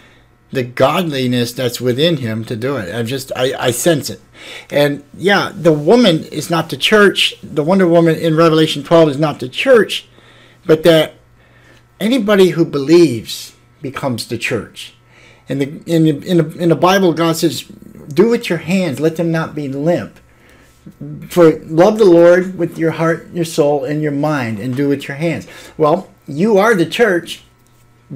the 0.53 0.62
godliness 0.62 1.53
that's 1.53 1.81
within 1.81 2.18
him 2.18 2.45
to 2.45 2.55
do 2.55 2.77
it. 2.77 2.95
I 2.95 3.03
just, 3.03 3.33
I, 3.35 3.55
I 3.59 3.70
sense 3.70 4.11
it. 4.11 4.20
And 4.70 5.03
yeah, 5.14 5.51
the 5.55 5.73
woman 5.73 6.25
is 6.25 6.51
not 6.51 6.68
the 6.68 6.77
church. 6.77 7.35
The 7.43 7.64
Wonder 7.64 7.89
Woman 7.89 8.16
in 8.16 8.37
Revelation 8.37 8.85
12 8.85 9.09
is 9.11 9.18
not 9.18 9.41
the 9.41 9.49
church, 9.49 10.07
but 10.64 10.82
that 10.82 11.14
anybody 12.00 12.50
who 12.50 12.64
believes 12.64 13.54
becomes 13.80 14.28
the 14.28 14.38
church. 14.38 14.94
In 15.48 15.58
the, 15.58 15.82
in 15.86 16.04
the, 16.04 16.18
in 16.26 16.36
the, 16.38 16.58
in 16.58 16.68
the 16.68 16.76
Bible, 16.76 17.12
God 17.12 17.36
says, 17.36 17.62
do 17.62 18.28
with 18.28 18.48
your 18.48 18.58
hands, 18.58 19.00
let 19.00 19.16
them 19.16 19.30
not 19.30 19.54
be 19.54 19.68
limp. 19.68 20.18
For 21.28 21.58
love 21.60 21.98
the 21.98 22.04
Lord 22.04 22.58
with 22.58 22.76
your 22.78 22.92
heart, 22.92 23.28
your 23.32 23.44
soul, 23.44 23.84
and 23.84 24.02
your 24.02 24.12
mind, 24.12 24.58
and 24.58 24.76
do 24.76 24.88
with 24.88 25.06
your 25.06 25.16
hands. 25.16 25.46
Well, 25.76 26.10
you 26.26 26.58
are 26.58 26.74
the 26.74 26.86
church. 26.86 27.44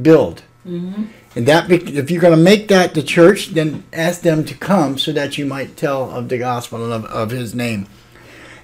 Build. 0.01 0.42
Mm-hmm. 0.66 1.05
And 1.36 1.47
that, 1.47 1.70
if 1.70 2.11
you're 2.11 2.20
going 2.20 2.36
to 2.36 2.42
make 2.42 2.68
that 2.68 2.94
the 2.94 3.03
church, 3.03 3.49
then 3.49 3.84
ask 3.92 4.22
them 4.22 4.44
to 4.47 4.55
come 4.55 4.99
so 4.99 5.12
that 5.12 5.38
you 5.38 5.47
might 5.47 5.76
tell 5.76 6.11
of 6.11 6.28
the 6.28 6.38
gospel 6.38 6.82
and 6.82 6.92
of, 6.92 7.05
of 7.05 7.30
His 7.30 7.55
name. 7.55 7.86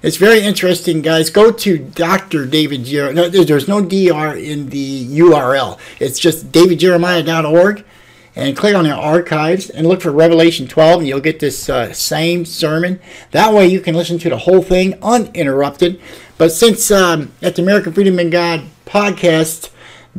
It's 0.03 0.17
very 0.17 0.41
interesting, 0.41 1.01
guys. 1.01 1.29
Go 1.29 1.49
to 1.49 1.77
Dr. 1.77 2.45
David 2.45 2.83
Jeremiah. 2.83 3.29
No, 3.29 3.29
there's 3.29 3.69
no 3.69 3.81
DR 3.81 4.35
in 4.35 4.67
the 4.67 5.07
URL. 5.07 5.79
It's 5.97 6.19
just 6.19 6.51
davidjeremiah.org 6.51 7.85
and 8.35 8.57
click 8.57 8.75
on 8.75 8.83
the 8.83 8.91
archives 8.91 9.69
and 9.69 9.87
look 9.87 10.01
for 10.01 10.11
Revelation 10.11 10.67
12 10.67 10.99
and 10.99 11.07
you'll 11.07 11.21
get 11.21 11.39
this 11.39 11.69
uh, 11.69 11.93
same 11.93 12.43
sermon. 12.43 12.99
That 13.31 13.53
way 13.53 13.67
you 13.67 13.79
can 13.79 13.95
listen 13.95 14.19
to 14.19 14.29
the 14.29 14.39
whole 14.39 14.61
thing 14.61 14.95
uninterrupted. 15.01 16.01
But 16.37 16.49
since 16.49 16.91
um, 16.91 17.31
at 17.41 17.55
the 17.55 17.61
American 17.61 17.93
Freedom 17.93 18.19
and 18.19 18.29
God 18.29 18.65
podcast, 18.85 19.69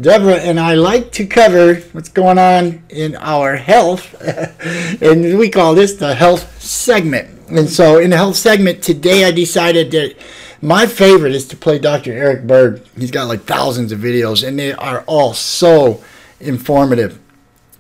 Deborah 0.00 0.36
and 0.36 0.58
I 0.58 0.76
like 0.76 1.12
to 1.12 1.26
cover 1.26 1.74
what's 1.92 2.08
going 2.08 2.38
on 2.38 2.84
in 2.88 3.16
our 3.16 3.56
health, 3.56 4.18
and 5.02 5.38
we 5.38 5.50
call 5.50 5.74
this 5.74 5.92
the 5.92 6.14
health 6.14 6.62
segment. 6.62 7.33
And 7.48 7.68
so, 7.68 7.98
in 7.98 8.10
the 8.10 8.16
health 8.16 8.36
segment 8.36 8.82
today, 8.82 9.24
I 9.24 9.30
decided 9.30 9.90
that 9.90 10.16
my 10.60 10.86
favorite 10.86 11.34
is 11.34 11.46
to 11.48 11.56
play 11.56 11.78
Dr. 11.78 12.12
Eric 12.12 12.46
Berg. 12.46 12.82
He's 12.96 13.10
got 13.10 13.28
like 13.28 13.44
thousands 13.44 13.92
of 13.92 14.00
videos, 14.00 14.46
and 14.46 14.58
they 14.58 14.72
are 14.72 15.02
all 15.06 15.34
so 15.34 16.02
informative. 16.40 17.18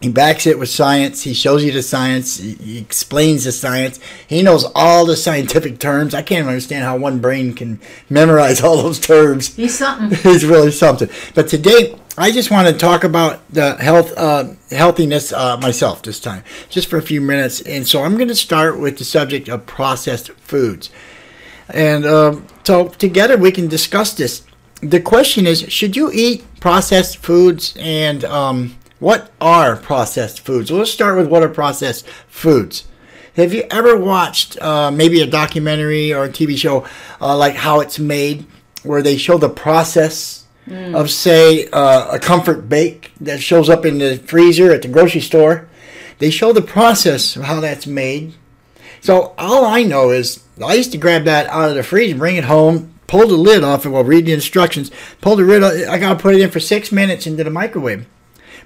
He 0.04 0.10
backs 0.10 0.46
it 0.46 0.58
with 0.58 0.68
science. 0.68 1.22
He 1.22 1.32
shows 1.32 1.64
you 1.64 1.72
the 1.72 1.82
science. 1.82 2.36
He, 2.36 2.76
explains 2.76 3.44
the 3.44 3.52
science. 3.52 3.98
He 4.26 4.42
knows 4.42 4.70
all 4.74 5.06
the 5.06 5.16
scientific 5.16 5.78
terms. 5.78 6.12
I 6.12 6.20
can't 6.20 6.46
understand 6.46 6.84
how 6.84 6.98
one 6.98 7.20
brain 7.20 7.54
can 7.54 7.80
memorize 8.10 8.60
all 8.60 8.82
those 8.82 9.00
terms. 9.00 9.56
He's 9.56 9.78
something. 9.78 10.10
He's 10.22 10.44
really 10.44 10.72
something. 10.72 11.08
But 11.34 11.48
today, 11.48 11.98
I 12.18 12.32
just 12.32 12.50
want 12.50 12.68
to 12.68 12.74
talk 12.74 13.02
about 13.02 13.50
the 13.50 13.76
health, 13.76 14.12
uh, 14.18 14.48
healthiness 14.70 15.32
uh, 15.32 15.56
myself 15.56 16.02
this 16.02 16.20
time, 16.20 16.44
just 16.68 16.90
for 16.90 16.98
a 16.98 17.02
few 17.02 17.22
minutes. 17.22 17.62
And 17.62 17.88
so 17.88 18.02
I'm 18.02 18.16
going 18.16 18.28
to 18.28 18.34
start 18.34 18.78
with 18.78 18.98
the 18.98 19.04
subject 19.06 19.48
of 19.48 19.64
processed 19.64 20.32
foods. 20.32 20.90
And 21.70 22.04
um, 22.04 22.46
so 22.64 22.88
together 22.88 23.38
we 23.38 23.52
can 23.52 23.68
discuss 23.68 24.12
this. 24.12 24.44
The 24.82 25.00
question 25.00 25.46
is, 25.46 25.62
should 25.72 25.96
you 25.96 26.10
eat 26.12 26.44
processed 26.60 27.16
foods 27.16 27.74
and 27.80 28.22
um, 28.26 28.76
what 29.04 29.30
are 29.38 29.76
processed 29.76 30.40
foods? 30.40 30.70
Well, 30.70 30.78
let's 30.78 30.90
start 30.90 31.18
with 31.18 31.26
what 31.26 31.42
are 31.42 31.48
processed 31.50 32.08
foods. 32.26 32.86
Have 33.36 33.52
you 33.52 33.64
ever 33.70 33.98
watched 33.98 34.58
uh, 34.62 34.90
maybe 34.90 35.20
a 35.20 35.26
documentary 35.26 36.10
or 36.14 36.24
a 36.24 36.28
TV 36.30 36.56
show 36.56 36.86
uh, 37.20 37.36
like 37.36 37.54
How 37.54 37.80
It's 37.80 37.98
Made, 37.98 38.46
where 38.82 39.02
they 39.02 39.18
show 39.18 39.36
the 39.36 39.50
process 39.50 40.46
of, 40.70 41.10
say, 41.10 41.68
uh, 41.70 42.12
a 42.12 42.18
comfort 42.18 42.70
bake 42.70 43.12
that 43.20 43.42
shows 43.42 43.68
up 43.68 43.84
in 43.84 43.98
the 43.98 44.16
freezer 44.16 44.72
at 44.72 44.80
the 44.80 44.88
grocery 44.88 45.20
store? 45.20 45.68
They 46.18 46.30
show 46.30 46.54
the 46.54 46.62
process 46.62 47.36
of 47.36 47.42
how 47.42 47.60
that's 47.60 47.86
made. 47.86 48.32
So 49.02 49.34
all 49.36 49.66
I 49.66 49.82
know 49.82 50.12
is 50.12 50.42
I 50.64 50.72
used 50.72 50.92
to 50.92 50.98
grab 50.98 51.24
that 51.24 51.46
out 51.48 51.68
of 51.68 51.74
the 51.74 51.82
freezer, 51.82 52.16
bring 52.16 52.36
it 52.36 52.44
home, 52.44 52.94
pull 53.06 53.28
the 53.28 53.36
lid 53.36 53.62
off 53.64 53.84
it 53.84 53.90
while 53.90 54.02
reading 54.04 54.26
the 54.26 54.32
instructions, 54.32 54.90
pull 55.20 55.36
the 55.36 55.42
lid. 55.42 55.62
off- 55.62 55.90
I 55.90 55.98
gotta 55.98 56.18
put 56.18 56.34
it 56.36 56.40
in 56.40 56.50
for 56.50 56.60
six 56.60 56.90
minutes 56.90 57.26
into 57.26 57.44
the 57.44 57.50
microwave. 57.50 58.06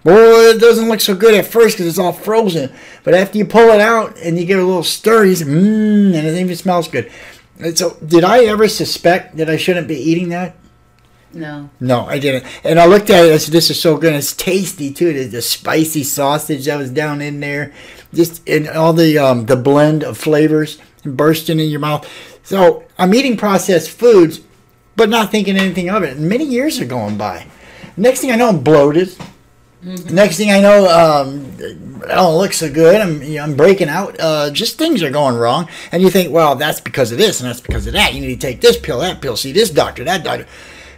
Boy, 0.05 0.51
it 0.51 0.61
doesn't 0.61 0.89
look 0.89 1.01
so 1.01 1.15
good 1.15 1.35
at 1.35 1.47
first 1.47 1.77
because 1.77 1.87
it's 1.87 1.99
all 1.99 2.13
frozen. 2.13 2.73
But 3.05 3.15
after 3.15 3.39
you 3.39 3.45
pull 3.45 3.71
it 3.71 3.81
out 3.81 4.17
and 4.19 4.39
you 4.39 4.47
give 4.47 4.59
it 4.59 4.63
a 4.63 4.67
little 4.67 4.83
stir, 4.85 5.25
you 5.25 5.35
say, 5.35 5.45
mmm, 5.45 6.15
and 6.15 6.27
it 6.27 6.41
even 6.41 6.57
smells 6.57 6.89
good. 6.89 7.11
And 7.59 7.77
so, 7.77 7.97
did 8.05 8.25
I 8.25 8.45
ever 8.45 8.69
suspect 8.69 9.37
that 9.37 9.51
I 9.51 9.57
shouldn't 9.57 9.89
be 9.89 9.97
eating 9.97 10.29
that? 10.29 10.57
No. 11.33 11.71
No, 11.81 12.07
I 12.07 12.19
didn't. 12.19 12.45
And 12.65 12.79
I 12.79 12.87
looked 12.87 13.11
at 13.11 13.27
it. 13.27 13.33
I 13.33 13.39
said, 13.39 13.53
"This 13.53 13.71
is 13.71 13.81
so 13.81 13.97
good. 13.99 14.15
It's 14.15 14.33
tasty 14.33 14.93
too. 14.93 15.13
The, 15.13 15.25
the 15.25 15.43
spicy 15.43 16.03
sausage 16.03 16.65
that 16.67 16.79
was 16.79 16.91
down 16.91 17.21
in 17.21 17.41
there, 17.41 17.73
just 18.15 18.47
in 18.49 18.67
all 18.69 18.93
the 18.93 19.19
um, 19.19 19.47
the 19.47 19.57
blend 19.57 20.03
of 20.05 20.17
flavors 20.17 20.79
bursting 21.05 21.61
in 21.61 21.69
your 21.69 21.81
mouth." 21.81 22.09
So 22.43 22.85
I'm 22.97 23.15
eating 23.15 23.37
processed 23.37 23.91
foods, 23.91 24.41
but 24.97 25.11
not 25.11 25.31
thinking 25.31 25.59
anything 25.59 25.91
of 25.91 26.03
it. 26.03 26.17
And 26.17 26.29
many 26.29 26.45
years 26.45 26.81
are 26.81 26.87
going 26.87 27.19
by. 27.19 27.47
Next 27.97 28.21
thing 28.21 28.33
I 28.33 28.37
know, 28.37 28.49
I'm 28.49 28.63
bloated. 28.63 29.15
Next 29.81 30.37
thing 30.37 30.51
I 30.51 30.61
know, 30.61 30.89
um, 30.89 31.53
I 32.05 32.17
don't 32.17 32.37
look 32.37 32.53
so 32.53 32.73
good. 32.73 33.01
I'm, 33.01 33.23
you 33.23 33.37
know, 33.37 33.45
I'm 33.45 33.57
breaking 33.57 33.89
out. 33.89 34.19
Uh, 34.19 34.51
just 34.51 34.77
things 34.77 35.03
are 35.05 35.11
going 35.11 35.37
wrong, 35.37 35.69
and 35.93 36.03
you 36.03 36.11
think, 36.11 36.33
well, 36.33 36.57
that's 36.57 36.81
because 36.81 37.13
of 37.13 37.19
this 37.19 37.41
and 37.41 37.49
that's 37.49 37.61
because 37.61 37.87
of 37.87 37.93
that. 37.93 38.13
You 38.13 38.21
need 38.21 38.41
to 38.41 38.47
take 38.47 38.61
this 38.61 38.77
pill, 38.77 38.99
that 39.01 39.23
pill, 39.23 39.37
see 39.37 39.53
this 39.53 39.71
doctor, 39.71 40.03
that 40.05 40.25
doctor. 40.25 40.47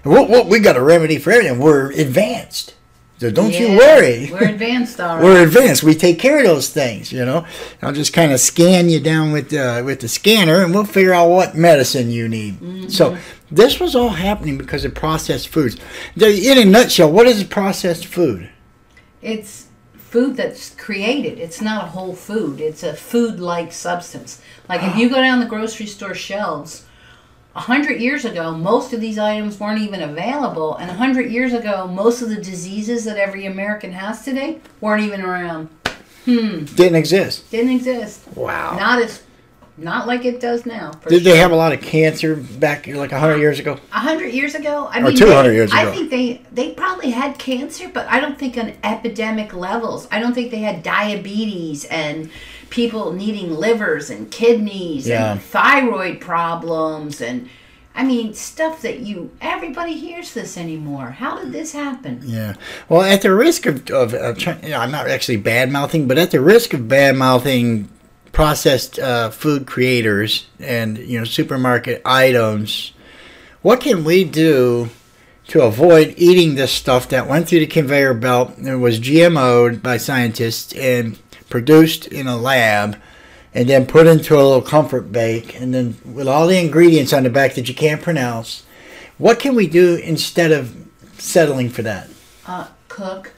Well, 0.04 0.26
well, 0.26 0.48
we 0.48 0.60
got 0.60 0.76
a 0.76 0.82
remedy 0.82 1.18
for 1.18 1.30
everything. 1.30 1.58
We're 1.58 1.90
advanced, 1.92 2.74
so 3.18 3.30
don't 3.30 3.52
you 3.52 3.76
worry. 3.76 4.30
We're 4.32 4.48
advanced, 4.48 4.98
all 4.98 5.16
right. 5.16 5.24
We're 5.24 5.42
advanced. 5.46 5.82
We 5.82 5.94
take 5.94 6.18
care 6.18 6.38
of 6.38 6.46
those 6.46 6.70
things. 6.70 7.12
You 7.12 7.26
know, 7.26 7.44
I'll 7.82 7.92
just 7.92 8.14
kind 8.14 8.32
of 8.32 8.40
scan 8.40 8.88
you 8.88 8.98
down 8.98 9.30
with 9.32 9.52
uh, 9.52 9.82
with 9.84 10.00
the 10.00 10.08
scanner, 10.08 10.64
and 10.64 10.72
we'll 10.74 10.84
figure 10.86 11.12
out 11.12 11.28
what 11.28 11.54
medicine 11.54 12.10
you 12.10 12.28
need. 12.30 12.90
So 12.90 13.18
this 13.50 13.78
was 13.78 13.94
all 13.94 14.08
happening 14.08 14.56
because 14.56 14.86
of 14.86 14.94
processed 14.94 15.48
foods. 15.48 15.76
In 16.16 16.56
a 16.56 16.64
nutshell, 16.64 17.12
what 17.12 17.26
is 17.26 17.42
a 17.42 17.44
processed 17.44 18.06
food? 18.06 18.48
It's 19.22 19.66
food 19.94 20.36
that's 20.36 20.74
created. 20.74 21.38
It's 21.38 21.60
not 21.60 21.84
a 21.84 21.88
whole 21.88 22.14
food. 22.14 22.60
It's 22.60 22.82
a 22.82 22.94
food-like 22.94 23.72
substance. 23.72 24.42
Like 24.68 24.82
if 24.82 24.96
you 24.96 25.08
go 25.08 25.16
down 25.16 25.40
the 25.40 25.46
grocery 25.46 25.86
store 25.86 26.14
shelves, 26.14 26.84
a 27.54 27.60
hundred 27.60 28.00
years 28.00 28.24
ago, 28.24 28.52
most 28.52 28.92
of 28.92 29.00
these 29.00 29.18
items 29.18 29.58
weren't 29.58 29.80
even 29.80 30.02
available, 30.02 30.76
and 30.76 30.90
a 30.90 30.94
hundred 30.94 31.30
years 31.30 31.52
ago, 31.52 31.86
most 31.86 32.22
of 32.22 32.28
the 32.28 32.36
diseases 32.36 33.04
that 33.04 33.16
every 33.16 33.46
American 33.46 33.92
has 33.92 34.24
today 34.24 34.60
weren't 34.80 35.04
even 35.04 35.20
around. 35.20 35.68
Hmm. 36.24 36.64
Didn't 36.64 36.96
exist. 36.96 37.50
Didn't 37.50 37.72
exist. 37.72 38.26
Wow. 38.36 38.76
Not 38.76 39.02
as, 39.02 39.22
not 39.80 40.06
like 40.06 40.24
it 40.24 40.40
does 40.40 40.66
now. 40.66 40.90
Did 41.08 41.24
they 41.24 41.36
have 41.38 41.50
a 41.50 41.56
lot 41.56 41.72
of 41.72 41.80
cancer 41.80 42.36
back 42.36 42.86
like 42.86 43.10
hundred 43.10 43.38
years 43.38 43.58
ago? 43.58 43.78
A 43.92 43.98
hundred 43.98 44.32
years 44.34 44.54
ago, 44.54 44.88
I 44.90 45.00
Or 45.00 45.04
mean, 45.04 45.16
200 45.16 45.52
years 45.52 45.72
ago. 45.72 45.80
I 45.80 45.90
think 45.90 46.10
they 46.10 46.42
they 46.52 46.72
probably 46.72 47.10
had 47.10 47.38
cancer, 47.38 47.88
but 47.92 48.06
I 48.08 48.20
don't 48.20 48.38
think 48.38 48.56
on 48.58 48.74
epidemic 48.84 49.54
levels. 49.54 50.06
I 50.12 50.20
don't 50.20 50.34
think 50.34 50.50
they 50.50 50.60
had 50.60 50.82
diabetes 50.82 51.84
and 51.86 52.30
people 52.68 53.12
needing 53.12 53.52
livers 53.54 54.10
and 54.10 54.30
kidneys 54.30 55.08
Yeah. 55.08 55.32
and 55.32 55.42
thyroid 55.42 56.20
problems 56.20 57.20
and 57.20 57.48
I 57.94 58.04
mean 58.04 58.34
stuff 58.34 58.82
that 58.82 59.00
you 59.00 59.30
everybody 59.40 59.94
hears 59.94 60.32
this 60.34 60.56
anymore. 60.56 61.10
How 61.10 61.38
did 61.42 61.52
this 61.52 61.72
happen? 61.72 62.20
Yeah. 62.24 62.54
Well, 62.88 63.02
at 63.02 63.22
the 63.22 63.34
risk 63.34 63.66
of, 63.66 63.90
of, 63.90 64.14
of 64.14 64.38
you 64.62 64.68
know, 64.70 64.78
I'm 64.78 64.92
not 64.92 65.08
actually 65.08 65.38
bad 65.38 65.70
mouthing, 65.72 66.06
but 66.06 66.16
at 66.18 66.30
the 66.30 66.40
risk 66.40 66.72
of 66.74 66.86
bad 66.86 67.16
mouthing 67.16 67.88
processed 68.32 68.98
uh, 68.98 69.30
food 69.30 69.66
creators 69.66 70.46
and 70.58 70.98
you 70.98 71.18
know 71.18 71.24
supermarket 71.24 72.02
items, 72.04 72.92
what 73.62 73.80
can 73.80 74.04
we 74.04 74.24
do 74.24 74.90
to 75.48 75.62
avoid 75.62 76.14
eating 76.16 76.54
this 76.54 76.72
stuff 76.72 77.08
that 77.08 77.26
went 77.26 77.48
through 77.48 77.58
the 77.60 77.66
conveyor 77.66 78.14
belt 78.14 78.56
and 78.56 78.80
was 78.80 79.00
GMO'd 79.00 79.82
by 79.82 79.96
scientists 79.96 80.72
and 80.74 81.18
produced 81.48 82.06
in 82.06 82.26
a 82.26 82.36
lab? 82.36 82.96
And 83.52 83.68
then 83.68 83.84
put 83.84 84.06
into 84.06 84.36
a 84.36 84.44
little 84.44 84.62
comfort 84.62 85.10
bake, 85.10 85.60
and 85.60 85.74
then 85.74 85.96
with 86.04 86.28
all 86.28 86.46
the 86.46 86.56
ingredients 86.56 87.12
on 87.12 87.24
the 87.24 87.30
back 87.30 87.54
that 87.54 87.68
you 87.68 87.74
can't 87.74 88.00
pronounce, 88.00 88.62
what 89.18 89.40
can 89.40 89.56
we 89.56 89.66
do 89.66 89.96
instead 89.96 90.52
of 90.52 90.72
settling 91.18 91.68
for 91.68 91.82
that? 91.82 92.08
Uh, 92.46 92.68
cook. 92.86 93.32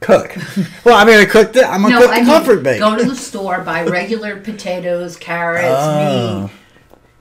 Cook. 0.00 0.36
well, 0.84 0.96
I'm 0.96 1.06
gonna 1.06 1.26
cook 1.26 1.52
the. 1.52 1.64
I'm 1.68 1.82
gonna 1.82 1.94
No, 1.96 2.00
cook 2.02 2.10
I 2.10 2.20
the 2.20 2.26
comfort 2.26 2.62
bake. 2.62 2.78
go 2.80 2.96
to 2.96 3.04
the 3.04 3.16
store, 3.16 3.60
buy 3.60 3.82
regular 3.84 4.36
potatoes, 4.40 5.16
carrots, 5.16 5.64
Oh. 5.68 6.50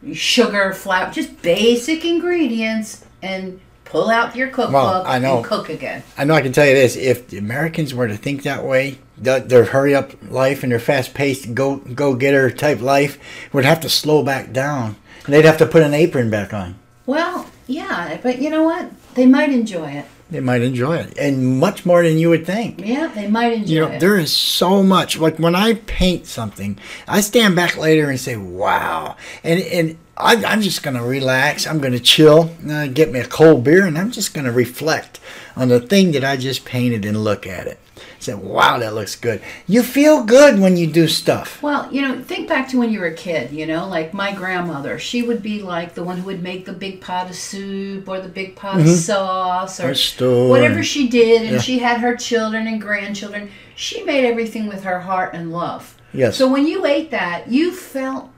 meat, 0.03 0.15
sugar, 0.15 0.73
flour, 0.73 1.11
just 1.11 1.41
basic 1.41 2.05
ingredients, 2.05 3.03
and 3.21 3.59
pull 3.83 4.09
out 4.09 4.35
your 4.35 4.49
cookbook 4.49 5.05
I 5.07 5.17
know. 5.17 5.37
and 5.37 5.45
cook 5.45 5.69
again. 5.69 6.03
I 6.17 6.23
know 6.25 6.35
I 6.35 6.41
can 6.41 6.51
tell 6.51 6.67
you 6.67 6.75
this: 6.75 6.95
if 6.95 7.27
the 7.29 7.37
Americans 7.39 7.93
were 7.95 8.07
to 8.07 8.15
think 8.17 8.43
that 8.43 8.63
way, 8.63 8.99
th- 9.23 9.45
their 9.45 9.65
hurry 9.65 9.95
up 9.95 10.11
life 10.29 10.61
and 10.61 10.71
their 10.71 10.79
fast 10.79 11.13
paced 11.15 11.55
go 11.55 11.77
go 11.77 12.13
getter 12.13 12.51
type 12.51 12.79
life 12.81 13.17
would 13.53 13.65
have 13.65 13.81
to 13.81 13.89
slow 13.89 14.21
back 14.23 14.53
down, 14.53 14.95
and 15.25 15.33
they'd 15.33 15.45
have 15.45 15.57
to 15.57 15.65
put 15.65 15.81
an 15.81 15.93
apron 15.95 16.29
back 16.29 16.53
on. 16.53 16.75
Well, 17.07 17.49
yeah, 17.65 18.19
but 18.21 18.39
you 18.39 18.49
know 18.51 18.63
what? 18.63 18.91
They 19.15 19.25
might 19.25 19.49
enjoy 19.49 19.89
it. 19.91 20.05
They 20.29 20.41
might 20.41 20.61
enjoy 20.61 20.97
it, 20.97 21.17
and 21.17 21.57
much 21.57 21.85
more 21.85 22.03
than 22.03 22.17
you 22.17 22.29
would 22.29 22.45
think. 22.45 22.81
Yeah, 22.85 23.07
they 23.07 23.27
might 23.29 23.53
enjoy 23.53 23.73
You 23.73 23.79
know, 23.79 23.87
it. 23.93 23.99
there 24.01 24.17
is 24.17 24.31
so 24.35 24.83
much. 24.83 25.17
Like 25.17 25.37
when 25.39 25.55
I 25.55 25.75
paint 25.75 26.25
something, 26.27 26.77
I 27.07 27.21
stand 27.21 27.55
back 27.55 27.77
later 27.77 28.09
and 28.09 28.19
say, 28.19 28.35
"Wow!" 28.35 29.15
And 29.43 29.61
and 29.61 29.97
I, 30.17 30.35
I'm 30.45 30.61
just 30.61 30.83
gonna 30.83 31.03
relax. 31.05 31.65
I'm 31.65 31.79
gonna 31.79 31.99
chill, 31.99 32.51
uh, 32.69 32.87
get 32.87 33.09
me 33.11 33.19
a 33.21 33.25
cold 33.25 33.63
beer, 33.63 33.85
and 33.85 33.97
I'm 33.97 34.11
just 34.11 34.33
gonna 34.33 34.51
reflect 34.51 35.19
on 35.55 35.69
the 35.69 35.79
thing 35.79 36.11
that 36.11 36.25
I 36.25 36.35
just 36.35 36.65
painted 36.65 37.05
and 37.05 37.23
look 37.23 37.47
at 37.47 37.65
it. 37.67 37.79
Say, 38.27 38.33
"Wow, 38.33 38.77
that 38.79 38.93
looks 38.93 39.15
good." 39.15 39.41
You 39.67 39.83
feel 39.83 40.23
good 40.23 40.59
when 40.59 40.75
you 40.75 40.85
do 40.85 41.07
stuff. 41.07 41.63
Well, 41.63 41.87
you 41.93 42.01
know, 42.01 42.21
think 42.21 42.49
back 42.49 42.67
to 42.69 42.77
when 42.77 42.91
you 42.91 42.99
were 42.99 43.07
a 43.07 43.13
kid, 43.13 43.51
you 43.51 43.65
know, 43.65 43.87
like 43.87 44.13
my 44.13 44.33
grandmother. 44.33 44.99
She 44.99 45.21
would 45.21 45.41
be 45.41 45.61
like 45.61 45.93
the 45.93 46.03
one 46.03 46.17
who 46.17 46.25
would 46.25 46.43
make 46.43 46.65
the 46.65 46.73
big 46.73 46.99
pot 46.99 47.29
of 47.29 47.35
soup 47.37 48.09
or 48.09 48.19
the 48.19 48.27
big 48.27 48.57
pot 48.57 48.81
of 48.81 48.85
mm-hmm. 48.85 48.95
sauce 48.95 49.79
or 49.79 49.93
Or 50.21 50.49
whatever 50.49 50.83
she 50.83 51.07
did. 51.07 51.43
And 51.43 51.53
Yeah. 51.53 51.61
she 51.61 51.79
had 51.79 52.01
her 52.01 52.17
children 52.17 52.67
and 52.67 52.81
grandchildren. 52.81 53.49
She 53.75 54.03
made 54.03 54.25
everything 54.25 54.67
with 54.67 54.83
her 54.83 54.99
heart 55.01 55.33
and 55.33 55.53
love. 55.53 55.95
Yes. 56.13 56.35
So 56.35 56.51
when 56.51 56.67
you 56.67 56.85
ate 56.85 57.11
that, 57.11 57.49
you 57.49 57.71
felt 57.71 58.29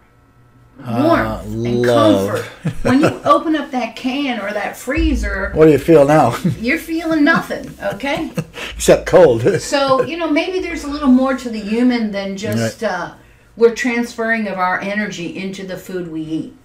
warmth 0.87 1.45
and 1.45 1.81
love. 1.81 2.29
comfort. 2.29 2.73
when 2.83 3.01
you 3.01 3.07
open 3.25 3.55
up 3.55 3.71
that 3.71 3.95
can 3.95 4.39
or 4.39 4.51
that 4.53 4.77
freezer, 4.77 5.51
What 5.53 5.65
do 5.65 5.71
you 5.71 5.77
feel 5.77 6.05
now? 6.05 6.37
you're 6.59 6.77
feeling 6.79 7.23
nothing, 7.23 7.71
okay? 7.81 8.31
Except 8.75 9.05
cold. 9.05 9.43
So, 9.59 10.03
you 10.03 10.17
know, 10.17 10.29
maybe 10.29 10.59
there's 10.59 10.83
a 10.83 10.87
little 10.89 11.09
more 11.09 11.35
to 11.37 11.49
the 11.49 11.59
human 11.59 12.11
than 12.11 12.37
just 12.37 12.83
uh, 12.83 13.13
we're 13.55 13.75
transferring 13.75 14.47
of 14.47 14.57
our 14.57 14.79
energy 14.79 15.37
into 15.37 15.65
the 15.65 15.77
food 15.77 16.11
we 16.11 16.21
eat. 16.21 16.55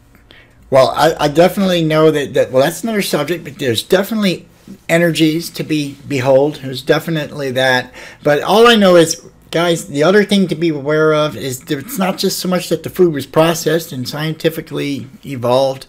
Well, 0.71 0.91
I, 0.91 1.15
I 1.25 1.29
definitely 1.29 1.85
know 1.85 2.11
that, 2.11 2.35
that, 2.35 2.51
well, 2.51 2.63
that's 2.63 2.83
another 2.83 3.03
subject, 3.03 3.45
but 3.45 3.59
there's 3.59 3.83
definitely 3.83 4.49
energies 4.89 5.51
to 5.51 5.63
be 5.63 5.97
behold. 6.09 6.57
There's 6.57 6.83
definitely 6.83 7.51
that. 7.53 7.93
But 8.23 8.43
all 8.43 8.67
I 8.67 8.77
know 8.77 8.97
is, 8.97 9.29
guys, 9.55 9.87
the 9.87 10.03
other 10.03 10.25
thing 10.25 10.49
to 10.49 10.55
be 10.55 10.69
aware 10.69 11.15
of 11.15 11.37
is 11.37 11.61
that 11.61 11.79
it's 11.79 11.97
not 11.99 12.19
just 12.19 12.41
so 12.41 12.49
much 12.49 12.69
that 12.69 12.83
the 12.83 12.91
food 12.91 13.15
was 13.15 13.25
processed 13.25 13.93
and 13.93 14.07
scientifically 14.07 15.07
evolved 15.25 15.87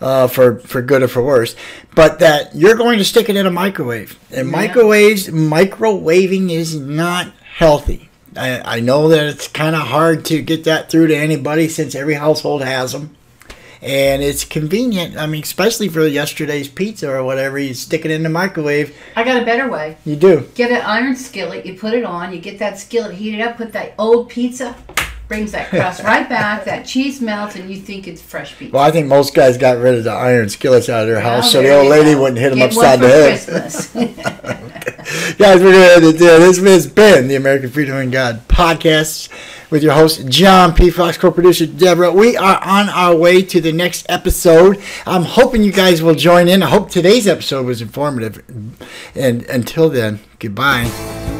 uh, 0.00 0.26
for, 0.28 0.60
for 0.60 0.80
good 0.80 1.02
or 1.02 1.08
for 1.08 1.22
worse, 1.22 1.54
but 1.94 2.20
that 2.20 2.54
you're 2.54 2.76
going 2.76 2.98
to 2.98 3.04
stick 3.04 3.28
it 3.28 3.36
in 3.36 3.46
a 3.46 3.50
microwave. 3.50 4.18
And 4.30 4.48
Yeah. 4.48 4.56
microwaves, 4.56 5.28
microwaving 5.28 6.50
is 6.50 6.76
not 6.76 7.32
healthy. 7.56 8.08
I, 8.36 8.76
I 8.76 8.80
know 8.80 9.08
that 9.08 9.26
it's 9.26 9.48
kind 9.48 9.74
of 9.74 9.82
hard 9.82 10.24
to 10.26 10.40
get 10.40 10.64
that 10.64 10.88
through 10.88 11.08
to 11.08 11.16
anybody 11.16 11.68
since 11.68 11.94
every 11.96 12.14
household 12.14 12.62
has 12.62 12.92
them. 12.92 13.16
And 13.82 14.22
it's 14.22 14.44
convenient. 14.44 15.16
I 15.16 15.26
mean, 15.26 15.42
especially 15.42 15.88
for 15.88 16.06
yesterday's 16.06 16.68
pizza 16.68 17.10
or 17.10 17.24
whatever, 17.24 17.58
you 17.58 17.72
stick 17.72 18.04
it 18.04 18.10
in 18.10 18.22
the 18.22 18.28
microwave. 18.28 18.94
I 19.16 19.24
got 19.24 19.40
a 19.40 19.44
better 19.44 19.70
way. 19.70 19.96
You 20.04 20.16
do. 20.16 20.48
Get 20.54 20.70
an 20.70 20.82
iron 20.82 21.16
skillet, 21.16 21.64
you 21.64 21.78
put 21.78 21.94
it 21.94 22.04
on, 22.04 22.32
you 22.32 22.40
get 22.40 22.58
that 22.58 22.78
skillet 22.78 23.14
heated 23.14 23.40
up, 23.40 23.56
put 23.56 23.72
that 23.72 23.94
old 23.98 24.28
pizza, 24.28 24.76
brings 25.28 25.52
that 25.52 25.70
crust 25.70 26.02
right 26.04 26.28
back, 26.28 26.64
that 26.66 26.84
cheese 26.84 27.22
melts, 27.22 27.56
and 27.56 27.70
you 27.70 27.76
think 27.80 28.06
it's 28.06 28.20
fresh 28.20 28.58
pizza. 28.58 28.74
Well, 28.74 28.84
I 28.84 28.90
think 28.90 29.06
most 29.06 29.34
guys 29.34 29.56
got 29.56 29.78
rid 29.78 29.94
of 29.94 30.04
the 30.04 30.12
iron 30.12 30.50
skillets 30.50 30.90
out 30.90 31.02
of 31.02 31.08
their 31.08 31.20
house 31.20 31.44
Well, 31.44 31.52
so 31.52 31.62
the 31.62 31.74
old 31.74 31.88
lady 31.88 32.12
go. 32.12 32.20
wouldn't 32.22 32.38
hit 32.38 32.50
them 32.50 32.58
Get 32.58 32.70
upside 32.70 33.00
the 33.00 33.08
head. 33.08 33.46
Christmas. 33.46 33.94
Guys, 35.38 35.60
we're 35.62 35.72
going 35.72 36.12
to 36.12 36.18
this 36.18 36.58
has 36.58 36.86
been 36.86 37.26
the 37.26 37.34
American 37.34 37.70
Freedom 37.70 37.96
and 37.96 38.12
God 38.12 38.46
podcast 38.46 39.28
with 39.70 39.82
your 39.82 39.94
host, 39.94 40.26
John 40.28 40.74
P. 40.74 40.90
Fox, 40.90 41.16
co 41.16 41.30
producer 41.30 41.66
Deborah. 41.66 42.12
We 42.12 42.36
are 42.36 42.62
on 42.64 42.88
our 42.88 43.14
way 43.14 43.42
to 43.42 43.60
the 43.60 43.72
next 43.72 44.06
episode. 44.08 44.82
I'm 45.06 45.24
hoping 45.24 45.62
you 45.62 45.72
guys 45.72 46.02
will 46.02 46.14
join 46.14 46.48
in. 46.48 46.62
I 46.62 46.68
hope 46.68 46.90
today's 46.90 47.26
episode 47.26 47.66
was 47.66 47.80
informative. 47.80 48.42
And 49.14 49.42
until 49.44 49.88
then, 49.88 50.20
goodbye. 50.38 51.39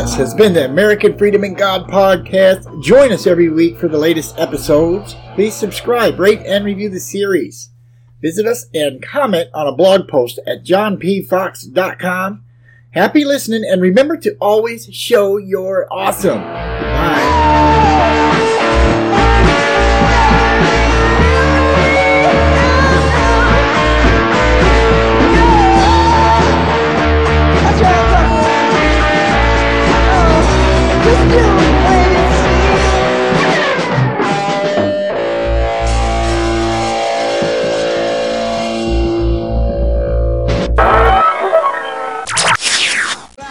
This 0.00 0.14
has 0.14 0.32
been 0.32 0.54
the 0.54 0.64
American 0.64 1.18
Freedom 1.18 1.44
and 1.44 1.54
God 1.54 1.86
podcast. 1.86 2.82
Join 2.82 3.12
us 3.12 3.26
every 3.26 3.50
week 3.50 3.76
for 3.76 3.86
the 3.86 3.98
latest 3.98 4.38
episodes. 4.38 5.14
Please 5.34 5.54
subscribe, 5.54 6.18
rate, 6.18 6.40
and 6.46 6.64
review 6.64 6.88
the 6.88 6.98
series. 6.98 7.68
Visit 8.22 8.46
us 8.46 8.64
and 8.72 9.02
comment 9.02 9.50
on 9.52 9.66
a 9.66 9.76
blog 9.76 10.08
post 10.08 10.40
at 10.46 10.64
johnpfox.com. 10.64 12.42
Happy 12.92 13.26
listening, 13.26 13.62
and 13.70 13.82
remember 13.82 14.16
to 14.16 14.34
always 14.40 14.86
show 14.86 15.36
you're 15.36 15.86
awesome. 15.92 16.40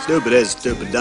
Stupid 0.09 0.33
is, 0.33 0.49
stupid 0.49 0.91
does. 0.91 0.99